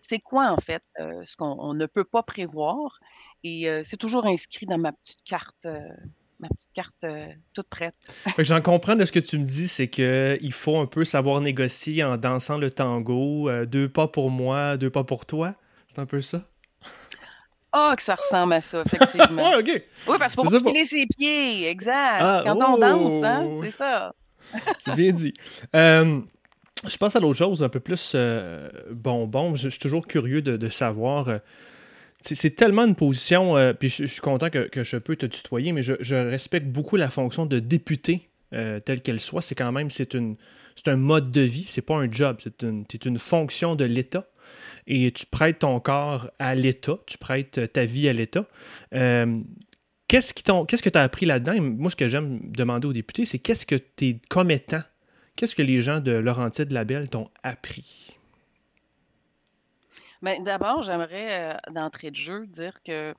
C'est 0.00 0.18
quoi, 0.18 0.50
en 0.50 0.56
fait, 0.56 0.82
euh, 0.98 1.24
ce 1.24 1.36
qu'on 1.36 1.72
ne 1.72 1.86
peut 1.86 2.04
pas 2.04 2.24
prévoir? 2.24 2.98
Et 3.44 3.68
euh, 3.70 3.82
c'est 3.84 3.96
toujours 3.96 4.26
inscrit 4.26 4.66
dans 4.66 4.78
ma 4.78 4.92
petite 4.92 5.22
carte. 5.24 5.68
Euh, 6.36 6.40
ma 6.40 6.48
petite 6.48 6.72
carte 6.74 7.06
toute 7.52 7.68
prête. 7.68 7.94
J'en 8.38 8.60
comprends 8.60 8.96
de 8.96 9.04
ce 9.04 9.12
que 9.12 9.18
tu 9.18 9.38
me 9.38 9.44
dis, 9.44 9.68
c'est 9.68 9.88
qu'il 9.88 10.52
faut 10.52 10.78
un 10.78 10.86
peu 10.86 11.04
savoir 11.04 11.40
négocier 11.40 12.04
en 12.04 12.16
dansant 12.16 12.58
le 12.58 12.70
tango, 12.70 13.50
deux 13.66 13.88
pas 13.88 14.08
pour 14.08 14.30
moi, 14.30 14.76
deux 14.76 14.90
pas 14.90 15.04
pour 15.04 15.26
toi. 15.26 15.54
C'est 15.88 15.98
un 15.98 16.06
peu 16.06 16.20
ça? 16.20 16.42
Ah, 17.78 17.94
que 17.94 18.02
ça 18.02 18.14
ressemble 18.14 18.54
à 18.54 18.60
ça, 18.62 18.82
effectivement. 18.86 19.50
ouais, 19.50 19.56
OK. 19.58 19.82
Oui, 20.08 20.16
parce 20.18 20.34
qu'il 20.34 20.48
faut 20.48 20.64
pas 20.64 20.84
ses 20.84 21.06
pieds, 21.06 21.68
exact. 21.68 22.20
Ah, 22.20 22.42
Quand 22.44 22.74
on 22.74 22.78
danse, 22.78 23.22
hein, 23.22 23.46
oh! 23.46 23.60
c'est 23.62 23.70
ça. 23.70 24.14
C'est 24.78 24.94
bien 24.94 25.12
dit. 25.12 25.34
Euh, 25.74 26.20
je 26.86 26.96
pense 26.96 27.16
à 27.16 27.20
l'autre 27.20 27.36
chose, 27.36 27.62
un 27.62 27.68
peu 27.68 27.80
plus 27.80 28.12
euh, 28.14 28.70
bonbon. 28.92 29.56
Je, 29.56 29.68
suis 29.68 29.78
toujours 29.78 30.06
curieux 30.06 30.40
de, 30.40 30.68
savoir. 30.68 31.28
Euh, 32.24 32.34
c'est 32.34 32.56
tellement 32.56 32.84
une 32.84 32.94
position, 32.94 33.54
puis 33.78 33.88
je, 33.88 34.06
suis 34.06 34.20
content 34.20 34.50
que, 34.50 34.82
je 34.82 34.96
peux 34.96 35.16
te 35.16 35.26
tutoyer, 35.26 35.72
mais 35.72 35.82
je, 35.82 36.14
respecte 36.14 36.66
beaucoup 36.66 36.96
la 36.96 37.08
fonction 37.08 37.46
de 37.46 37.58
député 37.58 38.28
telle 38.50 39.02
qu'elle 39.02 39.20
soit. 39.20 39.42
C'est 39.42 39.54
quand 39.54 39.72
même, 39.72 39.90
c'est 39.90 40.14
un 40.14 40.96
mode 40.96 41.30
de 41.30 41.42
vie, 41.42 41.64
c'est 41.66 41.82
pas 41.82 41.96
un 41.96 42.10
job, 42.10 42.38
c'est 42.40 42.62
une, 43.06 43.18
fonction 43.18 43.74
de 43.74 43.84
l'État 43.84 44.26
et 44.86 45.10
tu 45.10 45.26
prêtes 45.26 45.60
ton 45.60 45.78
corps 45.80 46.30
à 46.38 46.54
l'État, 46.54 46.98
tu 47.06 47.18
prêtes 47.18 47.72
ta 47.72 47.84
vie 47.84 48.08
à 48.08 48.12
l'État. 48.12 48.46
Qu'est-ce, 50.08 50.32
qu'est-ce 50.32 50.82
que 50.82 50.88
tu 50.88 50.98
as 50.98 51.02
appris 51.02 51.26
là-dedans? 51.26 51.60
Moi, 51.60 51.90
ce 51.90 51.96
que 51.96 52.08
j'aime 52.08 52.38
demander 52.44 52.86
aux 52.86 52.92
députés, 52.92 53.24
c'est 53.24 53.40
qu'est-ce 53.40 53.66
que 53.66 53.74
tes 53.74 54.20
commettants, 54.28 54.82
qu'est-ce 55.34 55.56
que 55.56 55.62
les 55.62 55.82
gens 55.82 55.98
de 55.98 56.12
Laurentide 56.12 56.70
Labelle 56.70 57.08
t'ont 57.08 57.28
appris? 57.42 58.05
Bien, 60.22 60.40
d'abord, 60.40 60.82
j'aimerais, 60.82 61.54
euh, 61.54 61.72
d'entrée 61.72 62.10
de 62.10 62.16
jeu, 62.16 62.46
dire 62.46 62.82
que 62.82 63.14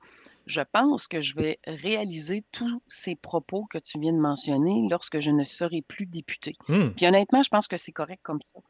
je 0.46 0.60
pense 0.60 1.06
que 1.06 1.20
je 1.20 1.34
vais 1.34 1.58
réaliser 1.66 2.44
tous 2.52 2.82
ces 2.88 3.14
propos 3.14 3.66
que 3.70 3.78
tu 3.78 4.00
viens 4.00 4.12
de 4.12 4.18
mentionner 4.18 4.86
lorsque 4.90 5.20
je 5.20 5.30
ne 5.30 5.44
serai 5.44 5.82
plus 5.82 6.06
député. 6.06 6.54
Hmm. 6.68 6.88
Puis 6.96 7.06
honnêtement, 7.06 7.42
je 7.42 7.50
pense 7.50 7.68
que 7.68 7.76
c'est 7.76 7.92
correct 7.92 8.20
comme 8.22 8.40
ça. 8.54 8.60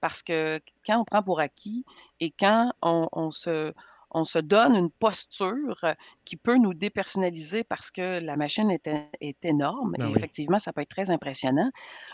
Parce 0.00 0.22
que 0.22 0.60
quand 0.86 1.00
on 1.00 1.04
prend 1.04 1.22
pour 1.22 1.40
acquis 1.40 1.84
et 2.20 2.30
quand 2.30 2.72
on 2.82 3.30
se, 3.30 3.72
on 4.10 4.24
se 4.24 4.38
donne 4.38 4.74
une 4.74 4.90
posture 4.90 5.84
qui 6.24 6.36
peut 6.36 6.56
nous 6.56 6.74
dépersonnaliser 6.74 7.64
parce 7.64 7.90
que 7.90 8.20
la 8.20 8.36
machine 8.36 8.70
est, 8.70 8.88
est 9.20 9.44
énorme. 9.44 9.94
Ben 9.98 10.08
et 10.08 10.12
effectivement, 10.12 10.58
ça 10.58 10.72
peut 10.72 10.80
être 10.80 10.88
très 10.88 11.10
impressionnant. 11.10 11.70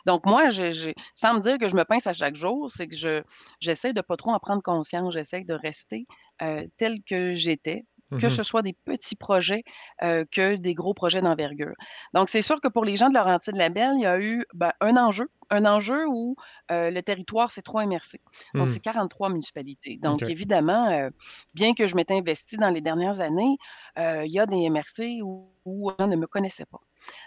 Donc, 0.07 0.27
moi, 0.27 0.49
je, 0.49 0.93
sans 1.15 1.35
me 1.35 1.41
dire 1.41 1.59
que 1.59 1.69
je 1.69 1.77
me 1.77 1.85
pince 1.85 2.07
à 2.07 2.13
chaque 2.13 2.37
jour, 2.37 2.71
c'est 2.71 2.89
que 2.89 2.97
je, 2.97 3.23
j'essaie 3.61 3.93
de 3.93 4.01
pas 4.01 4.17
trop 4.17 4.31
en 4.31 4.39
prendre 4.39 4.63
conscience. 4.63 5.15
J'essaie 5.15 5.45
de 5.45 5.55
rester 5.55 6.07
tel 6.77 7.03
que 7.05 7.35
j'étais, 7.35 7.87
que 8.19 8.27
mmh 8.27 8.31
ce 8.31 8.43
soit 8.43 8.63
des 8.63 8.73
petits 8.73 9.17
projets 9.17 9.65
que 10.01 10.57
des 10.57 10.75
gros 10.75 10.95
projets 10.95 11.23
d'envergure. 11.23 11.75
Donc, 12.13 12.29
c'est 12.29 12.43
sûr 12.43 12.61
que 12.61 12.69
pour 12.69 12.85
les 12.85 12.97
gens 12.97 13.09
de 13.09 13.15
Laurentide-Labelle, 13.15 13.95
il 13.97 14.03
y 14.03 14.07
a 14.07 14.19
eu 14.19 14.45
ben, 14.55 14.73
un 14.81 14.97
enjeu, 14.97 15.29
un 15.51 15.65
enjeu 15.65 16.07
où 16.09 16.37
le 16.71 17.01
territoire 17.01 17.51
s'est 17.51 17.63
trop 17.63 17.81
immersé. 17.81 18.21
Donc, 18.55 18.71
c'est 18.71 18.81
43 18.81 19.29
mmh. 19.29 19.33
municipalités. 19.33 19.99
Donc, 20.03 20.23
évidemment, 20.23 21.09
bien 21.55 21.75
que 21.75 21.87
je 21.87 21.97
m'étais 21.97 22.15
investi 22.15 22.57
dans 22.57 22.71
les 22.71 22.81
dernières 22.81 23.21
années, 23.21 23.57
il 23.97 24.31
y 24.31 24.39
a 24.39 24.47
des 24.47 24.69
MRC 24.69 25.23
où, 25.23 25.49
où 25.65 25.93
on 25.99 26.07
ne 26.07 26.17
me 26.17 26.27
connaissait 26.27 26.67
pas. 26.67 26.81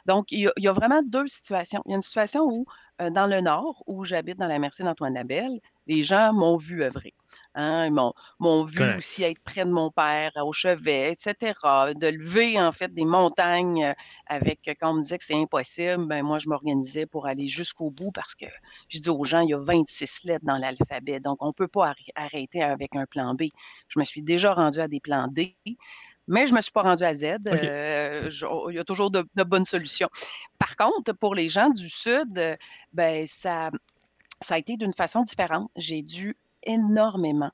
Donc, 0.06 0.32
il 0.32 0.52
y, 0.58 0.68
a, 0.68 0.74
vraiment 0.74 1.02
deux 1.04 1.28
situations. 1.28 1.82
Il 1.86 1.92
y 1.92 1.94
a 1.94 1.98
une 1.98 2.02
situation 2.02 2.46
où, 2.46 2.66
dans 3.00 3.28
le 3.28 3.42
nord, 3.42 3.84
où 3.88 4.04
j'habite 4.04 4.38
dans 4.38 4.48
la 4.48 4.60
MRC 4.60 4.84
d'Antoine 4.84 5.14
Labelle, 5.14 5.60
les 5.88 6.04
gens 6.04 6.34
m'ont 6.34 6.58
vu 6.58 6.84
œuvrer. 6.84 7.14
Hein, 7.56 7.90
m'ont 8.40 8.64
vu 8.66 8.98
aussi 8.98 9.24
être 9.24 9.40
près 9.40 9.66
de 9.66 9.72
mon 9.72 9.90
père, 9.90 10.32
au 10.36 10.54
chevet, 10.54 11.12
etc. 11.12 11.54
De 11.96 12.08
lever, 12.08 12.62
en 12.62 12.72
fait, 12.72 12.94
des 12.94 13.06
montagnes 13.06 13.84
euh, 13.84 13.94
avec, 14.28 14.60
quand 14.80 14.92
on 14.92 14.94
me 14.96 15.02
disait 15.02 15.18
que 15.18 15.24
c'est 15.24 15.36
impossible, 15.36 16.06
ben 16.06 16.24
moi, 16.24 16.38
je 16.38 16.50
m'organisais 16.50 17.08
pour 17.08 17.26
aller 17.26 17.48
jusqu'au 17.48 17.90
bout 17.90 18.12
parce 18.12 18.36
que 18.36 18.46
je 18.90 19.00
dis 19.00 19.10
aux 19.10 19.24
gens, 19.24 19.40
il 19.40 19.50
y 19.50 19.54
a 19.56 19.58
26 19.58 20.26
lettres 20.26 20.46
dans 20.46 20.58
l'alphabet, 20.58 21.20
donc 21.20 21.42
on 21.42 21.48
ne 21.48 21.52
peut 21.52 21.68
pas 21.68 21.94
arrêter 22.16 22.62
avec 22.62 22.96
un 22.96 23.08
plan 23.08 23.34
B. 23.34 23.46
Je 23.88 23.98
me 23.98 24.04
suis 24.04 24.22
déjà 24.22 24.54
rendu 24.54 24.80
à 24.80 24.88
des 24.88 25.00
plans 25.00 25.28
D, 25.28 25.56
mais 26.28 26.46
je 26.46 26.52
ne 26.52 26.58
me 26.58 26.62
suis 26.62 26.72
pas 26.72 26.84
rendu 26.84 27.04
à 27.04 27.14
Z. 27.14 27.38
Euh, 27.48 28.30
il 28.70 28.76
y 28.76 28.80
a 28.80 28.84
toujours 28.84 29.10
de, 29.10 29.26
bonnes 29.44 29.66
solutions. 29.66 30.10
Par 30.60 30.76
contre, 30.76 31.14
pour 31.14 31.34
les 31.34 31.48
gens 31.48 31.70
du 31.70 31.90
Sud, 31.90 32.40
ben, 32.94 33.26
ça, 33.26 33.72
ça 34.42 34.56
a 34.56 34.58
été 34.60 34.78
d'une 34.78 34.94
façon 34.94 35.24
différente. 35.24 35.72
J'ai 35.76 36.04
dû 36.04 36.36
énormément 36.68 37.52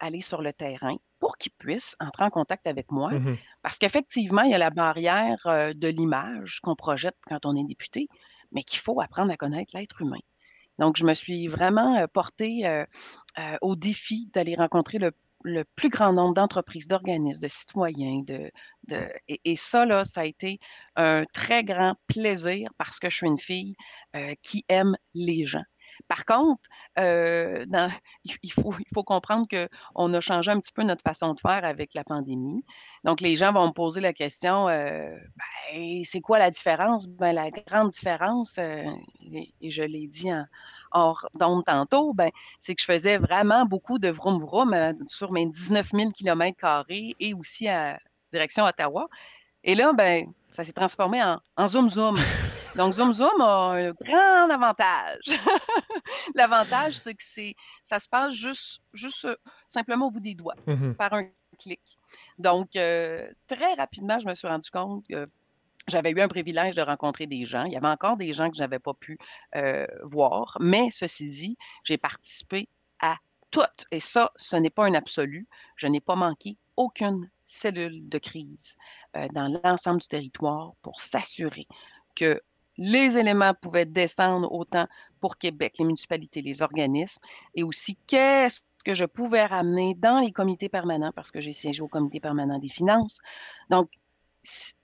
aller 0.00 0.20
sur 0.20 0.40
le 0.40 0.52
terrain 0.52 0.96
pour 1.18 1.36
qu'ils 1.36 1.52
puissent 1.52 1.96
entrer 2.00 2.24
en 2.24 2.30
contact 2.30 2.66
avec 2.66 2.90
moi. 2.90 3.12
Mmh 3.12 3.36
Parce 3.62 3.78
qu'effectivement, 3.78 4.42
il 4.42 4.50
y 4.50 4.54
a 4.54 4.58
la 4.58 4.70
barrière 4.70 5.42
de 5.74 5.88
l'image 5.88 6.60
qu'on 6.62 6.74
projette 6.74 7.16
quand 7.26 7.46
on 7.46 7.54
est 7.56 7.64
député, 7.64 8.08
mais 8.52 8.62
qu'il 8.62 8.80
faut 8.80 9.00
apprendre 9.00 9.32
à 9.32 9.36
connaître 9.36 9.76
l'être 9.76 10.02
humain. 10.02 10.20
Donc, 10.78 10.96
je 10.96 11.04
me 11.04 11.14
suis 11.14 11.46
vraiment 11.46 12.06
portée 12.12 12.84
au 13.60 13.76
défi 13.76 14.30
d'aller 14.32 14.54
rencontrer 14.54 14.98
le, 14.98 15.64
plus 15.76 15.90
grand 15.90 16.14
nombre 16.14 16.34
d'entreprises, 16.34 16.88
d'organismes, 16.88 17.42
de 17.42 17.48
citoyens. 17.48 18.22
De, 18.22 18.50
et, 19.28 19.40
et, 19.44 19.56
ça, 19.56 19.84
là, 19.84 20.04
ça 20.04 20.22
a 20.22 20.24
été 20.24 20.58
un 20.96 21.24
très 21.32 21.62
grand 21.62 21.96
plaisir 22.06 22.70
parce 22.78 22.98
que 22.98 23.10
je 23.10 23.16
suis 23.16 23.26
une 23.26 23.38
fille 23.38 23.74
qui 24.42 24.64
aime 24.68 24.96
les 25.14 25.44
gens. 25.44 25.64
Par 26.08 26.26
contre, 26.26 26.62
euh, 26.98 27.64
il, 28.42 28.52
faut, 28.52 29.02
comprendre 29.02 29.46
qu'on 29.48 30.14
a 30.14 30.20
changé 30.20 30.50
un 30.50 30.60
petit 30.60 30.72
peu 30.72 30.82
notre 30.82 31.02
façon 31.02 31.32
de 31.32 31.40
faire 31.40 31.64
avec 31.64 31.94
la 31.94 32.04
pandémie. 32.04 32.62
Donc, 33.04 33.20
les 33.20 33.36
gens 33.36 33.52
vont 33.52 33.68
me 33.68 33.72
poser 33.72 34.00
la 34.00 34.12
question, 34.12 34.68
euh, 34.68 35.16
ben, 35.36 36.02
c'est 36.04 36.20
quoi 36.20 36.38
la 36.38 36.50
différence? 36.50 37.06
Ben, 37.06 37.32
la 37.32 37.50
grande 37.50 37.90
différence, 37.90 38.58
euh, 38.58 38.84
et, 39.32 39.70
je 39.70 39.82
l'ai 39.82 40.06
dit 40.06 40.30
en, 40.92 41.14
d'onde 41.34 41.64
tantôt, 41.64 42.12
ben, 42.12 42.30
c'est 42.58 42.74
que 42.74 42.82
je 42.82 42.86
faisais 42.86 43.16
vraiment 43.16 43.64
beaucoup 43.64 43.98
de 43.98 44.10
vroom 44.10 44.38
vroom 44.38 44.94
sur 45.06 45.32
mes 45.32 45.46
19 45.46 45.90
000 45.92 46.10
km 46.10 46.84
et 46.88 47.34
aussi 47.34 47.66
à 47.68 47.98
direction 48.30 48.64
Ottawa. 48.64 49.08
Et 49.62 49.74
là, 49.74 49.92
ben, 49.94 50.26
ça 50.52 50.64
s'est 50.64 50.72
transformé 50.72 51.22
en 51.56 51.68
zoom 51.68 51.88
zoom. 51.88 52.16
Donc, 52.76 52.92
Zoom 52.92 53.12
Zoom 53.12 53.40
a 53.40 53.72
un 53.72 53.92
grand 53.92 54.50
avantage. 54.50 55.22
L'avantage, 56.34 56.94
c'est 56.94 57.14
que 57.14 57.22
c'est, 57.22 57.54
ça 57.84 58.00
se 58.00 58.08
passe 58.08 58.34
juste, 58.34 58.80
juste 58.92 59.24
euh, 59.26 59.36
simplement 59.68 60.08
au 60.08 60.10
bout 60.10 60.20
des 60.20 60.34
doigts, 60.34 60.56
mmh 60.66 60.94
par 60.94 61.12
un 61.12 61.28
clic. 61.58 61.80
Donc, 62.38 62.74
euh, 62.74 63.28
très 63.46 63.74
rapidement, 63.74 64.18
je 64.18 64.26
me 64.26 64.34
suis 64.34 64.48
rendu 64.48 64.70
compte 64.70 65.06
que 65.08 65.28
j'avais 65.86 66.10
eu 66.10 66.20
un 66.20 66.26
privilège 66.26 66.74
de 66.74 66.82
rencontrer 66.82 67.26
des 67.26 67.46
gens. 67.46 67.64
Il 67.64 67.72
y 67.72 67.76
avait 67.76 67.86
encore 67.86 68.16
des 68.16 68.32
gens 68.32 68.50
que 68.50 68.56
je 68.56 68.62
n'avais 68.62 68.80
pas 68.80 68.94
pu 68.94 69.18
euh, 69.54 69.86
voir, 70.02 70.56
mais 70.60 70.90
ceci 70.90 71.28
dit, 71.28 71.56
j'ai 71.84 71.98
participé 71.98 72.68
à 73.00 73.18
toutes. 73.52 73.86
Et 73.92 74.00
ça, 74.00 74.32
ce 74.34 74.56
n'est 74.56 74.70
pas 74.70 74.86
un 74.86 74.94
absolu. 74.94 75.46
Je 75.76 75.86
n'ai 75.86 76.00
pas 76.00 76.16
manqué 76.16 76.56
aucune 76.76 77.30
cellule 77.44 78.08
de 78.08 78.18
crise 78.18 78.74
dans 79.32 79.60
l'ensemble 79.62 80.00
du 80.00 80.08
territoire 80.08 80.72
pour 80.82 80.98
s'assurer 80.98 81.68
que 82.16 82.40
les 82.76 83.16
éléments 83.16 83.54
pouvaient 83.54 83.86
descendre 83.86 84.52
autant 84.52 84.86
pour 85.20 85.38
Québec, 85.38 85.76
les 85.78 85.84
municipalités, 85.84 86.42
les 86.42 86.62
organismes, 86.62 87.22
et 87.54 87.62
aussi 87.62 87.96
qu'est-ce 88.06 88.62
que 88.84 88.94
je 88.94 89.04
pouvais 89.04 89.46
ramener 89.46 89.94
dans 89.94 90.20
les 90.20 90.32
comités 90.32 90.68
permanents, 90.68 91.12
parce 91.14 91.30
que 91.30 91.40
j'ai 91.40 91.52
siégé 91.52 91.80
au 91.80 91.88
comité 91.88 92.20
permanent 92.20 92.58
des 92.58 92.68
finances. 92.68 93.20
Donc, 93.70 93.90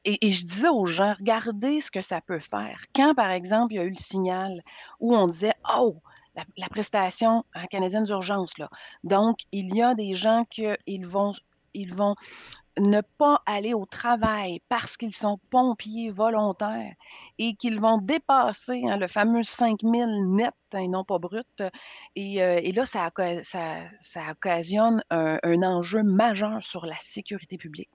et, 0.04 0.32
je 0.32 0.46
disais 0.46 0.68
aux 0.68 0.86
gens, 0.86 1.14
regardez 1.18 1.80
ce 1.82 1.90
que 1.90 2.00
ça 2.00 2.20
peut 2.22 2.38
faire. 2.38 2.82
Quand, 2.94 3.14
par 3.14 3.30
exemple, 3.30 3.74
il 3.74 3.76
y 3.76 3.78
a 3.80 3.84
eu 3.84 3.90
le 3.90 3.94
signal 3.94 4.62
où 5.00 5.14
on 5.14 5.26
disait, 5.26 5.52
oh, 5.76 5.96
la, 6.56 6.68
prestation 6.68 7.44
hein, 7.54 7.66
canadienne 7.66 8.04
d'urgence, 8.04 8.56
là. 8.56 8.70
Donc, 9.04 9.40
il 9.52 9.74
y 9.74 9.82
a 9.82 9.94
des 9.94 10.14
gens 10.14 10.46
qui 10.48 10.64
vont, 11.02 11.32
ils 11.74 11.94
vont 11.94 12.14
ne 12.80 13.00
pas 13.18 13.42
aller 13.46 13.74
au 13.74 13.86
travail 13.86 14.60
parce 14.68 14.96
qu'ils 14.96 15.14
sont 15.14 15.38
pompiers 15.50 16.10
volontaires 16.10 16.94
et 17.38 17.54
qu'ils 17.54 17.80
vont 17.80 17.98
dépasser 17.98 18.82
hein, 18.86 18.96
le 18.96 19.06
fameux 19.06 19.42
5000 19.42 20.30
net 20.30 20.54
et 20.74 20.88
non 20.88 21.04
pas 21.04 21.18
brut. 21.18 21.62
Et, 22.16 22.42
euh, 22.42 22.60
là, 22.74 22.86
ça, 22.86 23.10
ça, 24.00 24.30
occasionne 24.30 25.02
un, 25.10 25.62
enjeu 25.62 26.02
majeur 26.02 26.62
sur 26.62 26.86
la 26.86 26.96
sécurité 27.00 27.58
publique. 27.58 27.90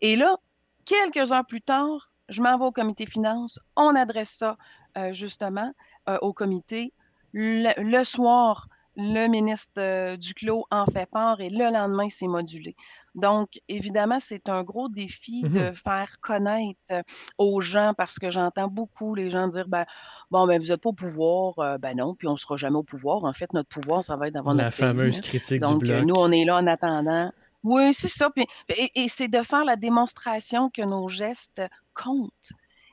Et 0.00 0.16
là, 0.16 0.36
quelques 0.84 1.32
heures 1.32 1.46
plus 1.46 1.62
tard, 1.62 2.10
je 2.28 2.42
m'en 2.42 2.58
vais 2.58 2.64
au 2.64 2.72
comité 2.72 3.06
finances, 3.06 3.58
on 3.76 3.94
adresse 3.94 4.30
ça 4.30 4.56
euh, 4.96 5.12
justement 5.12 5.72
euh, 6.08 6.18
au 6.20 6.32
comité. 6.32 6.92
le 7.32 8.04
soir, 8.04 8.68
le 8.96 9.28
ministre 9.28 10.16
Duclos 10.16 10.66
en 10.72 10.86
fait 10.86 11.06
part 11.06 11.40
et 11.40 11.50
le 11.50 11.70
lendemain, 11.72 12.08
c'est 12.08 12.26
modulé. 12.26 12.74
Donc, 13.14 13.60
évidemment, 13.68 14.20
c'est 14.20 14.48
un 14.48 14.62
gros 14.62 14.88
défi 14.88 15.44
mmh 15.44 15.48
de 15.48 15.72
faire 15.72 16.20
connaître 16.20 17.02
aux 17.38 17.60
gens 17.60 17.94
parce 17.96 18.18
que 18.18 18.30
j'entends 18.30 18.68
beaucoup 18.68 19.14
les 19.14 19.30
gens 19.30 19.48
dire 19.48 19.68
ben, 19.68 19.84
bon, 20.30 20.46
ben, 20.46 20.60
vous 20.60 20.68
n'êtes 20.68 20.80
pas 20.80 20.90
au 20.90 20.94
pouvoir. 20.94 21.58
Euh, 21.58 21.78
ben 21.78 21.96
non, 21.96 22.14
puis 22.14 22.28
on 22.28 22.32
ne 22.32 22.36
sera 22.36 22.56
jamais 22.56 22.76
au 22.76 22.84
pouvoir. 22.84 23.24
En 23.24 23.32
fait, 23.32 23.52
notre 23.52 23.68
pouvoir, 23.68 24.04
ça 24.04 24.16
va 24.16 24.28
être 24.28 24.34
d'avoir 24.34 24.54
La 24.54 24.70
fameuse 24.70 25.20
critique 25.20 25.60
Donc, 25.60 25.80
du 25.80 25.86
bloc. 25.86 26.04
nous, 26.04 26.14
on 26.16 26.30
est 26.30 26.44
là 26.44 26.56
en 26.56 26.66
attendant. 26.66 27.32
Oui, 27.64 27.92
c'est 27.92 28.08
ça. 28.08 28.30
et, 28.68 29.08
c'est 29.08 29.28
de 29.28 29.42
faire 29.42 29.64
la 29.64 29.76
démonstration 29.76 30.70
que 30.70 30.82
nos 30.82 31.08
gestes 31.08 31.62
comptent 31.92 32.52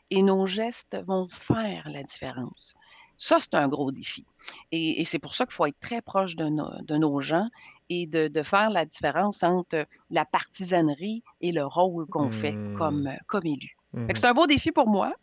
et 0.09 0.23
nos 0.23 0.47
gestes 0.47 0.97
vont 1.05 1.27
faire 1.29 1.87
la 1.89 2.03
différence. 2.03 2.73
Ça, 3.17 3.37
c'est 3.39 3.53
un 3.53 3.67
gros 3.67 3.91
défi. 3.91 4.25
Et, 4.71 5.05
c'est 5.05 5.19
pour 5.19 5.35
ça 5.35 5.45
qu'il 5.45 5.53
faut 5.53 5.65
être 5.67 5.79
très 5.79 6.01
proche 6.01 6.35
de, 6.35 6.49
de 6.83 6.97
nos 6.97 7.21
gens 7.21 7.47
et 7.89 8.07
de, 8.07 8.43
faire 8.43 8.69
la 8.69 8.85
différence 8.85 9.43
entre 9.43 9.85
la 10.09 10.25
partisanerie 10.25 11.23
et 11.41 11.51
le 11.51 11.65
rôle 11.65 12.05
qu'on 12.07 12.31
fait 12.31 12.55
comme, 12.77 13.03
mmh. 13.03 13.17
comme 13.27 13.45
élu. 13.45 13.77
Mmh. 13.93 14.07
C'est 14.13 14.25
un 14.25 14.33
beau 14.33 14.47
défi 14.47 14.71
pour 14.71 14.87
moi, 14.87 15.13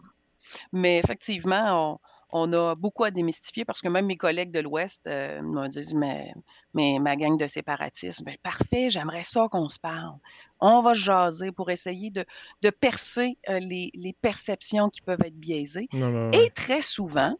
mais 0.72 0.98
effectivement, 0.98 2.01
on, 2.31 2.53
a 2.53 2.75
beaucoup 2.75 3.05
à 3.05 3.11
démystifier 3.11 3.64
parce 3.64 3.81
que 3.81 3.88
même 3.88 4.07
mes 4.07 4.16
collègues 4.16 4.51
de 4.51 4.61
l'Ouest 4.61 5.07
euh, 5.07 5.42
m'ont 5.42 5.68
dit 5.68 5.94
mais, 5.94 6.33
mais, 6.75 6.98
ma 6.98 7.16
gang 7.16 7.37
de 7.37 7.46
séparatistes, 7.46 8.25
ben, 8.25 8.37
parfait, 8.42 8.88
j'aimerais 8.88 9.25
ça 9.25 9.48
qu'on 9.51 9.68
se 9.68 9.79
parle. 9.79 10.16
On 10.61 10.81
va 10.81 10.94
jaser 10.94 11.53
pour 11.53 11.70
essayer 11.70 12.11
de, 12.11 12.25
percer 12.70 13.37
euh, 13.48 13.59
les, 13.59 14.16
perceptions 14.20 14.88
qui 14.88 15.03
peuvent 15.03 15.22
être 15.25 15.38
biaisées. 15.38 15.88
Et 16.33 16.51
très 16.51 16.83
souvent, 16.83 17.37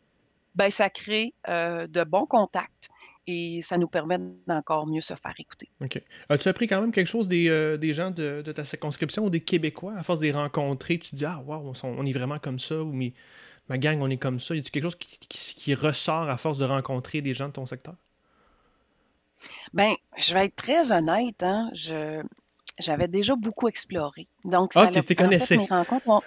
ben, 0.55 0.71
ça 0.71 0.91
crée 0.91 1.35
euh, 1.49 1.87
de 1.87 2.05
bons 2.05 2.27
contacts 2.27 2.91
et 3.27 3.61
ça 3.63 3.79
nous 3.79 3.87
permet 3.87 4.19
d'encore 4.47 4.87
mieux 4.87 5.01
se 5.01 5.15
faire 5.15 5.35
écouter. 5.39 5.69
OK. 5.81 6.01
As-tu 6.29 6.49
appris 6.49 6.67
quand 6.67 6.81
même 6.81 6.93
quelque 6.93 7.07
chose 7.07 7.29
des, 7.29 7.49
euh, 7.49 7.77
des 7.77 7.93
gens 7.93 8.11
de, 8.11 8.43
ta 8.43 8.65
circonscription 8.65 9.25
ou 9.25 9.31
des 9.31 9.41
Québécois? 9.41 9.95
À 9.97 10.03
force 10.03 10.21
de 10.21 10.27
les 10.27 10.33
rencontrer? 10.33 10.99
Tu 10.99 11.11
te 11.11 11.17
dis, 11.17 11.25
ah, 11.25 11.43
wow, 11.47 11.73
on, 11.83 12.07
est 12.07 12.13
vraiment 12.13 12.39
comme 12.39 12.59
ça 12.59 12.83
ou 12.83 12.93
ma 13.69 13.79
gang, 13.79 14.01
on 14.01 14.11
est 14.11 14.17
comme 14.17 14.41
ça. 14.41 14.55
Y 14.55 14.59
a-t-il 14.59 14.71
quelque 14.71 14.85
chose 14.85 14.97
qui, 14.97 15.19
qui, 15.29 15.75
ressort 15.75 16.29
à 16.29 16.37
force 16.37 16.59
de 16.59 16.65
rencontrer 16.65 17.21
des 17.21 17.35
gens 17.35 17.49
de 17.49 17.53
ton 17.53 17.67
secteur? 17.67 17.95
Ben, 19.73 19.95
je 20.17 20.35
vais 20.35 20.47
être 20.47 20.57
très 20.57 20.93
honnête, 20.93 21.43
hein, 21.43 21.71
je, 21.75 22.23
j'avais 22.79 23.09
déjà 23.09 23.35
beaucoup 23.37 23.69
exploré. 23.69 24.27
Donc, 24.45 24.73
ça 24.73 24.89
ah, 24.95 25.03
tu 25.03 25.15
connaissais. 25.15 25.57
mes 25.57 25.67
rencontres 25.67 26.23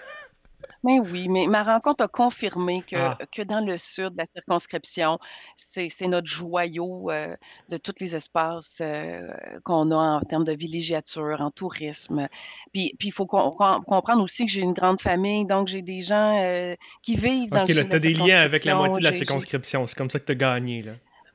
mais 0.85 0.99
oui, 0.99 1.27
mais 1.29 1.47
ma 1.47 1.63
rencontre 1.63 2.03
a 2.03 2.07
confirmé 2.07 2.83
que, 2.87 2.95
ah. 2.95 3.17
que 3.31 3.41
dans 3.41 3.59
le 3.59 3.77
sud 3.77 4.11
de 4.11 4.17
la 4.19 4.25
circonscription, 4.25 5.17
c'est 5.55 5.89
notre 6.07 6.27
joyau 6.27 7.09
euh, 7.09 7.35
de 7.69 7.77
tous 7.77 7.95
les 7.99 8.15
espaces 8.15 8.79
euh, 8.81 9.31
qu'on 9.63 9.89
a 9.91 9.95
en 9.95 10.21
termes 10.21 10.43
de 10.43 10.53
villégiature, 10.53 11.37
en 11.39 11.49
tourisme. 11.49 12.27
Puis 12.71 12.95
il 13.03 13.11
faut 13.11 13.25
comprendre 13.25 14.23
aussi 14.23 14.45
que 14.45 14.51
j'ai 14.51 14.61
une 14.61 14.73
grande 14.73 15.01
famille, 15.01 15.45
donc 15.45 15.67
j'ai 15.67 15.81
des 15.81 16.01
gens 16.01 16.39
euh, 16.39 16.75
qui 17.01 17.15
vivent 17.15 17.49
dans 17.49 17.61
le 17.61 17.67
sud. 17.67 17.79
Ok, 17.79 17.89
tu 17.89 17.95
as 17.95 17.99
des 17.99 18.13
liens 18.13 18.41
avec 18.41 18.63
la 18.63 18.75
moitié 18.75 18.99
de 18.99 19.03
la 19.03 19.13
circonscription. 19.13 19.87
C'est 19.87 19.97
comme 19.97 20.11
ça 20.11 20.19
que 20.19 20.25
tu 20.25 20.33
as 20.33 20.35
gagné. 20.35 20.83
Là. 20.83 20.91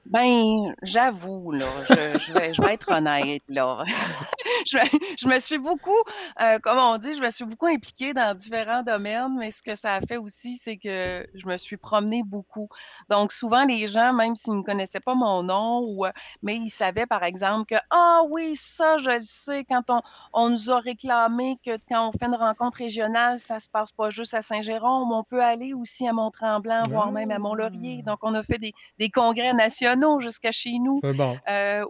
Ben, 0.06 0.74
j'avoue, 0.82 1.52
là, 1.52 1.66
je, 1.88 2.18
je, 2.18 2.32
vais, 2.32 2.54
je 2.54 2.62
vais 2.62 2.74
être 2.74 2.90
honnête, 2.90 3.42
là. 3.48 3.84
je, 4.66 4.78
je, 5.20 5.28
me 5.28 5.38
suis 5.38 5.58
beaucoup, 5.58 6.02
euh, 6.40 6.58
comme 6.58 6.78
on 6.78 6.96
dit, 6.96 7.14
je 7.14 7.20
me 7.20 7.30
suis 7.30 7.44
beaucoup 7.44 7.66
impliquée 7.66 8.14
dans 8.14 8.34
différents 8.34 8.82
domaines, 8.82 9.36
mais 9.38 9.50
ce 9.50 9.62
que 9.62 9.74
ça 9.74 9.96
a 9.96 10.00
fait 10.00 10.16
aussi, 10.16 10.56
c'est 10.56 10.78
que 10.78 11.28
je 11.34 11.46
me 11.46 11.56
suis 11.58 11.76
promenée 11.76 12.22
beaucoup. 12.24 12.68
Donc, 13.10 13.30
souvent, 13.32 13.64
les 13.64 13.86
gens, 13.86 14.12
même 14.14 14.34
s'ils 14.34 14.54
ne 14.54 14.62
connaissaient 14.62 15.00
pas 15.00 15.14
mon 15.14 15.42
nom, 15.42 15.82
ou, 15.86 16.06
euh, 16.06 16.10
mais 16.42 16.56
ils 16.56 16.70
savaient, 16.70 17.06
par 17.06 17.22
exemple, 17.22 17.66
que, 17.66 17.80
ah 17.90 18.22
oui, 18.30 18.56
ça, 18.56 18.96
je 18.96 19.10
le 19.10 19.20
sais, 19.20 19.64
quand 19.64 19.90
on, 19.90 20.00
on 20.32 20.48
nous 20.48 20.70
a 20.70 20.80
réclamé 20.80 21.58
que 21.64 21.76
quand 21.88 22.08
on 22.08 22.12
fait 22.12 22.26
une 22.26 22.34
rencontre 22.34 22.78
régionale, 22.78 23.38
ça 23.38 23.60
se 23.60 23.68
passe 23.68 23.92
pas 23.92 24.08
juste 24.08 24.32
à 24.32 24.40
Saint-Jérôme, 24.40 25.12
on 25.12 25.24
peut 25.24 25.42
aller 25.42 25.74
aussi 25.74 26.08
à 26.08 26.12
Mont-Tremblant, 26.14 26.84
voire 26.88 27.12
même 27.12 27.30
à 27.30 27.38
Mont-Laurier. 27.38 27.98
Ah! 28.00 28.10
Donc, 28.10 28.20
on 28.22 28.34
a 28.34 28.42
fait 28.42 28.58
des, 28.58 28.72
des 28.98 29.10
congrès 29.10 29.52
nationaux 29.52 29.89
jusqu'à 30.20 30.52
chez 30.52 30.78
nous, 30.78 31.00
euh, 31.48 31.84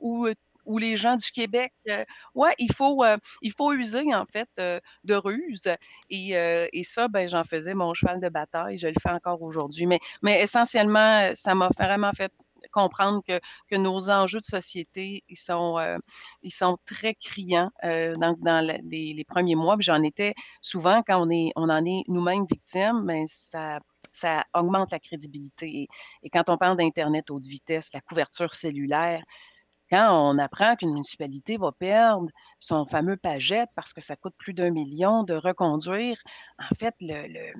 où 0.66 0.78
les 0.78 0.96
gens 0.96 1.16
du 1.16 1.30
Québec, 1.30 1.72
euh, 1.88 2.04
ouais, 2.34 2.54
il 2.58 2.72
faut, 2.72 3.02
euh, 3.02 3.16
il 3.42 3.52
faut 3.52 3.72
user 3.72 4.14
en 4.14 4.24
fait 4.26 4.48
de 4.56 5.14
ruse. 5.14 5.68
Et, 6.10 6.82
ça, 6.84 7.08
ben, 7.08 7.28
j'en 7.28 7.44
faisais 7.44 7.74
mon 7.74 7.94
cheval 7.94 8.20
de 8.20 8.28
bataille. 8.28 8.76
Je 8.76 8.88
le 8.88 8.94
fais 9.02 9.10
encore 9.10 9.42
aujourd'hui. 9.42 9.86
Mais, 9.86 9.98
mais 10.22 10.42
essentiellement, 10.42 11.30
ça 11.34 11.54
m'a 11.54 11.70
vraiment 11.78 12.12
fait 12.12 12.32
comprendre 12.72 13.20
que, 13.26 13.40
que, 13.68 13.76
nos 13.76 14.10
enjeux 14.10 14.40
de 14.40 14.46
société, 14.46 15.24
ils 15.28 15.38
sont, 15.38 15.78
ils 16.42 16.52
sont 16.52 16.78
très 16.86 17.14
criants 17.14 17.70
dans, 17.82 18.36
dans 18.38 18.64
les, 18.64 19.24
premiers 19.26 19.56
mois. 19.56 19.76
J'en 19.80 20.02
étais 20.02 20.34
souvent 20.60 21.02
quand 21.04 21.20
on, 21.20 21.30
est, 21.30 21.50
on 21.56 21.68
en 21.68 21.84
est 21.84 22.04
nous-mêmes 22.06 22.46
victimes, 22.48 23.02
mais 23.04 23.24
ça 23.26 23.80
ça 24.12 24.44
augmente 24.54 24.92
la 24.92 24.98
crédibilité. 24.98 25.88
Et, 26.22 26.30
quand 26.30 26.48
on 26.48 26.56
parle 26.56 26.76
d'Internet 26.76 27.30
haute 27.30 27.44
vitesse, 27.44 27.92
la 27.92 28.00
couverture 28.00 28.52
cellulaire, 28.54 29.22
quand 29.90 30.08
on 30.12 30.38
apprend 30.38 30.76
qu'une 30.76 30.92
municipalité 30.92 31.56
va 31.56 31.72
perdre 31.72 32.28
son 32.58 32.86
fameux 32.86 33.16
pagette 33.16 33.70
parce 33.74 33.92
que 33.92 34.00
ça 34.00 34.16
coûte 34.16 34.34
plus 34.38 34.54
d'un 34.54 34.70
million 34.70 35.24
de 35.24 35.34
reconduire, 35.34 36.16
en 36.58 36.74
fait, 36.78 36.94
le, 37.00 37.52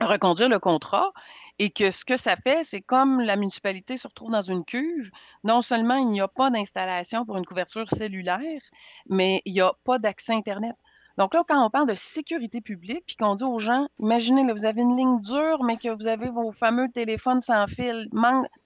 reconduire 0.00 0.48
le 0.48 0.58
contrat 0.58 1.12
et 1.58 1.70
que 1.70 1.90
ce 1.90 2.04
que 2.04 2.16
ça 2.16 2.36
fait, 2.36 2.64
c'est 2.64 2.82
comme 2.82 3.20
la 3.20 3.36
municipalité 3.36 3.96
se 3.96 4.08
retrouve 4.08 4.30
dans 4.30 4.42
une 4.42 4.64
cuve, 4.64 5.10
non 5.44 5.62
seulement 5.62 5.96
il 5.96 6.06
n'y 6.06 6.20
a 6.20 6.28
pas 6.28 6.50
d'installation 6.50 7.24
pour 7.24 7.36
une 7.38 7.46
couverture 7.46 7.88
cellulaire, 7.88 8.60
mais 9.08 9.40
il 9.44 9.54
n'y 9.54 9.60
a 9.60 9.72
pas 9.84 9.98
d'accès 9.98 10.34
Internet. 10.34 10.76
Donc 11.18 11.32
là, 11.32 11.42
quand 11.48 11.64
on 11.64 11.70
parle 11.70 11.88
de 11.88 11.94
sécurité 11.94 12.60
publique, 12.60 13.04
puis 13.06 13.16
qu'on 13.16 13.34
dit 13.34 13.44
aux 13.44 13.58
gens, 13.58 13.88
imaginez, 13.98 14.44
là, 14.44 14.52
vous 14.52 14.66
avez 14.66 14.82
une 14.82 14.96
ligne 14.96 15.20
dure, 15.22 15.64
mais 15.64 15.76
que 15.76 15.88
vous 15.88 16.06
avez 16.06 16.28
vos 16.28 16.52
fameux 16.52 16.88
téléphones 16.90 17.40
sans 17.40 17.66
fil, 17.66 18.08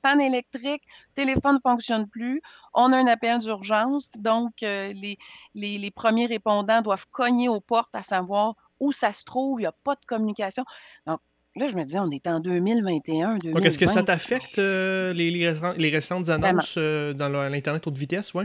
panne 0.02 0.20
électrique, 0.20 0.82
téléphone 1.14 1.56
ne 1.56 1.70
fonctionne 1.70 2.08
plus, 2.08 2.42
on 2.74 2.92
a 2.92 2.96
un 2.96 3.06
appel 3.06 3.38
d'urgence, 3.38 4.16
donc 4.18 4.62
euh, 4.62 4.92
les, 4.92 5.18
les, 5.54 5.90
premiers 5.90 6.26
répondants 6.26 6.82
doivent 6.82 7.06
cogner 7.10 7.48
aux 7.48 7.60
portes 7.60 7.94
à 7.94 8.02
savoir 8.02 8.54
où 8.80 8.92
ça 8.92 9.12
se 9.12 9.24
trouve, 9.24 9.60
il 9.60 9.62
n'y 9.62 9.66
a 9.66 9.74
pas 9.84 9.94
de 9.94 10.04
communication. 10.06 10.64
Donc, 11.06 11.20
Là, 11.56 11.66
je 11.66 11.74
me 11.74 11.82
dis, 11.82 11.98
on 11.98 12.08
est 12.12 12.28
en 12.28 12.38
2021, 12.38 13.38
2020. 13.38 13.60
Est-ce 13.62 13.76
que 13.76 13.88
ça 13.88 14.04
t'affecte 14.04 14.58
euh, 14.60 15.12
les, 15.12 15.32
les, 15.32 15.90
récentes 15.90 16.28
annonces 16.28 16.76
euh, 16.78 17.12
dans 17.12 17.28
l'Internet 17.28 17.88
haute 17.88 17.98
vitesse, 17.98 18.34
oui? 18.34 18.44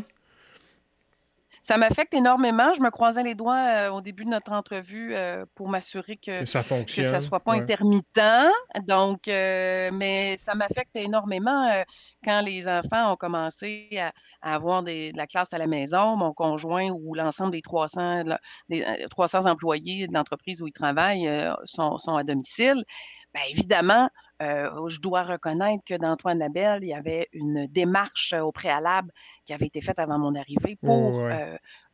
Ça 1.66 1.80
m'affecte 1.80 2.14
énormément. 2.14 2.74
Je 2.76 2.82
me 2.82 2.92
croisais 2.92 3.24
les 3.24 3.34
doigts 3.34 3.58
euh, 3.58 3.90
au 3.90 4.00
début 4.00 4.24
de 4.24 4.30
notre 4.30 4.52
entrevue 4.52 5.16
euh, 5.16 5.48
pour 5.56 5.68
m'assurer 5.68 6.16
que, 6.16 6.46
ça 6.46 6.62
fonctionne. 6.62 7.12
ne 7.12 7.20
soit 7.20 7.40
pas 7.40 7.54
intermittent. 7.54 8.06
Donc, 8.84 9.28
euh, 9.28 9.90
mais 9.92 10.38
ça 10.38 10.54
m'affecte 10.54 10.96
énormément 10.96 11.84
quand 12.24 12.42
les 12.42 12.68
enfants 12.68 13.14
ont 13.14 13.16
commencé 13.16 13.90
à, 14.44 14.54
avoir 14.54 14.84
de 14.84 15.18
la 15.18 15.26
classe 15.26 15.54
à 15.54 15.58
la 15.58 15.66
maison. 15.66 16.16
Mon 16.16 16.34
conjoint 16.34 16.92
ou 16.92 17.16
l'ensemble 17.16 17.54
des 17.54 17.64
300, 17.64 18.26
des 18.70 18.86
300 19.10 19.48
employés 19.48 20.06
de 20.06 20.14
l'entreprise 20.14 20.62
où 20.62 20.68
ils 20.68 20.72
travaillent 20.72 21.28
sont, 21.64 21.98
sont, 21.98 22.16
à 22.16 22.24
domicile. 22.24 22.84
Bien, 23.34 23.44
évidemment, 23.50 24.08
je 24.40 25.00
dois 25.00 25.24
reconnaître 25.24 25.84
que 25.86 25.96
d'Antoine 25.96 26.40
Labelle, 26.40 26.84
il 26.84 26.90
y 26.90 26.94
avait 26.94 27.28
une 27.34 27.68
démarche 27.68 28.34
au 28.34 28.52
préalable 28.52 29.12
qui 29.46 29.54
avait 29.54 29.68
été 29.68 29.82
faite 29.82 30.00
avant 30.00 30.20
mon 30.20 30.36
arrivée 30.36 30.78
pour 30.84 31.22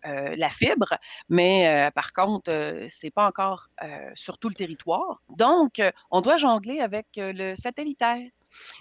la 0.03 0.49
fibre, 0.49 0.97
mais 1.29 1.89
par 1.93 2.13
contre, 2.13 2.51
ce 2.51 3.05
n'est 3.05 3.11
pas 3.11 3.27
encore 3.27 3.67
sur 4.15 4.37
tout 4.37 4.49
le 4.49 4.55
territoire. 4.55 5.21
Donc, 5.29 5.81
on 6.09 6.21
doit 6.21 6.37
jongler 6.37 6.79
avec 6.79 7.07
le 7.17 7.55
satellitaire. 7.55 8.27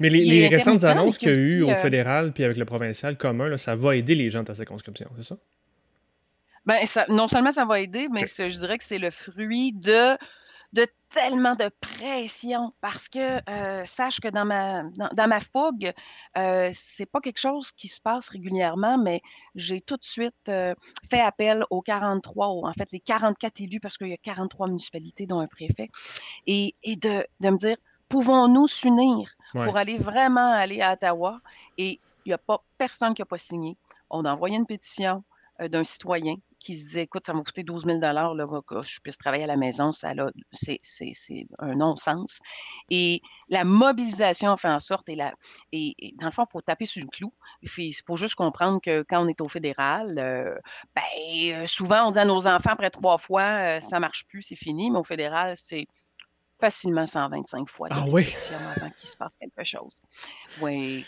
Mais 0.01 0.09
les, 0.09 0.49
récentes 0.49 0.85
annonces 0.85 1.19
qu'il 1.19 1.29
y 1.29 1.33
a 1.33 1.41
eu 1.41 1.63
au 1.63 1.75
fédéral 1.75 2.33
puis 2.33 2.45
avec 2.45 2.57
le 2.57 2.65
provincial 2.65 3.17
commun, 3.17 3.57
ça 3.57 3.75
va 3.75 3.97
aider 3.97 4.15
les 4.15 4.31
gens 4.31 4.41
de 4.41 4.47
ta 4.47 4.55
circonscription, 4.55 5.09
c'est 5.17 5.25
ça? 5.25 5.37
Ben, 6.67 6.85
ça, 6.87 7.07
non 7.09 7.27
seulement 7.27 7.53
ça 7.53 7.65
va 7.65 7.81
aider, 7.81 8.09
mais 8.13 8.27
je 8.27 8.59
dirais 8.59 8.79
que 8.79 8.85
c'est 8.85 8.99
le 8.99 9.11
fruit 9.11 9.73
de 9.73 10.17
de 10.73 10.87
tellement 11.09 11.57
de 11.57 11.69
pression 11.81 12.73
parce 12.81 13.09
que 13.09 13.41
euh, 13.51 13.85
sache 13.85 14.21
que 14.21 14.29
dans 14.29 14.45
ma, 14.45 14.85
dans, 14.85 15.29
ma 15.29 15.41
fougue, 15.41 15.93
euh, 16.39 16.71
c'est 16.73 17.07
pas 17.07 17.21
quelque 17.21 17.41
chose 17.41 17.73
qui 17.73 17.89
se 17.89 18.01
passe 18.01 18.29
régulièrement, 18.29 18.97
mais 18.97 19.21
j'ai 19.57 19.81
tout 19.81 19.97
de 19.97 20.05
suite 20.05 20.49
euh, 20.49 20.75
fait 21.09 21.21
appel 21.21 21.65
aux 21.71 21.83
43, 21.83 22.47
en 22.47 22.73
fait 22.73 22.89
les 22.93 23.01
44 23.01 23.61
élus, 23.61 23.81
parce 23.81 23.99
qu'il 23.99 24.09
y 24.09 24.13
a 24.13 24.19
43 24.19 24.69
municipalités 24.69 25.27
dont 25.27 25.41
un 25.41 25.49
préfet, 25.49 25.91
et, 26.47 26.77
et 26.85 26.95
de, 26.95 27.27
de 27.41 27.51
me 27.51 27.57
dire, 27.57 27.77
pouvons-nous 28.09 28.69
s'unir 28.69 29.31
pour 29.53 29.77
aller 29.77 29.99
vraiment 29.99 30.53
aller 30.53 30.81
à 30.81 30.93
Ottawa? 30.93 31.41
Et 31.79 31.99
il 32.25 32.29
n'y 32.29 32.33
a 32.35 32.39
pas 32.39 32.63
personne 32.79 33.15
qui 33.15 33.23
n'a 33.23 33.27
pas 33.27 33.39
signé. 33.39 33.77
On 34.11 34.25
a 34.25 34.33
envoyé 34.33 34.57
une 34.57 34.67
pétition 34.67 35.25
d'un 35.69 35.85
citoyen 35.85 36.37
qui 36.61 36.75
se 36.75 36.85
disait, 36.85 37.03
écoute, 37.03 37.25
ça 37.25 37.33
m'a 37.33 37.43
coûté 37.43 37.63
12 37.63 37.87
000 37.87 37.99
là, 38.01 38.35
que 38.67 38.83
je 38.83 39.01
puisse 39.01 39.17
travailler 39.17 39.45
à 39.45 39.47
la 39.47 39.57
maison, 39.57 39.93
ça 39.93 40.13
c'est, 40.53 40.79
un 41.59 41.75
non-sens. 41.75 42.39
Et 42.91 43.23
la 43.49 43.65
mobilisation 43.65 44.57
fait 44.59 44.69
en 44.69 44.79
sorte, 44.79 45.09
et, 45.09 45.17
la, 45.17 45.33
et, 45.73 45.95
dans 46.19 46.27
le 46.27 46.33
fond, 46.33 46.45
il 46.47 46.53
faut 46.53 46.61
taper 46.61 46.85
sur 46.85 47.03
le 47.03 47.09
clou. 47.09 47.33
Il 47.63 47.95
faut 48.07 48.17
juste 48.17 48.35
comprendre 48.35 48.81
que 48.83 49.03
quand 49.09 49.25
on 49.25 49.29
est 49.29 49.41
au 49.41 49.49
fédéral, 49.49 50.19
euh, 50.19 50.55
ben, 50.95 51.63
euh, 51.63 51.67
souvent, 51.67 52.09
on 52.09 52.11
dit 52.11 52.19
à 52.19 52.27
nos 52.27 52.47
enfants, 52.47 52.71
après 52.73 52.91
trois 52.91 53.17
fois, 53.17 53.43
euh, 53.43 53.81
ça 53.81 53.97
ne 53.97 54.01
marche 54.03 54.27
plus, 54.27 54.43
c'est 54.43 54.57
fini, 54.57 54.91
mais 54.91 54.99
au 54.99 55.05
fédéral, 55.05 55.55
c'est 55.57 55.87
facilement 56.61 57.07
125 57.07 57.69
fois 57.69 57.89
ah 57.91 58.05
oui? 58.07 58.29
avant 58.53 58.91
qu'il 58.91 59.09
se 59.09 59.17
passe 59.17 59.37
quelque 59.37 59.65
chose. 59.65 59.93
Oui. 60.61 61.07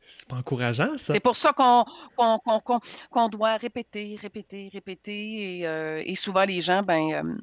C'est 0.00 0.28
pas 0.28 0.36
encourageant, 0.36 0.98
ça. 0.98 1.14
C'est 1.14 1.20
pour 1.20 1.36
ça 1.36 1.52
qu'on 1.54 3.28
doit 3.28 3.56
répéter, 3.56 4.18
répéter, 4.20 4.68
répéter. 4.72 5.60
Et, 5.60 5.66
euh, 5.66 6.02
et 6.04 6.14
souvent, 6.14 6.44
les 6.44 6.60
gens, 6.60 6.82
ben, 6.82 7.12
euh, 7.12 7.34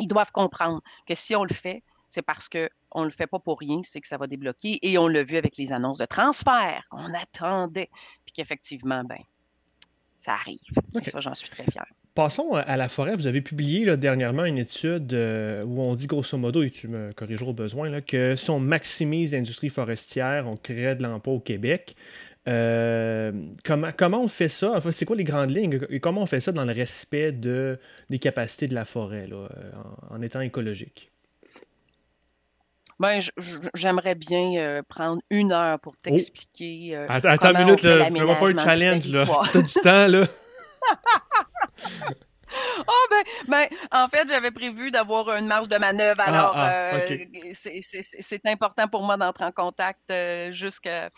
ils 0.00 0.08
doivent 0.08 0.32
comprendre 0.32 0.82
que 1.06 1.14
si 1.14 1.36
on 1.36 1.44
le 1.44 1.54
fait, 1.54 1.82
c'est 2.08 2.22
parce 2.22 2.48
qu'on 2.48 3.00
ne 3.00 3.06
le 3.06 3.12
fait 3.12 3.26
pas 3.26 3.38
pour 3.38 3.58
rien, 3.60 3.80
c'est 3.84 4.00
que 4.00 4.08
ça 4.08 4.18
va 4.18 4.26
débloquer. 4.26 4.78
Et 4.82 4.98
on 4.98 5.06
l'a 5.08 5.22
vu 5.22 5.36
avec 5.36 5.56
les 5.56 5.72
annonces 5.72 5.98
de 5.98 6.04
transfert 6.04 6.84
qu'on 6.90 7.14
attendait, 7.14 7.88
puis 8.24 8.32
qu'effectivement, 8.34 9.04
ben, 9.04 9.20
ça 10.18 10.34
arrive. 10.34 10.58
Ça, 11.06 11.20
j'en 11.20 11.34
suis 11.34 11.48
très 11.48 11.64
fière. 11.70 11.86
Passons 12.14 12.52
à 12.52 12.76
la 12.76 12.88
forêt. 12.88 13.14
Vous 13.14 13.26
avez 13.26 13.40
publié 13.40 13.96
dernièrement 13.96 14.44
une 14.44 14.58
étude 14.58 15.14
euh, 15.14 15.64
où 15.64 15.80
on 15.80 15.94
dit 15.94 16.06
grosso 16.06 16.36
modo, 16.36 16.62
et 16.62 16.70
tu 16.70 16.86
me 16.86 17.10
corrigeras 17.12 17.50
au 17.50 17.54
besoin, 17.54 18.02
que 18.02 18.36
si 18.36 18.50
on 18.50 18.60
maximise 18.60 19.32
l'industrie 19.32 19.70
forestière, 19.70 20.46
on 20.46 20.58
crée 20.58 20.94
de 20.94 21.02
l'emploi 21.02 21.32
au 21.32 21.40
Québec. 21.40 21.96
Euh, 22.48 23.32
comment, 23.64 23.88
comment 23.96 24.22
on 24.22 24.28
fait 24.28 24.48
ça? 24.48 24.72
Enfin, 24.76 24.92
c'est 24.92 25.06
quoi 25.06 25.16
les 25.16 25.24
grandes 25.24 25.52
lignes? 25.52 25.80
Et 25.88 26.00
comment 26.00 26.20
on 26.20 26.26
fait 26.26 26.40
ça 26.40 26.52
dans 26.52 26.66
le 26.66 26.74
respect 26.74 27.32
de, 27.32 27.78
des 28.10 28.18
capacités 28.18 28.68
de 28.68 28.74
la 28.74 28.84
forêt, 28.84 29.26
euh, 29.32 29.48
en, 30.10 30.20
étant 30.20 30.42
écologique? 30.42 31.10
Ben, 33.00 33.20
j'aimerais 33.72 34.16
bien 34.16 34.82
prendre 34.86 35.22
une 35.30 35.50
heure 35.50 35.80
pour 35.80 35.94
oh! 35.96 36.00
t'expliquer. 36.02 36.94
attends, 37.08 37.54
une 37.54 37.64
minute, 37.64 37.80
fais-moi 37.80 38.34
pas 38.34 38.48
un 38.50 38.58
challenge, 38.58 39.08
là. 39.08 39.24
Si 39.24 39.50
t'as 39.50 39.62
du 39.62 39.72
temps, 39.72 40.06
là. 40.08 40.28
Oh, 42.86 43.06
ben, 43.10 43.22
ben, 43.48 43.78
en 43.90 44.08
fait, 44.08 44.28
j'avais 44.28 44.50
prévu 44.50 44.90
d'avoir 44.90 45.30
une 45.36 45.46
marge 45.46 45.68
de 45.68 45.76
manœuvre. 45.76 46.20
Ah, 46.20 46.28
alors, 46.28 46.52
ah, 46.56 46.94
euh, 46.94 47.16
c'est 47.52 48.46
important 48.46 48.88
pour 48.88 49.02
moi 49.02 49.16
d'entrer 49.16 49.44
en 49.44 49.52
contact 49.52 50.00
euh, 50.10 50.52
jusqu'à 50.52 51.10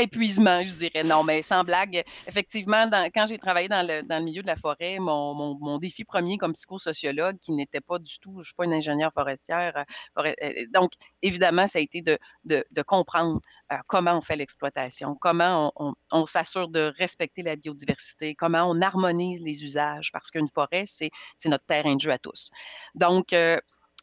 épuisement, 0.00 0.64
je 0.64 0.74
dirais. 0.74 1.04
Non, 1.04 1.24
mais 1.24 1.42
sans 1.42 1.64
blague, 1.64 2.02
effectivement, 2.26 2.88
quand 3.14 3.26
j'ai 3.26 3.38
travaillé 3.38 3.68
dans 3.68 3.86
le, 3.86 4.02
dans 4.02 4.18
le, 4.18 4.24
milieu 4.24 4.42
de 4.42 4.46
la 4.46 4.56
forêt, 4.56 4.98
mon, 4.98 5.34
mon, 5.34 5.78
défi 5.78 6.04
premier 6.04 6.38
comme 6.38 6.52
psychosociologue, 6.52 7.38
qui 7.38 7.52
n'était 7.52 7.80
pas 7.80 7.98
du 7.98 8.18
tout, 8.18 8.32
je 8.36 8.38
ne 8.38 8.44
suis 8.44 8.54
pas 8.54 8.64
une 8.64 8.74
ingénieure 8.74 9.12
forestière, 9.12 9.84
euh, 10.18 10.32
donc, 10.72 10.92
évidemment, 11.22 11.66
ça 11.66 11.78
a 11.78 11.82
été 11.82 12.02
de, 12.02 12.18
de, 12.44 12.64
de 12.70 12.82
comprendre 12.82 13.40
euh, 13.72 13.76
comment 13.88 14.16
on 14.18 14.20
fait 14.20 14.36
l'exploitation, 14.36 15.16
comment 15.20 15.72
on, 16.12 16.26
s'assure 16.26 16.68
de 16.68 16.92
respecter 16.98 17.42
la 17.42 17.56
biodiversité, 17.56 18.34
comment 18.34 18.64
on 18.64 18.80
harmonise 18.80 19.42
les 19.42 19.64
usages, 19.64 20.12
parce 20.12 20.30
qu'une 20.30 20.48
forêt, 20.48 20.84
c'est 20.86 21.10
notre 21.46 21.64
terrain 21.64 21.96
de 21.96 22.08
à 22.08 22.18
tous. 22.18 22.50
Donc, 22.94 23.32
euh, 23.32 23.58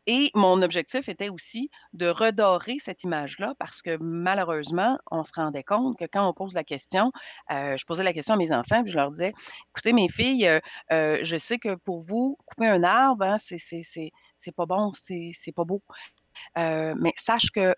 et 0.05 0.31
mon 0.35 0.61
objectif 0.61 1.07
était 1.07 1.29
aussi 1.29 1.69
de 1.93 2.07
redorer 2.07 2.75
cette 2.77 3.05
image-là 3.05 3.53
parce 3.57 3.81
que 3.81 3.97
malheureusement, 4.01 4.97
on 5.09 5.23
se 5.23 5.31
rendait 5.33 5.63
compte 5.63 5.97
que 5.97 6.03
quand 6.03 6.27
on 6.27 6.33
pose 6.33 6.55
la 6.55 6.65
question, 6.65 7.13
euh, 7.51 7.77
je 7.77 7.85
posais 7.85 8.03
la 8.03 8.11
question 8.11 8.33
à 8.33 8.37
mes 8.37 8.51
enfants, 8.51 8.83
puis 8.83 8.91
je 8.91 8.97
leur 8.97 9.11
disais, 9.11 9.31
écoutez, 9.69 9.93
mes 9.93 10.09
filles, 10.09 10.59
je 10.91 11.35
sais 11.39 11.57
que 11.57 11.75
pour 11.75 12.01
vous, 12.01 12.37
couper 12.45 12.67
un 12.67 12.83
arbre, 12.83 13.23
hein, 13.23 13.37
c'est 13.37 14.51
pas 14.57 14.65
bon, 14.65 14.91
c'est 14.91 15.53
pas 15.55 15.63
beau. 15.63 15.81
mais 16.57 17.13
sache 17.15 17.49
que 17.51 17.73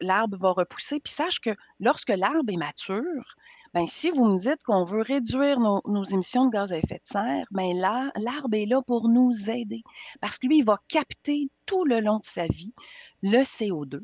l'arbre 0.00 0.36
va 0.38 0.52
repousser. 0.52 1.00
Puis 1.00 1.12
sache 1.12 1.40
que 1.40 1.54
lorsque 1.80 2.10
l'arbre 2.10 2.52
est 2.52 2.56
mature, 2.56 3.36
ben, 3.74 3.86
si 3.86 4.10
vous 4.10 4.26
me 4.26 4.38
dites 4.38 4.62
qu'on 4.64 4.84
veut 4.84 5.00
réduire 5.00 5.58
nos, 5.58 6.04
émissions 6.04 6.46
de 6.46 6.50
gaz 6.50 6.72
à 6.72 6.78
effet 6.78 6.96
de 6.96 7.00
serre, 7.04 7.46
ben 7.50 7.74
l'arbre 7.74 8.54
est 8.54 8.66
là 8.66 8.82
pour 8.82 9.08
nous 9.08 9.32
aider. 9.48 9.82
Parce 10.20 10.38
que 10.38 10.46
lui, 10.46 10.58
il 10.58 10.64
va 10.64 10.78
capter 10.88 11.48
tout 11.64 11.84
le 11.84 12.00
long 12.00 12.18
de 12.18 12.24
sa 12.24 12.46
vie 12.46 12.74
le 13.22 13.38
CO2. 13.38 14.00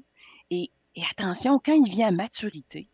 Et, 0.50 0.70
attention, 1.11 1.61
quand 1.62 1.74
il 1.74 1.90
vient 1.90 2.08
à 2.08 2.12
maturité, 2.12 2.88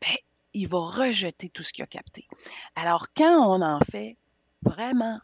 ben, 0.00 0.16
il 0.54 0.68
va 0.68 0.78
rejeter 0.78 1.48
tout 1.48 1.64
ce 1.64 1.72
qu'il 1.72 1.82
a 1.82 1.88
capté. 1.88 2.28
Alors, 2.76 3.08
quand 3.16 3.44
on 3.48 3.60
en 3.60 3.80
fait 3.90 4.16
vraiment, 4.62 5.18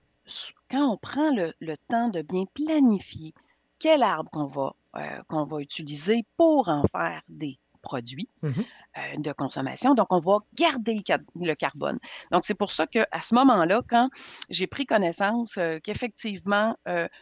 quand 0.69 0.93
on 0.93 0.97
prend 0.97 1.31
le, 1.31 1.53
le 1.61 1.77
temps 1.89 2.09
de 2.09 2.23
bien 2.23 2.45
planifier 2.53 3.33
quel 3.79 4.03
arbre 4.03 4.31
qu'on 4.31 4.47
va 4.47 4.75
euh, 4.97 5.23
qu'on 5.29 5.45
va 5.45 5.61
utiliser 5.61 6.25
pour 6.39 6.69
en 6.69 6.83
faire 6.91 7.21
des 7.29 7.59
produits 7.83 8.29
mmh 8.43 8.51
euh, 8.97 9.19
de 9.19 9.33
consommation. 9.33 9.95
Donc, 9.95 10.07
on 10.11 10.19
va 10.19 10.39
garder 10.55 11.03
le, 11.37 11.55
carbone. 11.55 11.99
Donc, 12.33 12.45
c'est 12.45 12.55
pour 12.55 12.73
ça 12.73 12.87
qu'à 12.87 13.07
ce 13.23 13.35
moment-là, 13.35 13.83
quand 13.87 14.09
j'ai 14.49 14.67
pris 14.67 14.87
connaissance 14.87 15.57
euh, 15.59 15.79
qu'effectivement, 15.85 16.75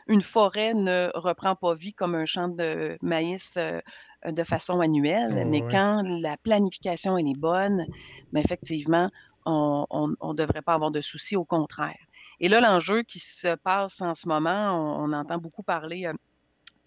une 0.06 0.22
forêt 0.22 0.74
ne 0.74 1.10
reprend 1.14 1.56
pas 1.56 1.74
vie 1.74 1.92
comme 1.92 2.14
un 2.14 2.24
champ 2.24 2.48
de 2.48 2.96
maïs 3.02 3.58
de 4.24 4.44
façon 4.44 4.78
annuelle, 4.80 5.44
mais 5.48 5.60
quand 5.60 6.02
la 6.06 6.36
planification 6.36 7.18
est 7.18 7.36
bonne, 7.36 7.84
mais 8.32 8.42
effectivement, 8.42 9.10
on 9.44 10.08
ne 10.22 10.34
devrait 10.34 10.62
pas 10.62 10.74
avoir 10.74 10.92
de 10.92 11.00
soucis, 11.00 11.36
au 11.36 11.44
contraire. 11.44 11.98
Et 12.38 12.48
là, 12.48 12.60
l'enjeu 12.60 13.02
qui 13.02 13.18
se 13.18 13.56
passe 13.56 14.00
en 14.00 14.14
ce 14.14 14.28
moment, 14.28 15.02
on 15.02 15.12
entend 15.12 15.38
beaucoup 15.38 15.64
parler 15.64 16.08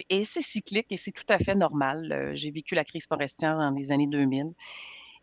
et 0.09 0.23
c'est 0.23 0.41
cyclique 0.41 0.87
et 0.91 0.97
c'est 0.97 1.11
tout 1.11 1.25
à 1.29 1.37
fait 1.37 1.55
normal. 1.55 2.31
J'ai 2.33 2.51
vécu 2.51 2.75
la 2.75 2.83
crise 2.83 3.05
forestière 3.07 3.57
dans 3.57 3.71
les 3.71 3.91
années 3.91 4.07
2000. 4.07 4.53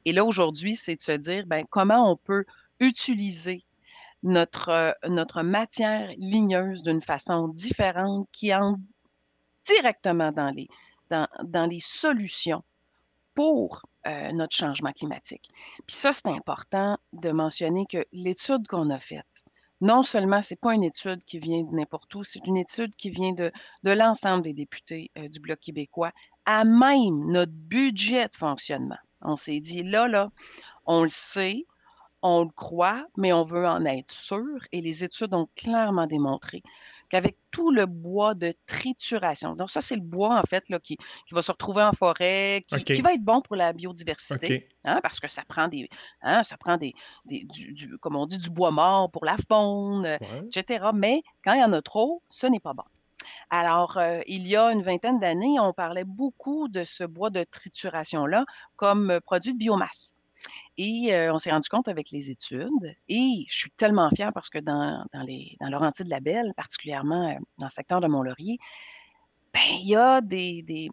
Et 0.05 0.12
là, 0.12 0.25
aujourd'hui, 0.25 0.77
c'est 0.77 0.97
de 0.97 1.03
se 1.03 1.12
dire 1.12 1.47
ben, 1.47 1.65
comment 1.71 2.11
on 2.11 2.17
peut 2.17 2.45
utiliser 2.81 3.65
notre, 4.23 4.97
notre 5.09 5.43
matière 5.43 6.11
ligneuse 6.17 6.83
d'une 6.83 7.03
façon 7.03 7.49
différente 7.49 8.29
qui 8.33 8.55
entre 8.55 8.81
directement 9.65 10.33
dans 10.33 10.51
les, 10.51 10.69
dans, 11.11 11.27
dans 11.43 11.67
les 11.67 11.81
solutions 11.81 12.62
pour 13.35 13.83
notre 14.33 14.55
changement 14.55 14.93
climatique. 14.93 15.51
Puis 15.87 15.97
ça, 15.97 16.12
c'est 16.12 16.29
important 16.29 16.97
de 17.12 17.31
mentionner 17.31 17.87
que 17.87 18.05
l'étude 18.12 18.67
qu'on 18.69 18.91
a 18.91 18.99
faite, 18.99 19.46
non 19.81 20.03
seulement 20.03 20.43
c'est 20.43 20.61
pas 20.61 20.75
une 20.75 20.85
étude 20.85 21.23
qui 21.25 21.39
vient 21.39 21.62
de 21.62 21.75
n'importe 21.75 22.15
où, 22.15 22.25
c'est 22.25 22.47
une 22.47 22.57
étude 22.57 22.95
qui 22.97 23.11
vient 23.11 23.33
de, 23.33 23.51
de 23.83 23.91
l'ensemble 23.91 24.43
des 24.43 24.53
députés 24.53 25.11
euh, 25.19 25.29
du 25.29 25.41
Bloc 25.41 25.61
québécois 25.61 26.12
à 26.47 26.65
même 26.65 27.25
notre 27.27 27.53
budget 27.53 28.29
de 28.29 28.35
fonctionnement. 28.35 28.99
On 29.21 29.37
s'est 29.37 29.61
dit, 29.61 29.83
là, 29.83 30.09
là, 30.09 30.31
on 30.87 31.03
le 31.03 31.09
sait, 31.09 31.67
on 32.23 32.45
le 32.45 32.51
croit, 32.51 33.05
mais 33.17 33.33
on 33.33 33.45
veut 33.45 33.67
en 33.67 33.85
être 33.85 34.12
sûr. 34.12 34.59
Et 34.73 34.81
les 34.81 35.05
études 35.05 35.35
ont 35.35 35.49
clairement 35.57 36.07
démontré 36.07 36.62
qu'avec 37.09 37.37
tout 37.51 37.71
le 37.71 37.87
bois 37.87 38.35
de 38.35 38.53
trituration, 38.66 39.55
donc 39.55 39.71
ça, 39.71 39.83
c'est 39.83 39.97
le 39.97 40.03
bois, 40.03 40.38
en 40.38 40.42
fait, 40.42 40.69
là, 40.69 40.79
qui, 40.81 40.97
va 41.31 41.42
se 41.42 41.53
retrouver 41.53 41.83
en 41.83 41.92
forêt, 41.92 42.64
qui, 42.66 43.01
va 43.01 43.14
être 43.14 43.25
bon 43.25 43.40
pour 43.40 43.57
la 43.57 43.73
biodiversité, 43.73 44.69
hein, 44.85 45.01
parce 45.03 45.21
que 45.21 45.29
ça 45.29 45.42
prend 45.47 45.69
des, 45.69 45.88
hein, 46.23 46.42
ça 46.42 46.57
prend 46.57 46.77
des, 46.77 46.95
du, 47.25 47.97
comme 47.99 48.16
on 48.16 48.27
dit, 48.27 48.38
du 48.38 48.51
bois 48.51 48.71
mort 48.71 49.11
pour 49.11 49.25
la 49.25 49.37
faune, 49.49 50.19
etc. 50.47 50.87
Mais 50.95 51.23
quand 51.45 51.55
il 51.55 51.61
y 51.61 51.64
en 51.64 51.73
a 51.73 51.83
trop, 51.83 52.23
ce 52.31 52.47
n'est 52.47 52.61
pas 52.61 52.75
bon. 52.75 52.85
Alors, 53.51 53.97
euh, 53.97 54.21
il 54.27 54.47
y 54.47 54.57
a 54.57 54.73
une 54.73 54.83
vingtaine 54.83 55.21
d'années, 55.21 55.59
on 55.61 55.73
parlait 55.73 56.05
beaucoup 56.05 56.69
de 56.69 56.85
ce 56.85 57.05
bois 57.05 57.31
de 57.31 57.45
trituration-là 57.45 58.45
comme 58.77 59.21
produit 59.25 59.55
de 59.55 59.59
biomasse. 59.59 60.14
Et 60.79 61.15
on 61.31 61.39
s'est 61.39 61.51
rendu 61.51 61.69
compte 61.69 61.89
avec 61.89 62.11
les 62.11 62.31
études, 62.31 62.95
et 63.09 63.47
je 63.49 63.57
suis 63.57 63.71
tellement 63.73 64.11
fière 64.11 64.33
parce 64.33 64.51
que 64.51 64.59
dans, 64.59 65.05
dans, 65.13 65.23
les, 65.23 65.57
dans 65.61 65.69
de 65.69 66.11
la 66.11 66.21
Belle, 66.21 66.53
particulièrement 66.57 67.39
dans 67.59 67.67
le 67.67 67.71
secteur 67.71 68.01
de 68.01 68.07
Mont-Laurier, 68.07 68.59
ben, 69.53 69.63
il 69.81 69.89
y 69.89 69.97
a 69.97 70.21
des, 70.21 70.91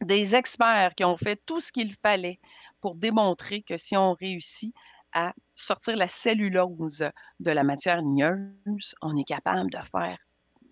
des, 0.00 0.34
experts 0.36 0.94
qui 0.94 1.04
ont 1.04 1.16
fait 1.16 1.40
tout 1.44 1.60
ce 1.60 1.72
qu'il 1.72 1.94
fallait 1.94 2.38
pour 2.80 2.94
démontrer 2.94 3.62
que 3.62 3.76
si 3.76 3.96
on 3.96 4.12
réussit 4.14 4.72
à 5.12 5.32
sortir 5.54 5.96
la 5.96 6.06
cellulose 6.06 7.10
de 7.40 7.50
la 7.50 7.64
matière 7.64 7.96
ligneuse, 7.96 8.94
on 9.02 9.16
est 9.16 9.24
capable 9.24 9.70
de 9.70 9.78
faire 9.78 10.18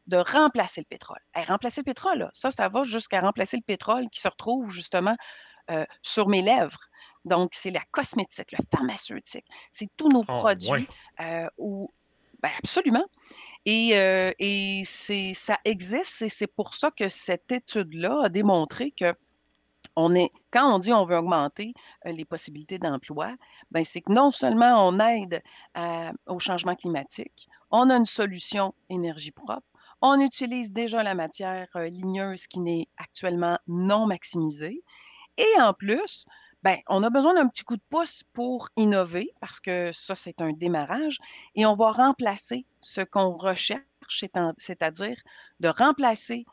de 0.07 0.19
remplacer 0.19 0.83
le 0.83 0.87
pétrole. 0.87 1.19
remplacer 1.35 1.81
le 1.81 1.87
pétrole, 1.87 2.29
ça, 2.35 2.51
ça 2.51 2.69
va 2.69 2.83
jusqu'à 2.83 3.21
remplacer 3.21 3.57
le 3.57 3.63
pétrole 3.63 4.09
qui 4.11 4.21
se 4.21 4.29
retrouve 4.29 4.71
justement 4.71 5.17
sur 6.03 6.29
mes 6.29 6.43
lèvres. 6.43 6.91
Donc, 7.25 7.51
c'est 7.55 7.71
la 7.71 7.83
cosmétique, 7.91 8.53
le 8.53 8.59
pharmaceutique, 8.71 9.47
c'est 9.71 9.89
tous 9.97 10.09
nos 10.09 10.25
ah, 10.29 10.39
produits 10.39 10.87
euh, 11.21 11.49
ben, 11.59 12.51
absolument. 12.59 13.07
Et, 13.65 13.93
euh, 13.95 14.31
et 14.39 14.83
ça 14.85 15.59
existe 15.65 16.21
et 16.21 16.29
c'est 16.29 16.47
pour 16.47 16.75
ça 16.75 16.91
que 16.91 17.09
cette 17.09 17.51
étude-là 17.51 18.25
a 18.25 18.29
démontré 18.29 18.91
que 18.91 19.15
on 19.97 20.15
est, 20.15 20.31
quand 20.51 20.75
on 20.75 20.79
dit 20.79 20.93
on 20.93 21.07
veut 21.07 21.17
augmenter 21.17 21.73
les 22.05 22.25
possibilités 22.25 22.79
d'emploi, 22.79 23.37
ben 23.71 23.85
c'est 23.85 24.01
que 24.01 24.13
non 24.13 24.33
seulement 24.33 24.87
on 24.87 24.99
aide 24.99 25.43
au 26.27 26.39
changement 26.39 26.75
climatique, 26.75 27.49
on 27.71 27.91
a 27.91 27.97
une 27.97 28.05
solution 28.05 28.75
énergie 28.91 29.31
propre, 29.31 29.67
on 30.01 30.21
utilise 30.21 30.73
déjà 30.73 31.03
la 31.03 31.15
matière 31.15 31.69
ligneuse 31.77 32.47
qui 32.47 32.61
n'est 32.61 32.89
actuellement 32.99 33.59
non 33.67 34.07
maximisée. 34.07 34.83
Et 35.39 35.61
en 35.61 35.73
plus, 35.73 36.27
ben, 36.65 36.79
on 36.89 37.03
a 37.03 37.11
besoin 37.11 37.35
d'un 37.35 37.47
petit 37.47 37.63
coup 37.63 37.77
de 37.77 37.83
pouce 37.91 38.25
pour 38.33 38.71
innover 38.77 39.31
parce 39.41 39.61
que 39.61 39.93
ça, 39.93 40.15
c'est 40.15 40.41
un 40.41 40.53
démarrage. 40.53 41.19
Et 41.55 41.67
on 41.67 41.75
va 41.75 41.93
remplacer 41.93 42.65
ce 42.81 43.03
qu'on 43.03 43.33
recherche, 43.35 43.85
c'est-à-dire 44.57 45.17
de 45.61 45.69
remplacer 45.69 46.47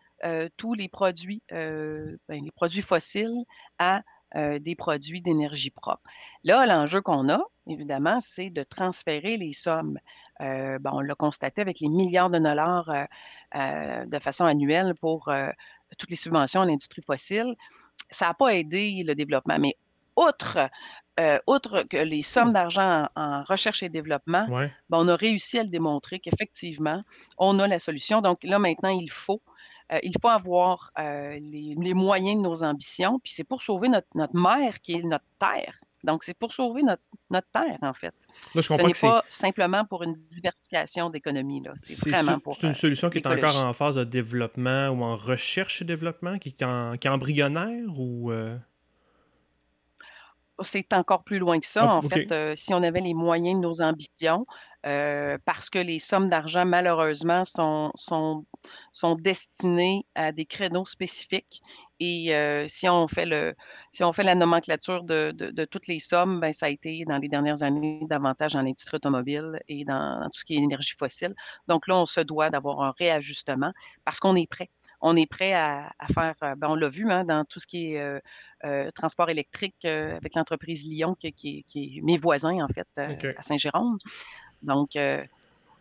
tous 0.57 0.73
les 0.73 0.89
produits, 0.89 1.41
ben, 1.49 2.17
les 2.29 2.51
produits 2.51 2.81
fossiles 2.81 3.45
à 3.79 4.03
des 4.35 4.75
produits 4.75 5.21
d'énergie 5.21 5.71
propre. 5.71 6.03
Là, 6.43 6.65
l'enjeu 6.65 6.99
qu'on 6.99 7.29
a, 7.29 7.41
évidemment, 7.67 8.19
c'est 8.19 8.49
de 8.49 8.63
transférer 8.63 9.37
les 9.37 9.53
sommes. 9.53 9.97
Ben, 10.39 10.91
on 10.91 10.99
l'a 10.99 11.15
constaté 11.15 11.61
avec 11.61 11.79
les 11.79 11.87
milliards 11.87 12.29
de 12.29 12.39
dollars 12.39 12.91
de 13.55 14.19
façon 14.19 14.43
annuelle 14.43 14.93
pour 14.95 15.31
toutes 15.97 16.09
les 16.09 16.17
subventions 16.17 16.63
à 16.63 16.65
l'industrie 16.65 17.01
fossile. 17.01 17.55
Ça 18.09 18.27
n'a 18.27 18.33
pas 18.33 18.49
aidé 18.49 19.03
le 19.07 19.15
développement, 19.15 19.57
mais 19.57 19.77
outre 20.15 20.69
outre 21.45 21.83
que 21.83 21.97
les 21.97 22.23
sommes 22.23 22.51
d'argent 22.51 23.07
en, 23.15 23.43
recherche 23.43 23.83
et 23.83 23.89
développement, 23.89 24.47
ben, 24.49 24.71
on 24.89 25.07
a 25.07 25.15
réussi 25.15 25.59
à 25.59 25.63
le 25.63 25.69
démontrer 25.69 26.19
qu'effectivement, 26.19 27.03
on 27.37 27.59
a 27.59 27.67
la 27.67 27.77
solution. 27.77 28.21
Donc 28.21 28.43
là, 28.43 28.57
maintenant, 28.57 28.89
il 28.89 29.11
faut 29.11 29.39
euh, 29.91 29.99
il 30.03 30.13
faut 30.21 30.29
avoir 30.29 30.91
euh, 30.99 31.37
les, 31.41 31.93
moyens 31.93 32.37
de 32.37 32.41
nos 32.41 32.63
ambitions, 32.63 33.19
puis 33.19 33.33
c'est 33.33 33.43
pour 33.43 33.61
sauver 33.61 33.89
notre, 33.89 34.07
notre 34.15 34.35
mère 34.35 34.79
qui 34.81 34.93
est 34.93 35.03
notre 35.03 35.25
terre. 35.37 35.77
Donc, 36.03 36.23
c'est 36.23 36.33
pour 36.33 36.51
sauver 36.51 36.81
notre, 36.81 37.03
notre 37.29 37.47
terre, 37.51 37.77
en 37.81 37.93
fait. 37.93 38.13
Ce 38.55 38.73
n'est 38.73 38.93
pas 38.93 39.23
simplement 39.29 39.85
pour 39.85 40.01
une 40.01 40.15
diversification 40.31 41.11
d'économie. 41.11 41.61
C'est 41.75 42.09
vraiment 42.09 42.39
pour. 42.39 42.55
C'est 42.55 42.67
une 42.67 42.73
solution 42.73 43.09
qui 43.09 43.19
est 43.19 43.27
encore 43.27 43.55
en 43.55 43.71
phase 43.73 43.95
de 43.95 44.03
développement 44.03 44.89
ou 44.89 45.03
en 45.03 45.15
recherche 45.15 45.81
et 45.81 45.85
développement, 45.85 46.39
qui 46.39 46.49
est, 46.49 46.63
en, 46.63 46.97
qui 46.97 47.07
est 47.07 47.11
embryonnaire 47.11 47.99
ou. 47.99 48.31
Euh? 50.61 50.65
C'est 50.65 50.93
encore 50.93 51.23
plus 51.23 51.39
loin 51.39 51.59
que 51.59 51.67
ça. 51.67 51.85
Ah, 51.87 51.95
en 51.95 52.01
fait, 52.01 52.55
si 52.55 52.73
on 52.73 52.83
avait 52.83 53.01
les 53.01 53.13
moyens 53.13 53.55
de 53.55 53.61
nos 53.61 53.81
ambitions, 53.81 54.45
euh, 54.85 55.37
parce 55.45 55.69
que 55.69 55.77
les 55.77 55.99
sommes 55.99 56.27
d'argent, 56.27 56.65
malheureusement, 56.65 57.43
sont, 57.43 57.91
sont, 57.95 58.45
sont 58.91 59.15
destinées 59.15 60.05
à 60.15 60.31
des 60.31 60.45
créneaux 60.45 60.85
spécifiques. 60.85 61.61
Et 61.99 62.35
euh, 62.35 62.65
si, 62.67 62.89
on 62.89 63.07
fait 63.07 63.27
le, 63.27 63.53
si 63.91 64.03
on 64.03 64.11
fait 64.11 64.23
la 64.23 64.33
nomenclature 64.33 65.03
de, 65.03 65.31
de, 65.35 65.65
toutes 65.65 65.85
les 65.85 65.99
sommes, 65.99 66.39
ben, 66.39 66.51
ça 66.51 66.65
a 66.65 66.69
été 66.69 67.05
dans 67.05 67.19
les 67.19 67.27
dernières 67.29 67.61
années 67.61 67.99
davantage 68.09 68.53
dans 68.53 68.63
l'industrie 68.63 68.95
automobile 68.95 69.59
et 69.67 69.85
dans, 69.85 70.27
tout 70.33 70.39
ce 70.39 70.45
qui 70.45 70.55
est 70.55 70.61
énergie 70.63 70.95
fossile. 70.97 71.35
Donc 71.67 71.87
là, 71.87 71.97
on 71.97 72.07
se 72.07 72.21
doit 72.21 72.49
d'avoir 72.49 72.81
un 72.81 72.93
réajustement 72.97 73.71
parce 74.03 74.19
qu'on 74.19 74.35
est 74.35 74.49
prêt 74.49 74.69
on 75.03 75.15
est 75.15 75.25
prêt 75.25 75.53
à, 75.53 75.91
faire, 76.13 76.35
euh, 76.43 76.53
ben 76.55 76.67
on 76.69 76.75
l'a 76.75 76.87
vu 76.87 77.11
hein, 77.11 77.23
dans 77.23 77.43
tout 77.43 77.59
ce 77.59 77.65
qui 77.65 77.95
est 77.95 78.21
transport 78.93 79.29
électrique 79.29 79.85
avec 79.85 80.35
l'entreprise 80.35 80.83
Lyon, 80.83 81.15
qui, 81.19 81.63
qui, 81.63 81.97
est 81.97 82.01
mes 82.01 82.17
voisins, 82.17 82.59
en 82.61 82.67
fait, 82.67 82.87
à 82.97 83.41
Saint-Jérôme. 83.41 83.97
Donc, 84.61 84.95
euh, 84.95 85.23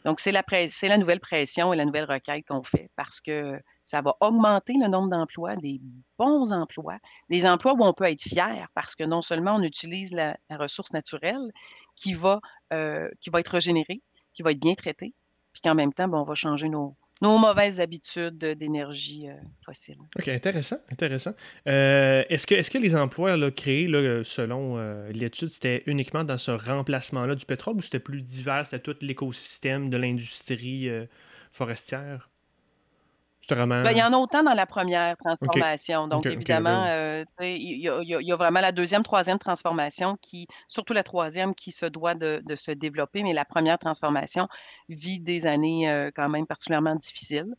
donc 0.04 0.20
c'est 0.20 0.32
la, 0.32 0.42
la 0.82 0.98
nouvelle 0.98 1.20
pression 1.20 1.72
et 1.72 1.76
la 1.76 1.84
nouvelle 1.84 2.06
requête 2.10 2.46
qu'on 2.46 2.62
fait 2.62 2.90
parce 2.96 3.20
que 3.20 3.60
ça 3.82 4.00
va 4.00 4.16
augmenter 4.20 4.74
le 4.80 4.88
nombre 4.88 5.08
d'emplois, 5.08 5.56
des 5.56 5.80
bons 6.18 6.52
emplois, 6.52 6.98
des 7.28 7.46
emplois 7.46 7.74
où 7.74 7.84
on 7.84 7.92
peut 7.92 8.04
être 8.04 8.22
fier 8.22 8.66
parce 8.74 8.94
que 8.94 9.04
non 9.04 9.20
seulement 9.20 9.56
on 9.56 9.62
utilise 9.62 10.12
la, 10.12 10.36
ressource 10.50 10.92
naturelle 10.92 11.52
qui 11.96 12.14
va, 12.14 12.40
euh, 12.72 13.10
qui 13.20 13.28
va 13.30 13.40
être 13.40 13.48
régénérée, 13.48 14.00
qui 14.32 14.42
va 14.42 14.52
être 14.52 14.60
bien 14.60 14.74
traitée, 14.74 15.12
puis 15.52 15.60
qu'en 15.62 15.74
même 15.74 15.92
temps, 15.92 16.08
ben, 16.08 16.18
on 16.18 16.24
va 16.24 16.34
changer 16.34 16.68
nos, 16.70 16.96
nos 17.20 17.37
mauvaises 17.38 17.80
habitudes 17.80 18.38
d'énergie 18.38 19.28
euh, 19.28 19.35
fossile. 19.64 19.98
OK, 20.18 20.28
intéressant, 20.28 20.78
intéressant. 20.90 21.35
Euh, 21.66 22.24
est-ce, 22.28 22.46
que, 22.46 22.54
est 22.54 22.70
que 22.70 22.78
les 22.78 22.96
emplois 22.96 23.37
là, 23.37 23.50
créés, 23.50 23.87
là, 23.87 24.24
selon 24.24 24.78
euh, 24.78 25.11
l'étude, 25.12 25.48
c'était 25.48 25.83
uniquement 25.87 26.24
dans 26.24 26.38
ce 26.38 26.50
remplacement-là 26.50 27.35
du 27.35 27.44
pétrole 27.44 27.76
ou 27.76 27.83
c'était 27.83 27.98
plus 27.98 28.22
divers, 28.22 28.64
c'était 28.64 28.80
tout 28.80 28.96
l'écosystème 29.02 29.90
de 29.90 29.96
l'industrie 29.96 30.88
forestière? 31.52 32.29
Ben, 33.54 33.90
il 33.90 33.98
y 33.98 34.02
en 34.02 34.12
a 34.12 34.16
autant 34.16 34.42
dans 34.42 34.54
la 34.54 34.66
première 34.66 35.16
transformation. 35.16 36.08
Donc, 36.08 36.26
évidemment, 36.26 36.84
euh, 36.86 37.24
il 37.40 37.80
y, 37.80 38.32
a 38.32 38.36
vraiment 38.36 38.60
la 38.60 38.72
deuxième, 38.72 39.02
troisième 39.02 39.38
transformation 39.38 40.16
qui, 40.20 40.46
surtout 40.68 40.92
la 40.92 41.02
troisième, 41.02 41.54
qui 41.54 41.72
se 41.72 41.86
doit 41.86 42.14
de, 42.14 42.42
se 42.54 42.70
développer, 42.70 43.22
mais 43.22 43.32
la 43.32 43.44
première 43.44 43.78
transformation 43.78 44.48
vit 44.88 45.20
des 45.20 45.46
années 45.46 45.90
euh, 45.90 46.10
quand 46.14 46.28
même 46.28 46.46
particulièrement 46.46 46.94
difficiles. 46.94 47.54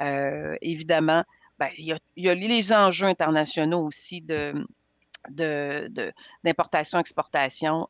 Euh, 0.00 0.56
évidemment, 0.60 1.24
ben, 1.58 1.68
il, 1.78 1.96
y 2.16 2.28
a, 2.28 2.34
les 2.34 2.72
enjeux 2.72 3.06
internationaux 3.06 3.84
aussi 3.84 4.22
de 4.22 4.54
d'importation-exportation 5.30 7.88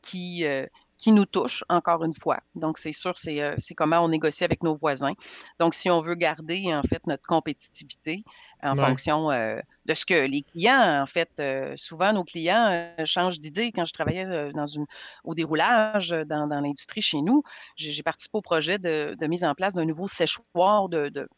qui, 0.00 0.44
qui 1.02 1.10
nous 1.10 1.26
touche, 1.26 1.64
encore 1.68 2.04
une 2.04 2.14
fois. 2.14 2.38
Donc, 2.54 2.78
c'est 2.78 2.92
sûr, 2.92 3.14
euh, 3.26 3.54
c'est 3.58 3.74
comment 3.74 3.98
on 3.98 4.08
négocie 4.08 4.44
avec 4.44 4.62
nos 4.62 4.76
voisins. 4.76 5.14
Donc, 5.58 5.74
si 5.74 5.90
on 5.90 6.00
veut 6.00 6.14
garder, 6.14 6.72
en 6.72 6.84
fait, 6.84 7.04
notre 7.08 7.24
compétitivité 7.24 8.22
en 8.62 8.76
fonction 8.76 9.32
euh, 9.32 9.58
de 9.86 9.94
ce 9.94 10.06
que 10.06 10.14
les 10.14 10.42
clients, 10.42 11.02
en 11.02 11.06
fait, 11.06 11.28
euh, 11.40 11.74
souvent, 11.76 12.12
nos 12.12 12.22
clients 12.22 12.94
changent 13.04 13.40
d'idée. 13.40 13.72
Quand 13.72 13.84
je 13.84 13.92
travaillais 13.92 14.52
dans 14.52 14.66
une, 14.66 14.86
au 15.24 15.34
déroulage 15.34 16.10
dans, 16.10 16.46
l'industrie 16.46 17.02
chez 17.02 17.20
nous, 17.20 17.42
j'ai 17.74 18.04
participé 18.04 18.38
au 18.38 18.42
projet 18.42 18.78
de, 18.78 19.26
mise 19.26 19.42
en 19.42 19.56
place 19.56 19.74
d'un 19.74 19.84
nouveau 19.84 20.06
séchoir 20.06 20.88
de, 20.88 21.08
de, 21.08 21.28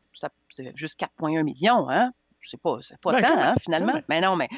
de 0.59 0.73
juste 0.75 1.01
4,1 1.01 1.43
millions, 1.43 1.89
hein? 1.89 2.13
Sais 2.51 2.57
pas, 2.57 2.79
c'est 2.81 2.99
pas 3.01 3.13
ben, 3.13 3.23
tant, 3.23 3.39
hein, 3.39 3.55
finalement. 3.61 4.01
Mais 4.09 4.21
non, 4.21 4.37
mais, 4.37 4.49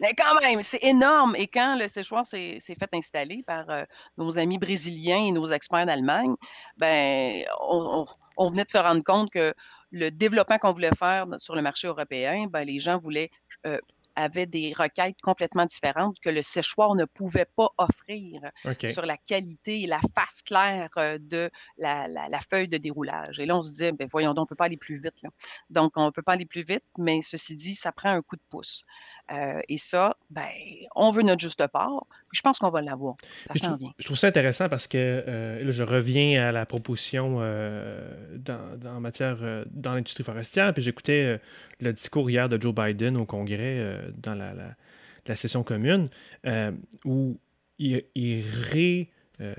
mais 0.00 0.14
quand 0.16 0.40
même, 0.40 0.62
c'est 0.62 0.82
énorme. 0.82 1.34
Et 1.36 1.46
quand 1.46 1.76
le 1.78 1.88
séchoir 1.88 2.24
s'est 2.26 2.58
fait 2.58 2.88
installer 2.94 3.42
par 3.46 3.68
euh, 3.70 3.84
nos 4.18 4.38
amis 4.38 4.58
brésiliens 4.58 5.24
et 5.24 5.32
nos 5.32 5.46
experts 5.46 5.86
d'Allemagne, 5.86 6.34
ben, 6.76 7.44
on, 7.68 8.50
venait 8.50 8.64
de 8.64 8.70
se 8.70 8.78
rendre 8.78 9.02
compte 9.02 9.30
que 9.30 9.54
le 9.92 10.10
développement 10.10 10.58
qu'on 10.58 10.72
voulait 10.72 10.94
faire 10.98 11.26
sur 11.38 11.54
le 11.54 11.62
marché 11.62 11.88
européen, 11.88 12.46
ben, 12.48 12.64
les 12.64 12.78
gens 12.78 12.98
voulaient 12.98 13.30
euh, 13.66 13.78
avait 14.16 14.46
des 14.46 14.72
requêtes 14.76 15.20
complètement 15.22 15.66
différentes 15.66 16.18
que 16.20 16.30
le 16.30 16.42
séchoir 16.42 16.94
ne 16.94 17.04
pouvait 17.04 17.46
pas 17.56 17.68
offrir 17.78 18.40
sur 18.88 19.06
la 19.06 19.16
qualité 19.16 19.82
et 19.82 19.86
la 19.86 20.00
face 20.14 20.42
claire 20.42 20.88
euh, 20.96 21.18
de 21.20 21.50
la, 21.78 22.40
feuille 22.50 22.68
de 22.68 22.78
déroulage. 22.78 23.38
Et 23.38 23.46
là, 23.46 23.56
on 23.56 23.62
se 23.62 23.74
dit, 23.74 23.92
ben 23.92 24.08
voyons 24.10 24.34
donc, 24.34 24.42
on 24.42 24.46
ne 24.46 24.48
peut 24.48 24.56
pas 24.56 24.64
aller 24.64 24.76
plus 24.76 25.00
vite. 25.00 25.22
Donc, 25.70 25.92
on 25.96 26.06
ne 26.06 26.10
peut 26.10 26.22
pas 26.22 26.32
aller 26.32 26.46
plus 26.46 26.62
vite, 26.62 26.84
mais 26.98 27.20
ceci 27.22 27.56
dit, 27.56 27.74
ça 27.74 27.92
prend 27.92 28.10
un 28.10 28.22
coup 28.22 28.36
de 28.36 28.42
pouce. 28.48 28.84
Euh, 29.32 29.60
et 29.68 29.78
ça, 29.78 30.16
ben, 30.30 30.46
on 30.94 31.10
veut 31.10 31.22
notre 31.22 31.40
juste 31.40 31.66
part. 31.68 32.06
je 32.32 32.40
pense 32.42 32.58
qu'on 32.58 32.70
va 32.70 32.80
l'avoir. 32.80 33.16
Ça 33.46 33.54
je, 33.54 33.60
trouve, 33.60 33.90
je 33.98 34.04
trouve 34.04 34.16
ça 34.16 34.28
intéressant 34.28 34.68
parce 34.68 34.86
que 34.86 34.96
euh, 34.96 35.64
là, 35.64 35.70
je 35.70 35.82
reviens 35.82 36.48
à 36.48 36.52
la 36.52 36.64
proposition 36.64 37.40
dans, 38.36 38.78
dans, 38.78 39.00
matière 39.00 39.38
dans 39.70 39.94
l'industrie 39.94 40.22
forestière. 40.22 40.72
Puis 40.72 40.82
j'écoutais 40.82 41.40
le 41.80 41.92
discours 41.92 42.30
hier 42.30 42.48
de 42.48 42.60
Joe 42.60 42.74
Biden 42.74 43.16
au 43.16 43.24
Congrès 43.24 43.78
euh, 43.78 44.08
dans 44.22 44.34
la, 44.34 44.52
la, 45.26 45.36
session 45.36 45.62
commune, 45.62 46.08
euh, 46.46 46.72
où 47.04 47.38
il, 47.78 48.04
il, 48.14 48.44
ré, 48.70 49.08
euh, 49.40 49.54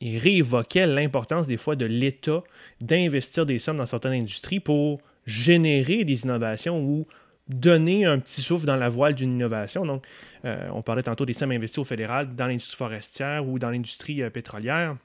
il 0.00 0.18
réévoquait 0.18 0.86
l'importance 0.86 1.46
des 1.46 1.56
fois 1.56 1.76
de 1.76 1.86
l'État 1.86 2.42
d'investir 2.80 3.46
des 3.46 3.58
sommes 3.58 3.78
dans 3.78 3.86
certaines 3.86 4.12
industries 4.12 4.60
pour 4.60 5.00
générer 5.26 6.04
des 6.04 6.24
innovations 6.24 6.80
ou 6.80 7.06
donner 7.48 8.04
un 8.04 8.18
petit 8.18 8.40
souffle 8.40 8.66
dans 8.66 8.76
la 8.76 8.88
voile 8.88 9.14
d'une 9.14 9.32
innovation. 9.32 9.86
Donc, 9.86 10.04
on 10.44 10.82
parlait 10.82 11.02
tantôt 11.02 11.26
des 11.26 11.32
sommes 11.32 11.52
investies 11.52 11.80
au 11.80 11.84
fédéral 11.84 12.34
dans 12.34 12.46
l'industrie 12.46 12.76
forestière 12.76 13.48
ou 13.48 13.58
dans 13.58 13.70
l'industrie 13.70 14.28
pétrolière. 14.30 14.96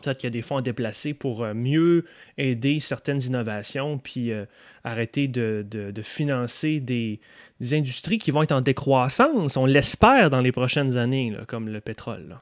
Peut-être 0.00 0.18
qu'il 0.18 0.28
y 0.28 0.32
a 0.32 0.38
des 0.38 0.40
fonds 0.40 0.56
à 0.56 0.62
déplacer 0.62 1.12
pour 1.12 1.42
euh, 1.42 1.52
mieux 1.52 2.06
aider 2.38 2.80
certaines 2.80 3.22
innovations, 3.22 3.98
puis 3.98 4.32
euh, 4.32 4.46
arrêter 4.84 5.28
de, 5.28 5.92
financer 6.02 6.80
des, 6.80 7.20
industries 7.72 8.18
qui 8.18 8.30
vont 8.30 8.42
être 8.42 8.52
en 8.52 8.62
décroissance, 8.62 9.56
on 9.56 9.66
l'espère, 9.66 10.30
dans 10.30 10.40
les 10.40 10.50
prochaines 10.50 10.96
années, 10.96 11.36
comme 11.46 11.68
le 11.68 11.80
pétrole. 11.80 12.40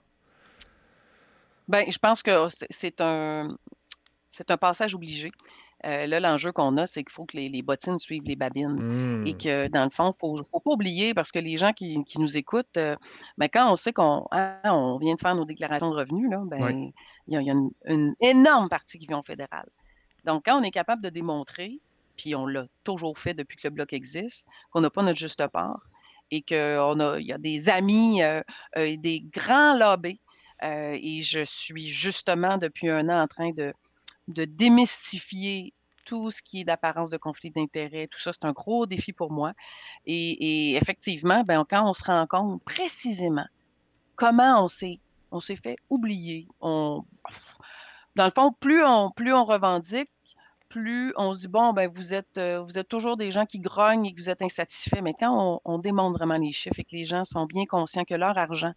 Ben, 1.67 1.85
je 1.91 1.99
pense 1.99 2.23
que 2.23 2.31
c'est 2.71 3.01
un, 3.01 3.57
c'est 4.29 4.51
un 4.51 4.57
passage 4.57 4.95
obligé. 4.95 5.33
Euh, 5.87 6.07
là, 6.07 6.21
l'enjeu 6.21 6.53
qu'on 6.53 6.77
a, 6.77 6.87
c'est 6.87 7.03
qu'il 7.03 7.13
faut 7.13 7.25
que 7.25 7.37
les, 7.37 7.63
bottines 7.63 7.99
suivent 7.99 8.25
les 8.25 8.37
babines. 8.37 9.25
Et 9.27 9.33
mmh. 9.33 9.39
que, 9.39 9.69
dans 9.69 9.85
le 9.85 9.91
fond, 9.91 10.13
il 10.23 10.39
ne 10.39 10.43
faut 10.43 10.61
pas 10.61 10.73
oublier, 10.73 11.15
parce 11.15 11.33
que 11.33 11.39
les 11.39 11.57
gens 11.57 11.73
qui, 11.73 12.05
nous 12.19 12.37
écoutent, 12.37 12.77
euh, 12.77 12.97
ben, 13.39 13.49
quand 13.49 13.71
on 13.73 13.77
sait 13.77 13.93
qu'on 13.93 14.27
hein, 14.31 14.59
on 14.65 14.99
vient 14.99 15.15
de 15.15 15.21
faire 15.21 15.35
nos 15.35 15.45
déclarations 15.45 15.91
de 15.91 15.97
revenus, 15.97 16.31
ben, 16.47 16.93
il 17.29 17.35
y 17.35 17.51
a, 17.51 17.55
une, 17.87 18.15
énorme 18.21 18.69
partie 18.69 18.99
qui 18.99 19.07
vient 19.07 19.21
au 19.21 19.23
fédéral. 19.23 19.67
Donc, 20.25 20.43
quand 20.45 20.61
on 20.61 20.63
est 20.63 20.71
capable 20.71 21.03
de 21.03 21.09
démontrer, 21.09 21.81
puis 22.17 22.35
on 22.35 22.47
l'a 22.47 22.67
toujours 22.85 23.19
fait 23.19 23.33
depuis 23.33 23.57
que 23.57 23.69
le 23.69 23.75
bloc 23.75 23.95
existe, 23.95 24.47
qu'on 24.71 24.83
n'a 24.83 24.91
pas 24.91 25.03
notre 25.03 25.19
juste 25.19 25.47
part 25.49 25.81
et 26.31 26.43
qu'il 26.43 26.57
y 26.59 27.33
a 27.33 27.39
des 27.39 27.69
amis 27.71 28.23
euh, 28.23 28.43
et 28.77 28.97
des 28.99 29.25
grands 29.33 29.77
lobbies. 29.77 30.21
et 30.63 31.23
je 31.23 31.41
suis 31.45 31.89
justement 31.89 32.59
depuis 32.59 32.91
un 32.91 33.09
an 33.09 33.23
en 33.23 33.27
train 33.27 33.51
de, 33.51 33.73
de 34.31 34.45
démystifier 34.45 35.75
tout 36.05 36.31
ce 36.31 36.43
qui 36.43 36.63
est 36.63 36.65
d'apparence 36.65 37.11
de 37.11 37.17
conflit 37.17 37.51
d'intérêts, 37.51 38.09
tout 38.09 38.19
ça, 38.19 38.33
c'est 38.33 38.45
un 38.45 38.53
gros 38.53 38.87
défi 38.87 39.13
pour 39.13 39.31
moi. 39.31 39.53
Et, 40.07 40.75
effectivement, 40.77 41.45
ben, 41.45 41.65
quand 41.69 41.89
on 41.89 41.93
se 41.93 42.05
rend 42.05 42.27
compte 42.27 42.63
précisément 42.65 43.47
comment 44.17 44.65
on 44.65 44.69
s'est, 44.69 44.99
on 45.31 45.41
s'est 45.41 45.57
fait 45.57 45.77
oublier, 45.89 46.49
on, 46.61 47.05
dans 48.17 48.25
le 48.25 48.31
fond, 48.31 48.53
plus 48.59 48.85
on, 48.85 49.11
plus 49.11 49.33
on 49.33 49.45
revendique, 49.45 50.11
plus 50.69 51.13
on 51.17 51.35
se 51.35 51.43
dit, 51.43 51.49
bon, 51.49 51.73
ben, 51.73 51.91
vous 51.93 52.13
êtes, 52.15 52.39
euh, 52.39 52.61
vous 52.61 52.79
êtes 52.79 52.89
toujours 52.89 53.17
des 53.17 53.31
gens 53.31 53.47
qui 53.47 53.61
grognent 53.61 54.07
et 54.07 54.13
que 54.13 54.21
vous 54.21 54.31
êtes 54.31 54.43
insatisfaits. 54.43 55.03
Mais 55.03 55.15
quand 55.15 55.61
on, 55.65 55.75
on, 55.75 55.79
démontre 55.79 56.19
vraiment 56.19 56.39
les 56.39 56.53
chiffres 56.53 56.79
et 56.79 56.85
que 56.85 56.97
les 56.97 57.05
gens 57.05 57.25
sont 57.25 57.47
bien 57.47 57.67
conscients 57.67 58.05
que 58.05 58.15
leur 58.15 58.37
argent, 58.37 58.73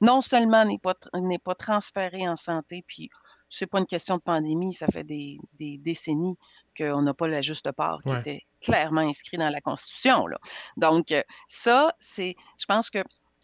non 0.00 0.20
seulement 0.20 0.64
n'est 0.64 0.78
pas, 0.78 0.94
n'est 1.14 1.38
pas 1.38 1.54
transféré 1.54 2.28
en 2.28 2.36
santé, 2.36 2.84
puis 2.86 3.10
c'est 3.58 3.66
pas 3.66 3.78
une 3.78 3.86
question 3.86 4.16
de 4.16 4.22
pandémie, 4.22 4.74
ça 4.74 4.86
fait 4.86 5.04
des, 5.04 5.38
décennies 5.58 6.36
qu'on 6.76 7.02
n'a 7.02 7.14
pas 7.14 7.28
la 7.28 7.40
juste 7.40 7.70
part 7.72 8.02
qui 8.02 8.10
était 8.10 8.42
clairement 8.60 9.02
inscrit 9.02 9.36
dans 9.36 9.50
la 9.50 9.60
Constitution. 9.60 10.26
Là. 10.26 10.38
Donc, 10.76 11.12
euh, 11.12 11.22
ça, 11.46 11.94
c'est, 11.98 12.34
je 12.58 12.66
pense 12.66 12.90
que 12.90 12.98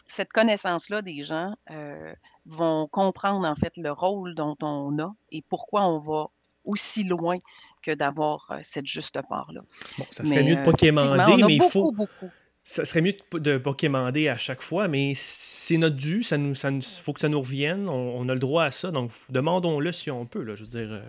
cette 0.06 0.32
connaissance-là 0.32 1.02
des 1.02 1.22
gens 1.22 1.54
euh, 1.70 2.12
vont 2.46 2.88
comprendre 2.88 3.46
en 3.46 3.54
fait 3.54 3.76
le 3.76 3.92
rôle 3.92 4.34
dont 4.34 4.56
on 4.62 4.98
a 4.98 5.14
et 5.30 5.42
pourquoi 5.48 5.86
on 5.86 6.00
va 6.00 6.26
aussi 6.64 7.04
loin 7.04 7.38
que 7.82 7.92
d'avoir 7.94 8.50
euh, 8.50 8.58
cette 8.62 8.86
juste 8.86 9.18
part-là. 9.28 9.62
Bon, 9.98 10.04
ça 10.10 10.24
serait 10.24 10.42
mieux 10.42 10.56
de 10.56 10.62
pas 10.62 10.72
quémander, 10.72 11.42
mais 11.44 11.54
il 11.54 11.62
faut. 11.62 11.92
Beaucoup 11.92 12.30
ça 12.70 12.84
serait 12.84 13.00
mieux 13.00 13.14
de 13.32 13.54
ne 13.54 13.58
pas 13.58 13.74
quémander 13.74 14.28
à 14.28 14.38
chaque 14.38 14.62
fois, 14.62 14.86
mais 14.86 15.10
c'est 15.16 15.76
notre 15.76 15.96
dû, 15.96 16.22
ça 16.22 16.38
nous, 16.38 16.54
ça 16.54 16.70
faut 17.02 17.12
que 17.12 17.20
ça 17.20 17.28
nous 17.28 17.40
revienne, 17.40 17.88
on, 17.88 18.28
a 18.28 18.32
le 18.32 18.38
droit 18.38 18.62
à 18.62 18.70
ça, 18.70 18.92
donc 18.92 19.10
demandons-le 19.28 19.90
si 19.90 20.08
on 20.08 20.24
peut. 20.24 20.44
Là, 20.44 20.54
je 20.54 20.62
veux 20.62 20.70
dire, 20.70 20.92
euh, 20.92 21.02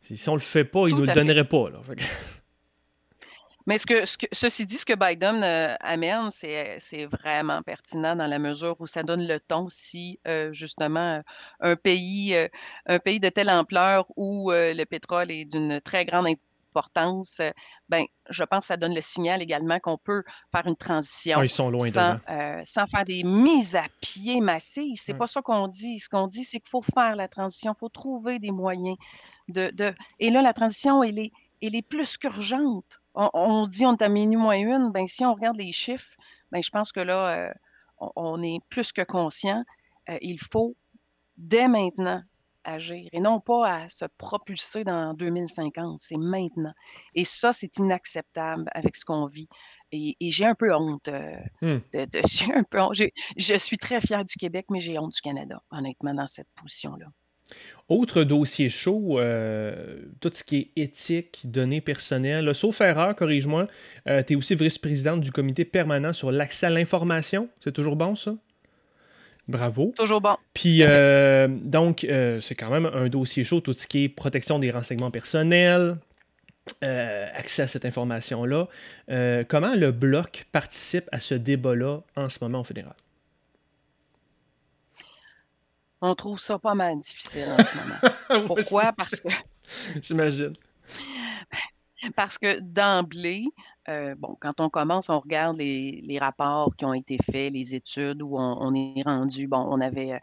si, 0.00 0.28
on 0.30 0.32
le 0.32 0.40
fait 0.40 0.64
pas, 0.64 0.86
il 0.86 0.94
ne 0.94 1.00
nous 1.00 1.04
le 1.04 1.12
donnerait 1.12 1.44
pas. 1.44 1.68
Là. 1.68 1.82
Mais 3.66 3.76
ce 3.76 3.86
que, 3.86 4.06
ceci 4.32 4.64
dit, 4.64 4.78
ce 4.78 4.86
que 4.86 4.94
Biden 4.94 5.42
euh, 5.44 5.74
amène, 5.80 6.30
c'est 6.30 7.04
vraiment 7.04 7.60
pertinent 7.60 8.16
dans 8.16 8.26
la 8.26 8.38
mesure 8.38 8.76
où 8.80 8.86
ça 8.86 9.02
donne 9.02 9.26
le 9.26 9.38
ton 9.40 9.68
si 9.68 10.20
euh, 10.26 10.54
justement 10.54 11.22
un 11.60 11.76
pays, 11.76 12.34
un 12.86 12.98
pays 12.98 13.20
de 13.20 13.28
telle 13.28 13.50
ampleur 13.50 14.06
où 14.16 14.50
le 14.50 14.84
pétrole 14.84 15.30
est 15.30 15.44
d'une 15.44 15.82
très 15.82 16.06
grande 16.06 16.28
importance 16.28 16.51
euh, 16.76 17.50
ben, 17.88 18.04
je 18.30 18.44
pense 18.44 18.60
que 18.60 18.66
ça 18.66 18.76
donne 18.76 18.94
le 18.94 19.00
signal 19.00 19.42
également 19.42 19.78
qu'on 19.78 19.98
peut 19.98 20.22
faire 20.54 20.66
une 20.66 20.76
transition 20.76 21.38
ah, 21.40 21.44
ils 21.44 21.50
sont 21.50 21.70
loin 21.70 21.88
sans, 21.88 22.16
euh, 22.28 22.62
sans, 22.64 22.86
faire 22.86 23.04
des 23.04 23.22
mises 23.22 23.74
à 23.74 23.84
pied 24.00 24.40
massives. 24.40 24.96
C'est 24.96 25.12
n'est 25.12 25.18
pas 25.18 25.26
ça 25.26 25.42
qu'on 25.42 25.68
dit. 25.68 25.98
Ce 25.98 26.08
qu'on 26.08 26.26
dit, 26.26 26.44
c'est 26.44 26.60
qu'il 26.60 26.70
faut 26.70 26.82
faire 26.82 27.16
la 27.16 27.28
transition, 27.28 27.72
il 27.76 27.78
faut 27.78 27.88
trouver 27.88 28.38
des 28.38 28.50
moyens 28.50 28.96
de, 29.48 29.70
de... 29.70 29.94
Et 30.20 30.30
là, 30.30 30.42
la 30.42 30.52
transition, 30.52 31.02
elle 31.02 31.18
est, 31.18 31.32
elle 31.60 31.74
est 31.74 31.86
plus 31.86 32.16
qu'urgente. 32.16 33.00
On, 33.14 33.66
dit 33.66 33.84
on 33.84 33.94
est 33.94 34.02
à 34.02 34.08
minuit 34.08 34.36
moins 34.36 34.56
une. 34.56 34.90
Ben, 34.90 35.06
si 35.06 35.24
on 35.24 35.34
regarde 35.34 35.58
les 35.58 35.72
chiffres, 35.72 36.14
ben, 36.50 36.62
je 36.62 36.70
pense 36.70 36.92
que 36.92 37.00
là, 37.00 37.28
euh, 37.28 37.52
on, 38.16 38.42
est 38.42 38.58
plus 38.68 38.92
que 38.92 39.02
conscient. 39.02 39.62
il 40.22 40.38
faut 40.40 40.74
dès 41.36 41.68
maintenant 41.68 42.22
agir 42.64 43.08
et 43.12 43.20
non 43.20 43.40
pas 43.40 43.68
à 43.68 43.88
se 43.88 44.04
propulser 44.18 44.84
dans 44.84 45.14
2050. 45.14 45.98
C'est 46.00 46.16
maintenant. 46.16 46.72
Et 47.14 47.24
ça, 47.24 47.52
c'est 47.52 47.76
inacceptable 47.78 48.64
avec 48.72 48.96
ce 48.96 49.04
qu'on 49.04 49.26
vit. 49.26 49.48
Et, 49.92 50.16
j'ai 50.20 50.46
un 50.46 50.54
peu 50.54 50.74
honte. 50.74 51.08
Euh, 51.08 51.36
de, 51.60 52.52
un 52.54 52.62
peu 52.62 52.78
Je, 53.36 53.58
suis 53.58 53.76
très 53.76 54.00
fière 54.00 54.24
du 54.24 54.34
Québec, 54.34 54.66
mais 54.70 54.80
j'ai 54.80 54.98
honte 54.98 55.12
du 55.12 55.20
Canada, 55.20 55.62
honnêtement, 55.70 56.14
dans 56.14 56.26
cette 56.26 56.48
position-là. 56.56 57.06
Autre 57.90 58.24
dossier 58.24 58.70
chaud, 58.70 59.20
euh, 59.20 60.06
tout 60.20 60.30
ce 60.32 60.42
qui 60.42 60.56
est 60.56 60.82
éthique, 60.82 61.42
données 61.44 61.82
personnelles. 61.82 62.54
sauf 62.54 62.80
erreur, 62.80 63.14
corrige-moi, 63.14 63.66
euh, 64.08 64.22
tu 64.22 64.32
es 64.32 64.36
aussi 64.36 64.54
vice-présidente 64.54 65.20
du 65.20 65.30
comité 65.30 65.66
permanent 65.66 66.14
sur 66.14 66.32
l'accès 66.32 66.66
à 66.66 66.70
l'information. 66.70 67.50
C'est 67.60 67.72
toujours 67.72 67.96
bon, 67.96 68.14
ça? 68.14 68.34
Bravo. 69.48 69.92
Toujours 69.96 70.20
bon. 70.20 70.36
Puis, 70.54 70.78
euh, 70.82 71.48
donc, 71.48 72.04
euh, 72.04 72.40
c'est 72.40 72.54
quand 72.54 72.70
même 72.70 72.86
un 72.86 73.08
dossier 73.08 73.44
chaud, 73.44 73.60
tout 73.60 73.72
ce 73.72 73.86
qui 73.86 74.04
est 74.04 74.08
protection 74.08 74.58
des 74.58 74.70
renseignements 74.70 75.10
personnels, 75.10 75.98
euh, 76.84 77.28
accès 77.34 77.62
à 77.62 77.66
cette 77.66 77.84
information-là. 77.84 78.68
comment 79.48 79.74
le 79.74 79.90
Bloc 79.90 80.46
participe 80.52 81.08
à 81.12 81.20
ce 81.20 81.34
débat-là 81.34 82.00
en 82.16 82.28
ce 82.28 82.38
moment 82.42 82.60
au 82.60 82.64
fédéral? 82.64 82.94
On 86.04 86.16
trouve 86.16 86.40
ça 86.40 86.58
pas 86.58 86.74
mal 86.74 86.98
difficile 87.00 87.46
en 87.56 87.62
ce 87.62 87.72
moment. 87.76 88.46
Pourquoi? 88.46 88.92
Parce 88.96 89.20
que. 89.20 89.28
J'imagine. 90.02 90.52
Parce 92.16 92.38
que 92.38 92.58
d'emblée, 92.58 93.44
euh, 93.88 94.14
bon, 94.16 94.36
quand 94.40 94.60
on 94.60 94.68
commence, 94.68 95.08
on 95.08 95.18
regarde 95.18 95.56
les, 95.58 96.18
rapports 96.20 96.74
qui 96.76 96.84
ont 96.84 96.94
été 96.94 97.18
faits, 97.18 97.52
les 97.52 97.74
études 97.74 98.22
où 98.22 98.36
on, 98.38 98.74
est 98.74 99.02
rendu. 99.02 99.48
Bon, 99.48 99.66
on 99.68 99.80
avait, 99.80 100.20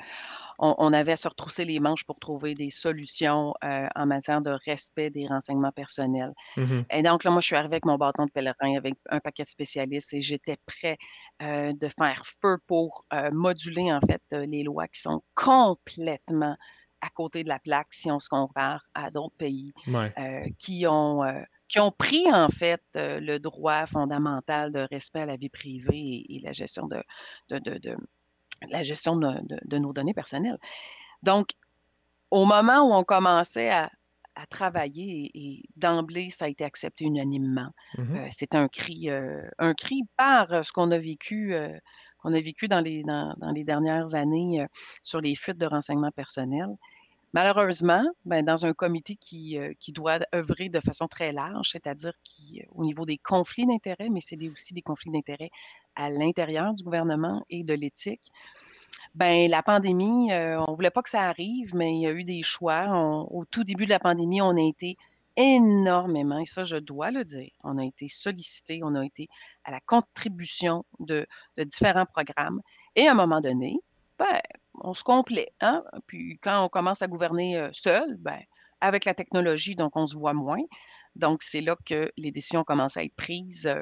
on, 0.59 0.93
avait 0.93 1.11
à 1.11 1.17
se 1.17 1.27
retrousser 1.27 1.65
les 1.65 1.79
manches 1.79 2.05
pour 2.05 2.19
trouver 2.19 2.55
des 2.55 2.69
solutions 2.69 3.53
euh, 3.63 3.87
en 3.95 4.05
matière 4.05 4.41
de 4.41 4.51
respect 4.65 5.09
des 5.09 5.27
renseignements 5.27 5.73
personnels. 5.73 6.33
Mmh 6.55 6.81
et 6.91 7.01
donc, 7.01 7.23
là, 7.23 7.31
moi, 7.31 7.41
je 7.41 7.47
suis 7.47 7.55
arrivée 7.55 7.75
avec 7.75 7.85
mon 7.85 7.97
bâton 7.97 8.25
de 8.25 8.31
pèlerin, 8.31 8.77
avec 8.77 8.95
un 9.09 9.19
paquet 9.19 9.43
de 9.43 9.49
spécialistes 9.49 10.13
et 10.13 10.21
j'étais 10.21 10.57
prêt 10.65 10.97
de 11.41 11.87
faire 11.89 12.23
feu 12.41 12.57
pour 12.65 13.05
moduler, 13.31 13.91
en 13.91 13.99
fait, 14.01 14.21
les 14.31 14.63
lois 14.63 14.87
qui 14.87 15.01
sont 15.01 15.21
complètement 15.35 16.55
à 17.01 17.09
côté 17.09 17.43
de 17.43 17.49
la 17.49 17.59
plaque 17.59 17.93
si 17.93 18.11
on 18.11 18.19
se 18.19 18.27
compare 18.27 18.85
à 18.93 19.09
d'autres 19.11 19.37
pays 19.37 19.73
qui 20.57 20.85
ont 20.87 21.23
qui 21.69 21.79
ont 21.79 21.91
pris 21.91 22.29
en 22.31 22.49
fait 22.49 22.83
euh, 22.95 23.19
le 23.19 23.39
droit 23.39 23.85
fondamental 23.85 24.71
de 24.71 24.87
respect 24.91 25.21
à 25.21 25.25
la 25.27 25.37
vie 25.37 25.49
privée 25.49 26.25
et, 26.27 26.39
la 26.43 26.51
gestion 26.51 26.87
de, 26.87 27.01
de, 27.49 27.95
la 28.69 28.83
gestion 28.83 29.15
de, 29.15 29.77
nos 29.77 29.93
données 29.93 30.15
personnelles. 30.15 30.57
Donc, 31.21 31.51
au 32.31 32.45
moment 32.45 32.81
où 32.81 32.93
on 32.93 33.03
commençait 33.03 33.69
à, 33.69 33.89
travailler 34.49 35.29
et, 35.33 35.63
d'emblée, 35.75 36.29
ça 36.29 36.45
a 36.45 36.47
été 36.47 36.63
accepté 36.63 37.03
unanimement. 37.03 37.71
Euh, 37.97 38.25
c'est 38.29 38.55
un 38.55 38.69
cri, 38.69 39.09
euh, 39.09 39.41
un 39.57 39.73
cri 39.73 40.03
par 40.15 40.63
ce 40.63 40.71
qu'on 40.71 40.91
a 40.91 40.97
vécu, 40.97 41.53
qu'on 42.19 42.31
a 42.31 42.39
vécu 42.39 42.69
dans 42.69 42.79
les, 42.79 43.03
dans 43.03 43.51
les 43.53 43.65
dernières 43.65 44.15
années 44.15 44.65
sur 45.03 45.19
les 45.19 45.35
fuites 45.35 45.57
de 45.57 45.65
renseignements 45.65 46.11
personnels. 46.11 46.73
Malheureusement, 47.33 48.03
ben, 48.25 48.43
dans 48.43 48.65
un 48.65 48.73
comité 48.73 49.15
qui, 49.15 49.57
euh, 49.59 49.73
qui 49.79 49.91
doit 49.91 50.19
œuvrer 50.33 50.69
de 50.69 50.79
façon 50.79 51.07
très 51.07 51.31
large, 51.31 51.69
c'est-à-dire 51.71 52.13
qui, 52.23 52.61
euh, 52.61 52.65
au 52.71 52.85
niveau 52.85 53.05
des 53.05 53.17
conflits 53.17 53.67
d'intérêts, 53.67 54.09
mais 54.09 54.21
c'est 54.21 54.37
aussi 54.49 54.73
des 54.73 54.81
conflits 54.81 55.11
d'intérêts 55.11 55.51
à 55.95 56.09
l'intérieur 56.09 56.73
du 56.73 56.83
gouvernement 56.83 57.45
et 57.49 57.63
de 57.63 57.73
l'éthique. 57.73 58.31
Ben, 59.13 59.49
la 59.49 59.61
pandémie, 59.61 60.31
euh, 60.31 60.59
on 60.67 60.71
ne 60.71 60.75
voulait 60.75 60.89
pas 60.89 61.03
que 61.03 61.09
ça 61.09 61.21
arrive, 61.21 61.75
mais 61.75 61.93
il 61.95 62.01
y 62.01 62.07
a 62.07 62.11
eu 62.11 62.23
des 62.23 62.41
choix. 62.41 62.87
au 63.29 63.45
tout 63.45 63.63
début 63.63 63.85
de 63.85 63.91
la 63.91 63.99
pandémie, 63.99 64.41
on 64.41 64.57
a 64.57 64.61
été 64.61 64.97
énormément, 65.35 66.39
et 66.39 66.45
ça, 66.45 66.63
je 66.63 66.75
dois 66.77 67.11
le 67.11 67.23
dire, 67.23 67.51
on 67.63 67.77
a 67.77 67.85
été 67.85 68.09
sollicité, 68.09 68.81
on 68.83 68.95
a 68.95 69.05
été 69.05 69.29
à 69.63 69.71
la 69.71 69.79
contribution 69.79 70.83
de, 70.99 71.25
de 71.57 71.63
différents 71.63 72.05
programmes. 72.05 72.61
Et 72.95 73.07
à 73.07 73.11
un 73.11 73.15
moment 73.15 73.39
donné, 73.39 73.77
ben, 74.19 74.39
on 74.81 74.93
se 74.93 75.03
complète. 75.03 75.53
Hein? 75.61 75.83
Puis 76.07 76.37
quand 76.41 76.63
on 76.63 76.69
commence 76.69 77.01
à 77.01 77.07
gouverner 77.07 77.69
seul, 77.71 78.17
ben, 78.17 78.39
avec 78.81 79.05
la 79.05 79.13
technologie, 79.13 79.75
donc 79.75 79.95
on 79.95 80.07
se 80.07 80.15
voit 80.15 80.33
moins. 80.33 80.61
Donc, 81.15 81.41
c'est 81.41 81.61
là 81.61 81.75
que 81.85 82.11
les 82.17 82.31
décisions 82.31 82.63
commencent 82.63 82.97
à 82.97 83.03
être 83.03 83.15
prises 83.15 83.73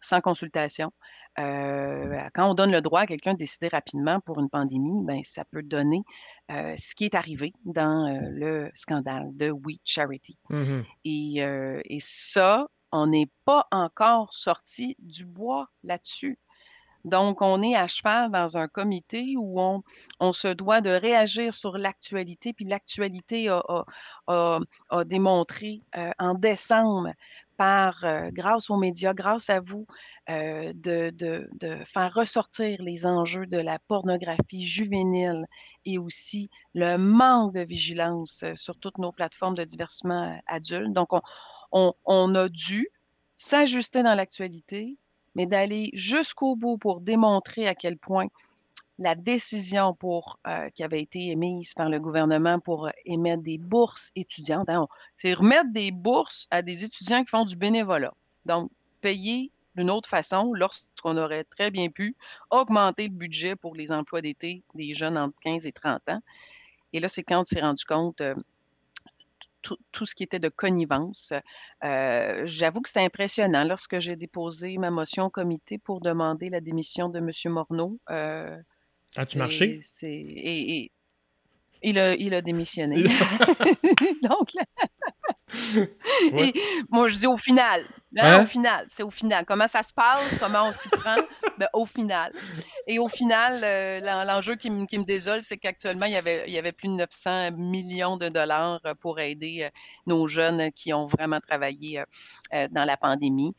sans 0.00 0.20
consultation. 0.20 0.92
quand 1.36 2.50
on 2.50 2.54
donne 2.54 2.70
le 2.70 2.80
droit 2.80 3.00
à 3.00 3.06
quelqu'un 3.06 3.32
de 3.32 3.38
décider 3.38 3.68
rapidement 3.68 4.20
pour 4.20 4.38
une 4.38 4.50
pandémie, 4.50 5.02
ben, 5.04 5.22
ça 5.24 5.44
peut 5.44 5.62
donner 5.62 6.02
ce 6.50 6.94
qui 6.94 7.06
est 7.06 7.14
arrivé 7.14 7.52
dans 7.64 8.20
le 8.30 8.70
scandale 8.74 9.36
de 9.36 9.50
We 9.50 9.78
Charity. 9.84 10.38
Mmh 10.50 10.82
et, 11.04 11.38
et, 11.38 11.98
ça, 12.00 12.68
on 12.92 13.06
n'est 13.06 13.30
pas 13.44 13.66
encore 13.70 14.32
sorti 14.32 14.96
du 14.98 15.24
bois 15.24 15.68
là-dessus. 15.82 16.38
Donc, 17.06 17.40
on 17.40 17.62
est 17.62 17.76
à 17.76 17.86
cheval 17.86 18.32
dans 18.32 18.58
un 18.58 18.66
comité 18.66 19.36
où 19.38 19.60
on, 19.60 20.32
se 20.32 20.48
doit 20.48 20.80
de 20.80 20.90
réagir 20.90 21.54
sur 21.54 21.78
l'actualité, 21.78 22.52
puis 22.52 22.64
l'actualité 22.64 23.48
a, 23.48 24.58
démontré 25.04 25.82
euh, 25.96 26.10
en 26.18 26.34
décembre 26.34 27.12
par, 27.56 28.04
euh, 28.04 28.30
grâce 28.32 28.70
aux 28.70 28.76
médias, 28.76 29.14
grâce 29.14 29.50
à 29.50 29.60
vous, 29.60 29.86
euh, 30.30 30.72
de, 30.74 31.46
faire 31.84 32.12
ressortir 32.12 32.82
les 32.82 33.06
enjeux 33.06 33.46
de 33.46 33.58
la 33.58 33.78
pornographie 33.78 34.66
juvénile 34.66 35.46
et 35.84 35.98
aussi 35.98 36.50
le 36.74 36.96
manque 36.96 37.54
de 37.54 37.60
vigilance 37.60 38.44
sur 38.56 38.76
toutes 38.80 38.98
nos 38.98 39.12
plateformes 39.12 39.54
de 39.54 39.62
divertissement 39.62 40.36
adultes. 40.48 40.92
Donc, 40.92 41.12
on, 41.12 41.20
on, 41.70 41.94
on 42.04 42.34
a 42.34 42.48
dû 42.48 42.88
s'ajuster 43.36 44.02
dans 44.02 44.16
l'actualité, 44.16 44.98
mais 45.36 45.46
d'aller 45.46 45.90
jusqu'au 45.92 46.56
bout 46.56 46.78
pour 46.78 47.00
démontrer 47.00 47.68
à 47.68 47.74
quel 47.74 47.98
point 47.98 48.26
la 48.98 49.14
décision 49.14 49.94
euh, 50.02 50.70
qui 50.70 50.82
avait 50.82 51.02
été 51.02 51.28
émise 51.28 51.74
par 51.74 51.90
le 51.90 52.00
gouvernement 52.00 52.58
pour 52.58 52.88
émettre 53.04 53.42
des 53.42 53.58
bourses 53.58 54.10
étudiantes, 54.16 54.70
hein, 54.70 54.88
c'est 55.14 55.34
remettre 55.34 55.70
des 55.70 55.90
bourses 55.90 56.48
à 56.50 56.62
des 56.62 56.84
étudiants 56.84 57.22
qui 57.22 57.28
font 57.28 57.44
du 57.44 57.56
bénévolat. 57.56 58.14
Donc, 58.46 58.70
payer 59.02 59.52
d'une 59.74 59.90
autre 59.90 60.08
façon 60.08 60.54
lorsqu'on 60.54 61.18
aurait 61.18 61.44
très 61.44 61.70
bien 61.70 61.90
pu 61.90 62.16
augmenter 62.50 63.08
le 63.08 63.14
budget 63.14 63.54
pour 63.54 63.74
les 63.74 63.92
emplois 63.92 64.22
d'été 64.22 64.62
des 64.74 64.94
jeunes 64.94 65.18
entre 65.18 65.38
15 65.42 65.66
et 65.66 65.72
30 65.72 66.00
ans. 66.08 66.22
Et 66.94 67.00
là, 67.00 67.08
c'est 67.10 67.22
quand 67.22 67.40
on 67.40 67.44
s'est 67.44 67.60
rendu 67.60 67.84
compte, 67.84 68.22
euh, 68.22 68.34
tout, 69.92 70.06
ce 70.06 70.14
qui 70.14 70.22
était 70.22 70.38
de 70.38 70.48
connivence. 70.48 71.32
Euh, 71.84 72.42
j'avoue 72.44 72.80
que 72.80 72.88
c'était 72.88 73.04
impressionnant 73.04 73.64
lorsque 73.64 73.98
j'ai 73.98 74.16
déposé 74.16 74.78
ma 74.78 74.90
motion 74.90 75.24
au 75.24 75.30
comité 75.30 75.78
pour 75.78 76.00
demander 76.00 76.50
la 76.50 76.60
démission 76.60 77.08
de 77.08 77.18
M. 77.18 77.30
Morneau. 77.52 77.98
Euh, 78.10 78.56
As-tu 79.16 79.38
marché? 79.38 79.80
Et, 80.02 80.90
il, 81.82 81.98
a, 81.98 82.14
il 82.14 82.34
a 82.34 82.42
démissionné. 82.42 83.04
Donc, 84.22 84.50
moi, 86.90 87.10
je 87.10 87.18
dis 87.18 87.26
au 87.26 87.38
final. 87.38 87.86
Hein? 88.16 88.44
Au 88.44 88.46
final, 88.46 88.84
c'est 88.88 89.02
au 89.02 89.10
final. 89.10 89.44
Comment 89.44 89.68
ça 89.68 89.82
se 89.82 89.92
passe, 89.92 90.38
comment 90.38 90.68
on 90.68 90.72
s'y 90.72 90.88
prend, 90.88 91.16
ben, 91.58 91.68
au 91.72 91.86
final. 91.86 92.32
Et 92.86 92.98
au 92.98 93.08
final, 93.08 93.62
euh, 93.64 94.24
l'enjeu 94.24 94.54
qui, 94.54 94.70
me 94.70 95.04
désole, 95.04 95.42
c'est 95.42 95.56
qu'actuellement, 95.56 96.06
il 96.06 96.12
y, 96.12 96.16
avait, 96.16 96.44
il 96.46 96.52
y 96.52 96.58
avait 96.58 96.72
plus 96.72 96.88
de 96.88 96.94
900 96.94 97.52
millions 97.56 98.16
de 98.16 98.28
dollars 98.28 98.80
euh, 98.86 98.94
pour 98.94 99.18
aider 99.18 99.64
euh, 99.64 99.70
nos 100.06 100.28
jeunes 100.28 100.70
qui 100.72 100.92
ont 100.92 101.06
vraiment 101.06 101.40
travaillé 101.40 102.02
dans 102.70 102.84
la 102.84 102.96
pandémie, 102.96 103.54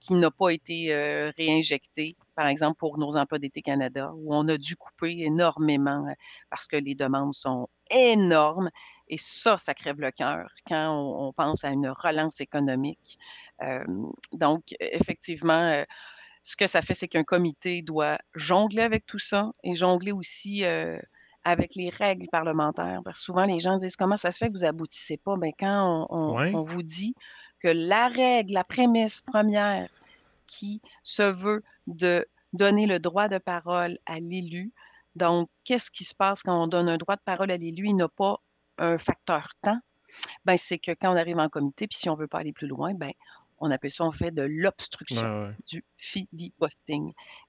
qui 0.00 0.14
n'a 0.14 0.30
pas 0.30 0.50
été 0.50 0.94
réinjecté, 1.36 2.16
par 2.34 2.46
exemple, 2.46 2.78
pour 2.78 2.98
nos 2.98 3.16
emplois 3.16 3.38
d'été 3.38 3.60
Canada, 3.60 4.12
où 4.16 4.34
on 4.34 4.48
a 4.48 4.56
dû 4.56 4.76
couper 4.76 5.20
énormément 5.20 6.06
parce 6.50 6.66
que 6.66 6.76
les 6.76 6.94
demandes 6.94 7.34
sont 7.34 7.68
énormes. 7.90 8.70
Et 9.08 9.18
ça, 9.18 9.58
ça 9.58 9.74
crève 9.74 10.00
le 10.00 10.10
cœur 10.10 10.48
quand 10.66 10.90
on, 10.90 11.32
pense 11.32 11.64
à 11.64 11.70
une 11.70 11.88
relance 11.88 12.40
économique. 12.40 13.18
Donc, 14.32 14.62
effectivement, 14.80 15.84
ce 16.42 16.56
que 16.56 16.66
ça 16.66 16.82
fait, 16.82 16.94
c'est 16.94 17.08
qu'un 17.08 17.24
comité 17.24 17.82
doit 17.82 18.18
jongler 18.34 18.82
avec 18.82 19.06
tout 19.06 19.18
ça 19.18 19.52
et 19.62 19.74
jongler 19.74 20.12
aussi 20.12 20.64
avec 21.44 21.74
les 21.74 21.90
règles 21.90 22.28
parlementaires. 22.28 23.00
Parce 23.04 23.18
que 23.18 23.24
souvent, 23.24 23.44
les 23.44 23.60
gens 23.60 23.76
disent 23.76 23.96
comment 23.96 24.16
ça 24.16 24.32
se 24.32 24.38
fait 24.38 24.48
que 24.48 24.52
vous 24.52 24.64
aboutissez 24.64 25.16
pas? 25.18 25.36
Bien, 25.36 25.52
quand 25.58 26.06
on, 26.10 26.62
vous 26.62 26.82
dit 26.82 27.14
que 27.60 27.68
la 27.68 28.08
règle, 28.08 28.54
la 28.54 28.64
prémisse 28.64 29.20
première 29.20 29.88
qui 30.46 30.82
se 31.02 31.22
veut 31.22 31.62
de 31.86 32.26
donner 32.52 32.86
le 32.86 32.98
droit 32.98 33.28
de 33.28 33.38
parole 33.38 33.98
à 34.06 34.18
l'élu, 34.20 34.72
donc, 35.16 35.48
qu'est-ce 35.62 35.90
qui 35.90 36.04
se 36.04 36.14
passe 36.14 36.42
quand 36.42 36.64
on 36.64 36.66
donne 36.66 36.88
un 36.88 36.96
droit 36.96 37.16
de 37.16 37.22
parole 37.24 37.50
à 37.50 37.56
l'élu? 37.56 37.86
Il 37.86 37.96
n'a 37.96 38.08
pas 38.08 38.40
un 38.78 38.98
facteur 38.98 39.50
temps, 39.62 39.78
ben, 40.44 40.56
c'est 40.56 40.78
que 40.78 40.90
quand 40.90 41.12
on 41.12 41.16
arrive 41.16 41.38
en 41.38 41.48
comité, 41.48 41.86
puis 41.86 41.96
si 41.96 42.08
on 42.08 42.14
ne 42.14 42.18
veut 42.18 42.26
pas 42.26 42.38
aller 42.38 42.52
plus 42.52 42.66
loin, 42.66 42.94
ben, 42.94 43.12
on 43.64 43.70
appelle 43.70 43.90
ça, 43.90 44.04
on 44.04 44.12
fait 44.12 44.30
de 44.30 44.42
l'obstruction 44.42 45.54
du 45.66 45.84
filibuster. 45.96 47.00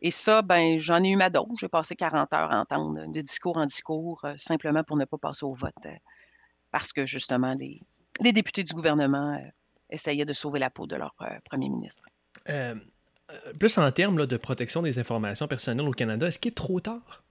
Et 0.02 0.12
ça, 0.12 0.42
ben, 0.42 0.80
j'en 0.80 1.04
ai 1.04 1.10
eu 1.10 1.16
ma 1.16 1.30
dose. 1.30 1.46
J'ai 1.60 1.68
passé 1.68 1.96
40 1.96 2.34
heures 2.34 2.52
à 2.52 2.60
entendre 2.62 3.06
de 3.12 3.22
discours 3.22 3.58
en 3.58 3.66
discours, 3.66 4.24
euh, 4.24 4.34
simplement 4.38 4.84
pour 4.84 4.98
ne 4.98 5.06
pas 5.06 5.18
passer 5.18 5.46
au 5.46 5.54
vote, 5.54 5.74
euh, 5.86 5.90
parce 6.72 6.94
que 6.94 7.06
justement, 7.06 7.54
les, 7.54 7.82
les, 8.22 8.32
députés 8.32 8.64
du 8.64 8.74
gouvernement 8.74 9.34
euh, 9.34 9.48
essayaient 9.90 10.26
de 10.26 10.34
sauver 10.34 10.60
la 10.60 10.70
peau 10.70 10.88
de 10.88 10.96
leur 10.96 11.14
premier 11.44 11.70
ministre. 11.70 12.04
plus 13.60 13.78
en 13.78 13.92
termes 13.92 14.26
de 14.26 14.38
protection 14.38 14.82
des 14.82 15.00
informations 15.00 15.48
personnelles 15.48 15.88
au 15.88 15.92
Canada, 15.92 16.28
est-ce 16.28 16.40
qu'il 16.40 16.52
est 16.52 16.56
trop 16.56 16.80
tard? 16.80 17.25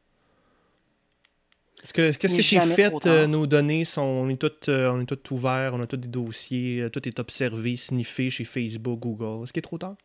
Qu'est-ce 1.82 2.18
que 2.18 2.42
c'est 2.42 2.60
fait? 2.60 3.06
Euh, 3.06 3.26
nos 3.26 3.46
données 3.46 3.84
sont. 3.84 4.02
On 4.02 4.28
est 4.28 4.40
tous 4.40 4.70
euh, 4.70 4.90
on 4.90 5.00
est 5.00 5.06
tout 5.06 5.34
ouverts, 5.34 5.74
on 5.74 5.80
a 5.80 5.86
tous 5.86 5.96
des 5.96 6.08
dossiers, 6.08 6.82
euh, 6.82 6.90
tout 6.90 7.06
est 7.06 7.18
observé, 7.18 7.76
sniffé 7.76 8.30
chez 8.30 8.44
Facebook, 8.44 9.00
Google. 9.00 9.42
Est-ce 9.42 9.52
qu'il 9.52 9.60
est 9.60 9.62
trop 9.62 9.78
tard? 9.78 9.96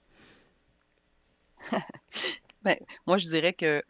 ben, 2.63 2.76
moi, 3.07 3.17
je 3.17 3.28
dirais 3.28 3.53
que 3.53 3.82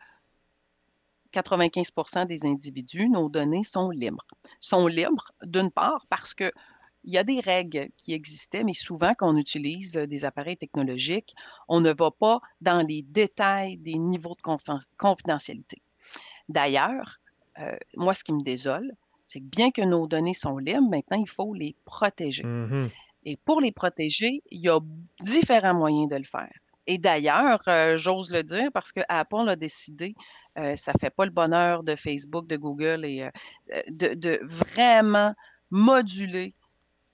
95% 1.34 2.28
des 2.28 2.46
individus, 2.46 3.10
nos 3.10 3.30
données 3.30 3.64
sont 3.64 3.90
libres. 3.90 4.26
Sont 4.60 4.88
libres, 4.88 5.32
d'une 5.44 5.72
part, 5.72 6.06
parce 6.10 6.34
que 6.34 6.52
il 7.06 7.14
y 7.14 7.18
a 7.18 7.24
des 7.24 7.40
règles 7.40 7.88
qui 7.98 8.14
existaient, 8.14 8.64
mais 8.64 8.74
souvent, 8.74 9.14
quand 9.18 9.34
on 9.34 9.38
utilise 9.38 9.94
des 9.94 10.26
appareils 10.26 10.58
technologiques, 10.58 11.34
on 11.70 11.80
ne 11.80 11.94
va 11.94 12.12
pas 12.12 12.42
dans 12.60 12.86
les 12.86 13.04
détails 13.04 13.78
des 13.78 13.98
niveaux 13.98 14.36
de 14.36 14.78
confidentialité. 14.98 15.82
D'ailleurs, 16.50 17.19
euh, 17.60 17.76
moi, 17.96 18.14
ce 18.14 18.24
qui 18.24 18.34
me 18.34 18.42
désole, 18.42 18.92
c'est 19.26 19.40
que 19.40 19.46
bien 19.46 19.72
que 19.72 19.82
nos 19.82 20.08
données 20.08 20.34
sont 20.34 20.58
libres, 20.58 20.90
maintenant, 20.90 21.18
il 21.20 21.30
faut 21.30 21.54
les 21.54 21.76
protéger. 21.86 22.44
Mmh 22.44 22.90
Et 23.26 23.38
pour 23.38 23.62
les 23.62 23.72
protéger, 23.72 24.42
il 24.50 24.62
y 24.62 24.70
a 24.70 24.80
différents 25.22 25.74
moyens 25.74 26.10
de 26.10 26.16
le 26.16 26.24
faire. 26.24 26.52
Et 26.88 26.98
d'ailleurs, 26.98 27.62
euh, 27.68 27.98
j'ose 27.98 28.32
le 28.32 28.44
dire 28.44 28.72
parce 28.74 28.92
que 28.92 29.02
Apple 29.10 29.48
a 29.48 29.56
décidé, 29.56 30.16
euh, 30.58 30.76
ça 30.76 30.92
ne 30.94 31.00
fait 31.00 31.12
pas 31.12 31.26
le 31.26 31.32
bonheur 31.32 31.84
de 31.84 31.96
Facebook, 31.96 32.48
de 32.48 32.58
Google, 32.58 33.06
et 33.06 33.30
de, 33.90 34.40
vraiment 34.44 35.36
moduler 35.70 36.56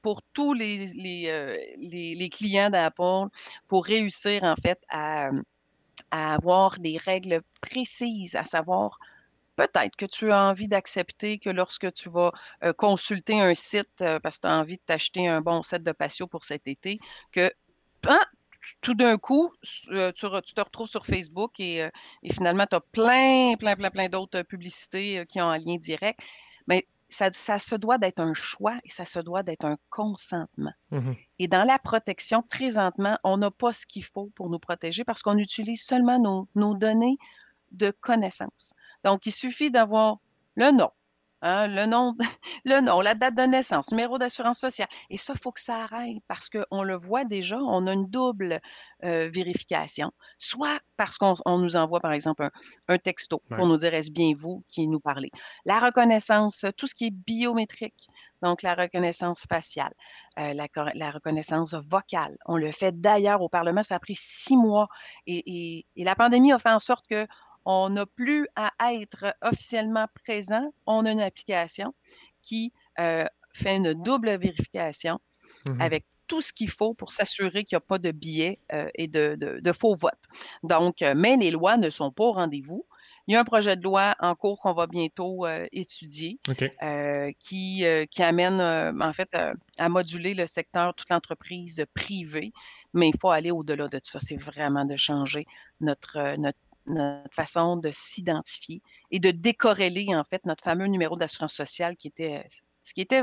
pour 0.02 0.22
tous 0.34 0.54
les, 0.54 0.86
les, 0.96 2.16
les, 2.16 2.30
clients 2.30 2.70
d'Apple 2.70 3.28
pour 3.68 3.86
réussir 3.86 4.44
en 4.44 4.56
fait 4.56 4.80
à, 4.88 5.32
à 6.12 6.36
avoir 6.36 6.80
des 6.80 6.98
règles 6.98 7.42
précises, 7.60 8.36
à 8.36 8.46
savoir 8.46 9.00
peut-être 9.56 9.96
que 9.96 10.06
tu 10.06 10.32
as 10.32 10.44
envie 10.44 10.68
d'accepter 10.68 11.40
que 11.40 11.50
lorsque 11.50 11.92
tu 11.94 12.10
vas 12.10 12.32
consulter 12.78 13.40
un 13.40 13.54
site 13.54 14.04
parce 14.22 14.38
que 14.38 14.42
tu 14.42 14.48
as 14.48 14.58
envie 14.58 14.78
de 14.78 14.84
t'acheter 14.86 15.28
un 15.28 15.42
bon 15.42 15.62
set 15.62 15.84
de 15.84 15.92
patio 15.92 16.28
pour 16.28 16.44
cet 16.44 16.68
été, 16.68 17.00
que 17.32 17.52
hein, 18.08 18.20
tout 18.82 18.96
d'un 18.96 19.18
coup, 19.18 19.52
tu, 19.62 19.90
te 19.90 20.62
retrouves 20.62 20.88
sur 20.88 21.06
Facebook 21.06 21.60
et, 21.60 21.88
finalement, 22.32 22.66
tu 22.70 22.76
as 22.76 22.82
plein, 22.82 23.56
plein, 23.58 23.76
plein, 23.76 23.90
plein 23.90 24.10
d'autres 24.10 24.42
publicités 24.42 25.26
qui 25.28 25.40
ont 25.42 25.50
un 25.50 25.58
lien 25.58 25.78
direct. 25.78 26.20
Mais 26.68 26.88
ça, 27.10 27.60
se 27.60 27.76
doit 27.76 27.98
d'être 27.98 28.20
un 28.20 28.34
choix 28.34 28.80
et 28.84 28.90
ça 28.90 29.06
se 29.06 29.20
doit 29.20 29.44
d'être 29.44 29.66
un 29.66 29.78
consentement. 29.90 30.74
Mmh 30.92 31.14
et 31.38 31.50
dans 31.50 31.66
la 31.66 31.78
protection, 31.80 32.44
présentement, 32.44 33.20
on 33.26 33.36
n'a 33.38 33.52
pas 33.52 33.74
ce 33.74 33.86
qu'il 33.86 34.06
faut 34.06 34.32
pour 34.36 34.50
nous 34.50 34.60
protéger 34.60 35.04
parce 35.04 35.22
qu'on 35.22 35.38
utilise 35.38 35.84
seulement 35.84 36.18
nos, 36.18 36.48
nos 36.56 36.76
données 36.76 37.18
de 37.72 37.92
connaissance. 37.92 38.74
Donc, 39.06 39.28
il 39.28 39.32
suffit 39.32 39.70
d'avoir 39.70 40.18
le 40.56 40.72
nom, 40.72 40.90
hein, 41.44 41.68
le 41.68 41.86
nom, 41.86 42.16
le 42.66 42.82
nom, 42.82 43.02
la 43.02 43.14
date 43.14 43.36
de 43.36 43.44
naissance, 43.44 43.92
numéro 43.92 44.18
d'assurance 44.18 44.60
sociale. 44.60 44.88
Et 45.12 45.20
ça, 45.20 45.34
il 45.36 45.40
faut 45.40 45.52
que 45.52 45.62
ça 45.62 45.84
arrête 45.84 46.18
parce 46.28 46.50
qu'on 46.50 46.82
le 46.82 46.96
voit 46.96 47.24
déjà, 47.24 47.60
on 47.60 47.86
a 47.86 47.94
une 47.94 48.08
double 48.08 48.60
euh, 49.04 49.30
vérification. 49.32 50.12
Soit 50.40 50.80
parce 50.98 51.20
qu'on 51.20 51.36
nous 51.60 51.76
envoie, 51.76 52.00
par 52.00 52.14
exemple, 52.14 52.50
un, 52.88 52.98
texto 52.98 53.44
pour 53.56 53.68
nous 53.68 53.78
dire 53.78 53.94
est-ce 53.94 54.10
bien 54.10 54.32
vous 54.36 54.64
qui 54.68 54.88
nous 54.88 55.00
parlez? 55.00 55.30
La 55.66 55.80
reconnaissance, 55.80 56.66
tout 56.76 56.88
ce 56.88 56.96
qui 56.96 57.06
est 57.06 57.12
biométrique, 57.12 58.08
donc 58.42 58.64
la 58.64 58.74
reconnaissance 58.74 59.46
faciale, 59.48 59.94
euh, 60.40 60.56
la, 60.56 61.12
reconnaissance 61.12 61.76
vocale. 61.76 62.36
On 62.48 62.58
le 62.58 62.72
fait 62.72 63.00
d'ailleurs 63.00 63.44
au 63.44 63.50
Parlement, 63.50 63.84
ça 63.84 63.98
a 63.98 64.00
pris 64.00 64.16
six 64.18 64.58
mois. 64.58 64.88
et 65.28 65.86
la 65.96 66.16
pandémie 66.16 66.52
a 66.52 66.58
fait 66.58 66.72
en 66.72 66.80
sorte 66.80 67.06
que 67.08 67.28
on 67.66 67.90
n'a 67.90 68.06
plus 68.06 68.48
à 68.56 68.72
être 68.94 69.36
officiellement 69.42 70.08
présent. 70.24 70.72
On 70.86 71.06
a 71.06 71.12
une 71.12 71.22
application 71.22 71.94
qui 72.42 72.72
euh, 73.00 73.26
fait 73.54 73.78
une 73.78 73.94
double 73.94 74.38
vérification 74.38 75.20
mmh 75.68 75.82
avec 75.82 76.06
tout 76.28 76.42
ce 76.42 76.54
qu'il 76.54 76.70
faut 76.70 76.94
pour 76.94 77.12
s'assurer 77.12 77.64
qu'il 77.64 77.76
n'y 77.76 77.78
a 77.78 77.88
pas 77.88 77.98
de 77.98 78.12
billets 78.12 78.60
euh, 78.72 78.88
et 78.96 79.08
de, 79.08 79.72
faux 79.74 79.96
votes. 79.96 80.14
Donc, 80.64 81.02
euh, 81.02 81.14
mais 81.16 81.38
les 81.38 81.52
lois 81.52 81.78
ne 81.78 81.90
sont 81.90 82.12
pas 82.12 82.24
au 82.24 82.32
rendez-vous. 82.34 82.86
Il 83.28 83.34
y 83.34 83.36
a 83.36 83.40
un 83.40 83.44
projet 83.44 83.76
de 83.76 83.84
loi 83.84 84.16
en 84.20 84.36
cours 84.36 84.60
qu'on 84.60 84.74
va 84.74 84.86
bientôt 84.86 85.48
étudier 85.72 86.38
qui, 87.40 87.84
qui 88.12 88.24
amène 88.24 88.62
en 88.62 89.14
fait 89.14 89.30
à 89.80 89.90
moduler 89.90 90.36
le 90.36 90.46
secteur, 90.46 90.94
toute 90.94 91.10
l'entreprise 91.10 91.84
privée, 91.96 92.54
mais 92.94 93.10
il 93.10 93.16
faut 93.20 93.32
aller 93.32 93.50
au-delà 93.50 93.88
de 93.88 94.00
ça. 94.04 94.20
C'est 94.20 94.38
vraiment 94.38 94.86
de 94.86 94.96
changer 94.96 95.46
notre, 95.82 96.38
notre 96.38 96.60
notre 96.88 97.34
façon 97.34 97.78
de 97.78 97.90
s'identifier 97.92 98.82
et 99.12 99.20
de 99.20 99.32
décorréler, 99.32 100.08
en 100.16 100.24
fait, 100.24 100.46
notre 100.46 100.64
fameux 100.64 100.86
numéro 100.86 101.16
d'assurance 101.16 101.54
sociale 101.54 101.96
qui 101.96 102.08
était, 102.08 102.46
ce 102.80 102.94
qui 102.94 103.02
était 103.02 103.22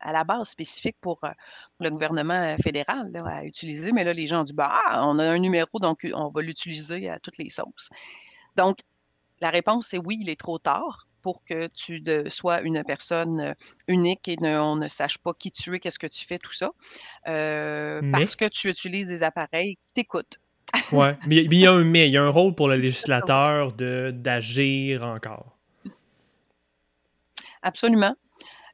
à 0.00 0.12
la 0.12 0.24
base 0.24 0.48
spécifique 0.48 0.96
pour, 1.00 1.18
euh, 1.24 1.30
le 1.78 1.90
gouvernement 1.90 2.34
euh, 2.34 2.56
fédéral 2.62 3.10
à 3.24 3.44
utiliser, 3.44 3.92
mais 3.92 4.04
là, 4.04 4.12
les 4.12 4.26
gens 4.26 4.40
ont 4.40 4.44
dit 4.44 4.52
bah, 4.52 4.72
on 5.04 5.18
a 5.18 5.24
un 5.24 5.38
numéro, 5.38 5.78
donc 5.78 6.06
on 6.12 6.28
va 6.28 6.42
l'utiliser 6.42 7.08
à 7.08 7.18
toutes 7.18 7.38
les 7.38 7.50
sauces. 7.50 7.90
Donc, 8.56 8.78
la 9.40 9.50
réponse 9.50 9.94
est 9.94 9.98
oui, 9.98 10.18
il 10.20 10.28
est 10.28 10.40
trop 10.40 10.58
tard 10.58 11.06
pour 11.22 11.44
que 11.44 11.66
tu 11.68 12.02
sois 12.30 12.62
une 12.62 12.82
personne 12.82 13.40
euh, 13.40 13.54
unique 13.88 14.26
et 14.28 14.36
on 14.40 14.76
ne 14.76 14.88
sache 14.88 15.18
pas 15.18 15.34
qui 15.34 15.50
tu 15.50 15.74
es, 15.74 15.80
qu'est-ce 15.80 15.98
que 15.98 16.06
tu 16.06 16.24
fais, 16.26 16.38
tout 16.38 16.52
ça, 16.52 16.70
parce 17.24 18.36
que 18.36 18.48
tu 18.48 18.68
utilises 18.68 19.08
des 19.08 19.22
appareils 19.22 19.76
qui 19.86 19.94
t'écoutent. 19.94 20.40
Oui, 20.92 21.08
mais 21.26 21.36
il 21.36 21.54
y 21.54 21.66
a 21.66 21.72
un 21.72 21.84
mais, 21.84 22.08
il 22.08 22.12
y 22.12 22.16
a 22.16 22.22
un 22.22 22.28
rôle 22.30 22.54
pour 22.54 22.68
le 22.68 22.76
législateur 22.76 23.72
d'agir 23.72 25.04
encore. 25.04 25.56
Absolument. 27.62 28.14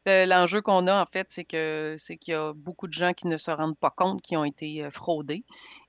L'enjeu 0.07 0.63
qu'on 0.63 0.87
a, 0.87 1.03
en 1.03 1.07
fait, 1.07 1.27
c'est 1.31 1.45
que 1.45 1.97
c'est 1.99 2.17
qu'il 2.17 2.33
y 2.33 2.37
a 2.37 2.53
beaucoup 2.55 2.87
de 2.87 2.93
gens 2.93 3.13
qui 3.13 3.27
ne 3.27 3.37
se 3.37 3.51
rendent 3.51 3.79
pas 3.79 3.91
compte 3.91 4.23
qu'ils 4.23 4.39
ont 4.39 4.45
été 4.45 4.89
fraudés. 4.91 5.45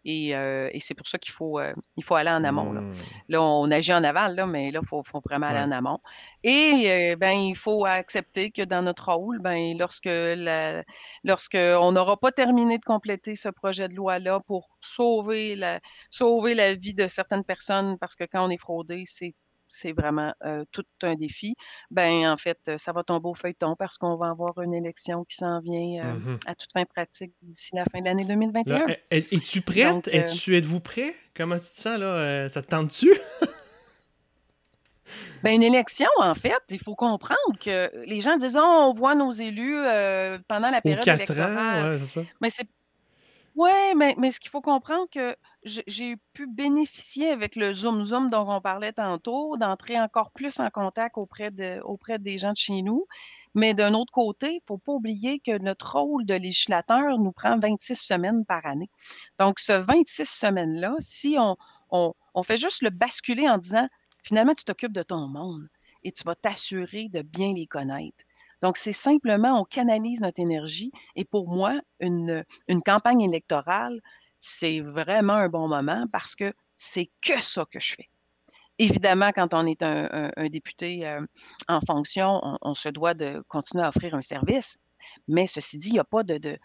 Et, 0.06 0.34
c'est 0.80 0.96
pour 0.96 1.08
ça 1.08 1.18
qu'il 1.18 1.34
faut, 1.34 1.60
il 1.98 2.04
faut 2.04 2.16
aller 2.16 2.32
en 2.32 2.44
amont. 2.44 2.72
Là. 2.72 2.82
Mmh. 2.82 3.36
on 3.36 3.70
agit 3.70 3.94
en 3.94 4.04
aval, 4.04 4.36
là, 4.36 4.48
mais 4.48 4.72
là, 4.72 4.80
il 4.82 4.88
faut, 4.88 5.04
vraiment 5.26 5.48
aller 5.48 5.60
en 5.60 5.72
amont. 5.72 6.00
Et 6.44 7.16
ben, 7.18 7.34
il 7.34 7.56
faut 7.56 7.86
accepter 7.86 8.52
que 8.52 8.62
dans 8.64 8.82
notre 8.82 9.12
rôle, 9.14 9.40
ben, 9.40 9.78
lorsque, 9.78 10.06
la, 10.06 10.84
lorsque 11.24 11.58
on 11.58 11.92
n'aura 11.92 12.18
pas 12.18 12.32
terminé 12.32 12.78
de 12.78 12.86
compléter 12.86 13.36
ce 13.36 13.50
projet 13.50 13.88
de 13.88 13.94
loi-là 13.94 14.40
pour 14.48 14.78
sauver 14.82 15.56
la, 15.56 15.80
sauver 16.10 16.56
la 16.56 16.74
vie 16.74 16.94
de 16.94 17.08
certaines 17.08 17.44
personnes, 17.44 17.98
parce 18.00 18.16
que 18.16 18.24
quand 18.24 18.46
on 18.46 18.50
est 18.50 18.58
fraudé, 18.58 19.04
c'est 19.06 19.36
c'est 19.68 19.94
vraiment 19.94 20.34
tout 20.72 20.86
un 21.04 21.16
défi, 21.16 21.56
ben 21.92 22.32
en 22.32 22.38
fait, 22.38 22.72
ça 22.78 22.94
va 22.94 23.04
tomber 23.04 23.30
au 23.30 23.34
feuilleton 23.34 23.76
parce 23.78 23.98
qu'on 23.98 24.16
va 24.16 24.30
avoir 24.30 24.60
une 24.62 24.74
élection 24.74 25.26
qui 25.26 25.36
s'en 25.36 25.60
vient 25.62 26.06
mmh 26.06 26.40
à 26.46 26.56
toute 26.56 26.72
fin 26.74 26.86
pratique 26.86 27.34
d'ici 27.42 27.72
la 27.74 27.86
fin 27.86 28.00
de 28.00 28.06
l'année 28.06 28.26
2021. 28.26 28.86
Es-tu 29.12 29.62
prête? 29.62 30.08
Es-tu, 30.08 30.56
êtes-vous 30.56 30.80
prêt? 30.80 31.16
Comment 31.36 31.58
tu 31.58 31.66
te 31.66 31.82
sens 31.82 32.00
là? 32.00 32.50
ça 32.50 32.62
te 32.62 32.68
tente-tu? 32.68 33.12
ben, 35.44 35.56
une 35.56 35.64
élection, 35.64 36.10
en 36.20 36.36
fait, 36.36 36.54
il 36.70 36.82
faut 36.84 36.96
comprendre 36.96 37.38
que 37.60 37.90
les 38.06 38.20
gens 38.20 38.38
disent 38.38 38.58
oh, 38.58 38.90
on 38.90 38.94
voit 38.94 39.16
nos 39.16 39.32
élus 39.32 39.78
pendant 40.48 40.70
la 40.70 40.82
période 40.82 41.08
électorale. 41.08 42.00
ouais, 42.00 42.06
ça. 42.06 42.22
Mais 42.42 42.50
c'est 42.50 42.68
oui, 43.58 43.72
mais, 43.96 44.16
mais 44.20 44.32
ce 44.32 44.40
qu'il 44.40 44.52
faut 44.52 44.62
comprendre 44.62 45.10
que 45.12 45.36
j'ai 45.64 46.16
pu 46.34 46.48
bénéficier 46.48 47.30
avec 47.30 47.56
le 47.56 47.74
Zoom 47.74 48.04
Zoom 48.06 48.30
dont 48.30 48.50
on 48.50 48.62
parlait 48.62 48.94
tantôt, 48.94 49.58
d'entrer 49.58 50.00
encore 50.00 50.32
plus 50.32 50.60
en 50.60 50.70
contact 50.70 51.18
auprès, 51.18 51.52
auprès 51.82 52.20
des 52.20 52.38
gens 52.38 52.52
de 52.52 52.58
chez 52.58 52.82
nous. 52.82 53.06
Mais 53.56 53.74
d'un 53.74 53.94
autre 53.94 54.12
côté, 54.12 54.52
il 54.52 54.58
ne 54.58 54.66
faut 54.68 54.78
pas 54.78 54.92
oublier 54.94 55.40
que 55.40 55.58
notre 55.62 55.98
rôle 55.98 56.26
de 56.26 56.36
législateur 56.36 57.18
nous 57.18 57.32
prend 57.32 57.58
26 57.58 57.96
semaines 57.96 58.46
par 58.46 58.66
année. 58.66 58.90
Donc, 59.40 59.60
ce 59.60 59.74
26 59.74 60.30
semaines-là, 60.30 60.96
si 61.00 61.38
on, 61.40 61.58
on, 61.90 62.14
on 62.36 62.44
fait 62.44 62.58
juste 62.58 62.84
le 62.84 62.92
basculer 62.92 63.50
en 63.50 63.58
disant, 63.58 63.88
finalement, 64.24 64.54
tu 64.54 64.64
t'occupes 64.64 64.94
de 64.94 65.04
ton 65.04 65.28
monde 65.28 65.68
et 66.04 66.12
tu 66.12 66.24
vas 66.24 66.36
t'assurer 66.36 67.08
de 67.10 67.22
bien 67.22 67.54
les 67.54 67.66
connaître. 67.66 68.26
Donc, 68.62 68.78
c'est 68.78 68.94
simplement, 68.94 69.60
on 69.60 69.64
canalise 69.64 70.22
notre 70.22 70.40
énergie. 70.40 70.92
Et 71.16 71.26
pour 71.26 71.48
moi, 71.50 71.80
une, 72.00 72.44
une 72.68 72.82
campagne 72.82 73.22
électorale, 73.22 74.02
c'est 74.40 74.82
vraiment 74.82 75.34
un 75.34 75.50
bon 75.50 75.68
moment 75.68 76.06
parce 76.12 76.36
que 76.36 76.54
c'est 76.76 77.10
que 77.22 77.42
ça 77.42 77.66
que 77.66 77.80
je 77.80 77.96
fais. 77.96 78.10
Évidemment, 78.80 79.32
quand 79.34 79.54
on 79.54 79.66
est 79.66 79.82
un, 79.82 80.30
député 80.50 81.08
euh, 81.08 81.26
en 81.68 81.82
fonction, 81.82 82.40
on, 82.62 82.76
se 82.76 82.90
doit 82.90 83.16
de 83.16 83.44
continuer 83.48 83.84
à 83.84 83.90
offrir 83.90 84.14
un 84.14 84.22
service. 84.22 84.78
Mais 85.28 85.48
ceci 85.48 85.80
dit, 85.80 85.90
il 85.90 85.94
n'y 85.94 86.00
a 86.00 86.04
pas 86.04 86.22
de, 86.22 86.38
de, 86.38 86.60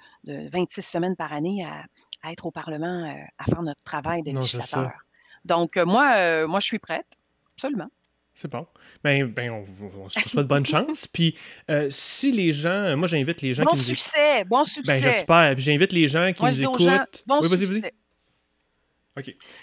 26 0.51 0.83
semaines 0.83 1.16
par 1.16 1.33
année 1.33 1.64
à, 1.64 1.87
être 2.31 2.45
au 2.45 2.51
Parlement, 2.51 3.05
euh, 3.05 3.14
à 3.39 3.45
faire 3.45 3.62
notre 3.62 3.83
travail 3.83 4.23
de 4.23 4.33
législateur. 4.33 4.93
Donc, 5.45 5.77
euh, 5.77 5.87
moi, 5.87 6.47
moi, 6.47 6.61
je 6.61 6.66
suis 6.66 6.79
prête, 6.79 7.07
absolument. 7.55 7.89
C'est 8.35 8.51
bon. 8.51 8.66
Ben, 9.05 9.26
ben 9.26 9.51
on, 9.53 10.09
se 10.09 10.28
souhaite 10.28 10.47
bonne 10.47 10.64
chance. 10.66 11.07
Puis, 11.07 11.37
euh, 11.70 11.89
si 11.91 12.33
les 12.33 12.53
gens. 12.53 12.97
Moi, 12.97 13.07
j'invite 13.07 13.43
les 13.43 13.53
gens 13.53 13.64
qui 13.64 13.76
nous 13.76 13.83
écoutent. 13.83 13.95
Bon 13.95 13.97
succès! 13.97 14.45
Bon 14.47 14.64
succès! 14.64 15.01
Ben, 15.01 15.03
j'espère. 15.03 15.59
j'invite 15.59 15.93
les 15.93 16.09
gens 16.09 16.33
qui 16.33 16.45
nous 16.45 16.62
écoutent. 16.62 17.22
bon 17.26 17.41
oui, 17.43 17.49
vas-y, 17.49 17.64
vas-y. 17.64 17.93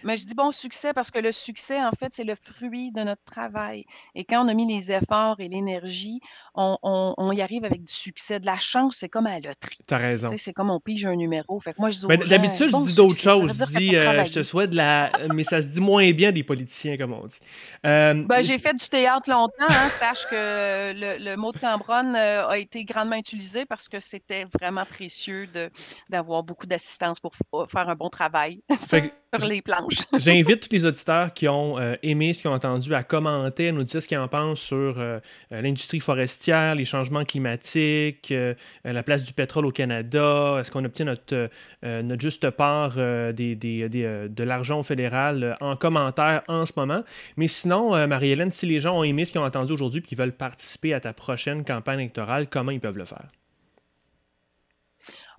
Mais 0.03 0.17
je 0.17 0.25
dis 0.25 0.35
bon 0.35 0.51
succès 0.51 0.93
parce 0.93 1.09
que 1.09 1.19
le 1.19 1.31
succès, 1.31 1.81
en 1.81 1.91
fait, 1.91 2.09
c'est 2.13 2.23
le 2.23 2.35
fruit 2.35 2.91
de 2.91 3.01
notre 3.01 3.23
travail. 3.23 3.85
Et 4.13 4.23
quand 4.23 4.45
on 4.45 4.47
a 4.47 4.53
mis 4.53 4.67
les 4.67 4.91
efforts 4.91 5.37
et 5.39 5.47
l'énergie, 5.47 6.19
on, 6.55 7.31
y 7.31 7.41
arrive 7.41 7.65
avec 7.65 7.83
du 7.83 7.93
succès. 7.93 8.39
De 8.39 8.45
la 8.45 8.59
chance, 8.59 8.97
c'est 8.97 9.09
comme 9.09 9.25
à 9.25 9.39
la 9.39 9.49
loterie. 9.49 9.79
Tu 9.87 9.93
as 9.93 9.97
raison. 9.97 10.29
c'est 10.37 10.53
comme 10.53 10.69
on 10.69 10.79
pige 10.79 11.05
un 11.05 11.15
numéro. 11.15 11.59
Fait 11.59 11.73
que 11.73 11.79
moi, 11.79 11.89
je 11.89 11.99
dis 11.99 12.29
D'habitude, 12.29 12.69
je 12.69 12.87
dis 12.87 12.95
d'autres 12.95 13.17
choses. 13.17 13.65
Je 13.71 13.77
dis, 13.77 13.95
euh, 13.95 14.23
je 14.23 14.33
te 14.33 14.43
souhaite 14.43 14.71
de 14.71 14.77
la. 14.77 15.11
Mais 15.33 15.43
ça 15.43 15.61
se 15.61 15.67
dit 15.67 15.81
moins 15.81 16.11
bien 16.11 16.31
des 16.31 16.43
politiciens, 16.43 16.97
comme 16.97 17.13
on 17.13 17.25
dit. 17.25 17.39
Euh, 17.85 18.13
ben, 18.25 18.41
j'ai 18.41 18.57
fait 18.57 18.73
du 18.73 18.87
théâtre 18.87 19.29
longtemps. 19.29 19.65
Hein. 19.67 19.89
Sache 19.89 20.25
que 20.29 20.93
le, 20.93 21.35
mot 21.35 21.51
de 21.51 21.59
Cambronne 21.59 22.15
euh, 22.15 22.47
a 22.47 22.57
été 22.57 22.83
grandement 22.83 23.15
utilisé 23.15 23.65
parce 23.65 23.89
que 23.89 23.99
c'était 23.99 24.45
vraiment 24.59 24.85
précieux 24.85 25.47
d'avoir 26.09 26.43
beaucoup 26.43 26.67
d'assistance 26.67 27.19
pour 27.19 27.33
faire 27.69 27.89
un 27.89 27.95
bon 27.95 28.09
travail. 28.09 28.61
Les 29.37 29.61
planches. 29.61 29.97
J'invite 30.17 30.67
tous 30.67 30.75
les 30.75 30.85
auditeurs 30.85 31.33
qui 31.33 31.47
ont 31.47 31.77
euh, 31.77 31.95
aimé 32.03 32.33
ce 32.33 32.41
qu'ils 32.41 32.51
ont 32.51 32.55
entendu 32.55 32.93
à 32.93 33.03
commenter, 33.03 33.69
à 33.69 33.71
nous 33.71 33.83
dire 33.83 34.01
ce 34.01 34.07
qu'ils 34.07 34.17
en 34.17 34.27
pensent 34.27 34.61
sur 34.61 34.75
euh, 34.97 35.19
euh, 35.51 35.61
l'industrie 35.61 35.99
forestière, 35.99 36.75
les 36.75 36.85
changements 36.85 37.25
climatiques, 37.25 38.33
la 38.83 39.03
place 39.03 39.23
du 39.23 39.33
pétrole 39.33 39.65
au 39.65 39.71
Canada, 39.71 40.57
est-ce 40.59 40.71
qu'on 40.71 40.85
obtient 40.85 41.05
notre, 41.05 41.49
notre 41.83 42.21
juste 42.21 42.49
part 42.49 42.95
des, 42.95 43.55
de 43.55 44.43
l'argent 44.43 44.83
fédéral 44.83 45.55
en 45.61 45.75
commentaire 45.75 46.43
en 46.47 46.65
ce 46.65 46.73
moment? 46.75 47.03
Mais 47.37 47.47
sinon, 47.47 48.07
Marie-Hélène, 48.07 48.51
si 48.51 48.65
les 48.65 48.79
gens 48.79 48.99
ont 48.99 49.03
aimé 49.03 49.25
ce 49.25 49.31
qu'ils 49.31 49.41
ont 49.41 49.45
entendu 49.45 49.73
aujourd'hui 49.73 49.99
et 49.99 50.03
qu'ils 50.03 50.17
veulent 50.17 50.31
participer 50.31 50.93
à 50.93 50.99
ta 50.99 51.13
prochaine 51.13 51.63
campagne 51.63 51.99
électorale, 51.99 52.47
comment 52.49 52.71
ils 52.71 52.79
peuvent 52.79 52.97
le 52.97 53.05
faire? 53.05 53.27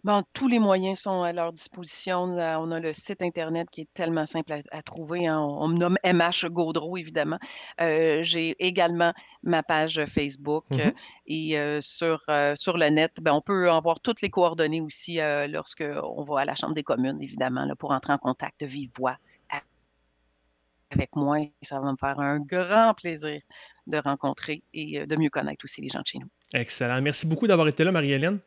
Bon, 0.03 0.23
tous 0.33 0.49
les 0.49 0.59
moyens 0.59 1.01
sont 1.01 1.23
à 1.23 1.33
leur 1.33 1.53
disposition. 1.53 2.23
On 2.23 2.71
a 2.71 2.81
le 2.81 2.93
site 2.95 3.21
Internet 3.21 3.69
qui 3.71 3.83
est 3.83 3.89
tellement 3.93 4.25
simple 4.25 4.55
à, 4.71 4.83
trouver. 4.83 5.27
Hein. 5.27 5.39
On, 5.39 5.69
me 5.69 5.77
nomme 5.77 5.99
MH 6.05 6.49
Gaudreau, 6.49 6.97
évidemment. 6.97 7.39
Euh, 7.83 8.23
j'ai 8.23 8.57
également 8.65 9.13
ma 9.43 9.63
page 9.63 10.03
Facebook 10.07 10.65
mmh 10.71 10.79
euh, 10.79 10.91
et 11.27 11.59
euh, 11.59 11.81
sur, 11.83 12.23
sur 12.59 12.79
le 12.79 12.89
net, 12.89 13.13
ben, 13.21 13.33
on 13.33 13.43
peut 13.43 13.71
avoir 13.71 14.01
toutes 14.01 14.23
les 14.23 14.31
coordonnées 14.31 14.81
aussi 14.81 15.19
lorsqu'on 15.49 16.25
va 16.25 16.41
à 16.41 16.45
la 16.47 16.55
Chambre 16.55 16.75
des 16.75 16.83
communes, 16.83 17.21
évidemment, 17.21 17.67
là, 17.67 17.77
pour 17.77 17.91
entrer 17.91 18.13
en 18.13 18.19
contact 18.19 18.61
de 18.61 18.67
vive 18.67 18.91
voix 18.97 19.17
avec 20.93 21.15
moi. 21.15 21.39
ça 21.63 21.79
va 21.79 21.93
me 21.93 21.97
faire 21.97 22.19
un 22.19 22.41
grand 22.41 22.95
plaisir 22.95 23.41
de 23.87 23.99
rencontrer 23.99 24.63
et 24.75 25.07
de 25.07 25.17
mieux 25.17 25.31
connaître 25.31 25.65
aussi 25.65 25.81
les 25.83 25.89
gens 25.89 26.01
de 26.01 26.07
chez 26.07 26.19
nous. 26.19 26.29
Excellent. 26.53 27.01
Merci 27.01 27.27
beaucoup 27.27 27.47
d'avoir 27.47 27.69
été 27.69 27.85
là, 27.85 27.93
Marie-Hélène. 27.93 28.41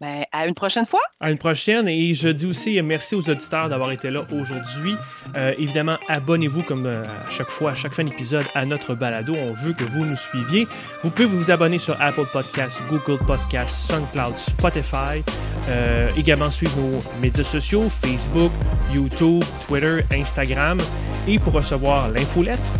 Ben, 0.00 0.24
à 0.32 0.46
une 0.46 0.54
prochaine 0.54 0.86
fois. 0.86 1.00
À 1.20 1.30
une 1.30 1.38
prochaine. 1.38 1.88
Et 1.88 2.14
je 2.14 2.28
dis 2.28 2.46
aussi 2.46 2.82
merci 2.82 3.14
aux 3.14 3.30
auditeurs 3.30 3.68
d'avoir 3.68 3.92
été 3.92 4.10
là 4.10 4.26
aujourd'hui. 4.32 4.96
Euh, 5.36 5.54
évidemment, 5.56 5.98
abonnez-vous 6.08 6.62
comme 6.64 6.86
euh, 6.86 7.04
à 7.04 7.30
chaque 7.30 7.48
fois, 7.48 7.72
à 7.72 7.74
chaque 7.74 7.94
fin 7.94 8.02
d'épisode, 8.02 8.44
à 8.54 8.66
notre 8.66 8.94
balado. 8.94 9.34
On 9.34 9.52
veut 9.52 9.72
que 9.72 9.84
vous 9.84 10.04
nous 10.04 10.16
suiviez. 10.16 10.66
Vous 11.02 11.10
pouvez 11.10 11.26
vous 11.26 11.50
abonner 11.50 11.78
sur 11.78 12.00
Apple 12.00 12.26
Podcasts, 12.32 12.82
Google 12.88 13.24
Podcasts, 13.24 13.86
SoundCloud, 13.86 14.36
Spotify. 14.36 15.22
Euh, 15.68 16.10
également 16.16 16.50
suivre 16.50 16.76
nos 16.76 17.00
médias 17.22 17.44
sociaux, 17.44 17.88
Facebook, 17.88 18.50
YouTube, 18.92 19.44
Twitter, 19.66 20.00
Instagram. 20.12 20.80
Et 21.28 21.38
pour 21.38 21.52
recevoir 21.52 22.10
l'infolettre, 22.10 22.72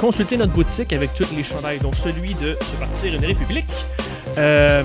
consultez 0.00 0.38
notre 0.38 0.52
boutique 0.52 0.92
avec 0.94 1.12
toutes 1.12 1.32
les 1.32 1.42
chandails, 1.42 1.80
dont 1.80 1.92
celui 1.92 2.34
de 2.34 2.56
Se 2.62 2.76
partir 2.76 3.14
une 3.14 3.24
république. 3.24 3.66
Euh, 4.38 4.82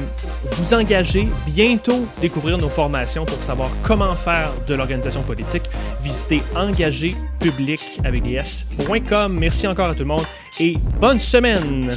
vous 0.51 0.73
engagez 0.73 1.27
bientôt 1.47 2.05
découvrir 2.21 2.57
nos 2.57 2.69
formations 2.69 3.25
pour 3.25 3.41
savoir 3.43 3.69
comment 3.83 4.15
faire 4.15 4.51
de 4.67 4.75
l'organisation 4.75 5.21
politique. 5.21 5.63
Visitez 6.03 6.43
engagépublic 6.55 7.99
avec 8.03 8.23
Merci 9.29 9.67
encore 9.67 9.87
à 9.87 9.93
tout 9.93 9.99
le 9.99 10.05
monde 10.05 10.25
et 10.59 10.77
bonne 10.99 11.19
semaine! 11.19 11.89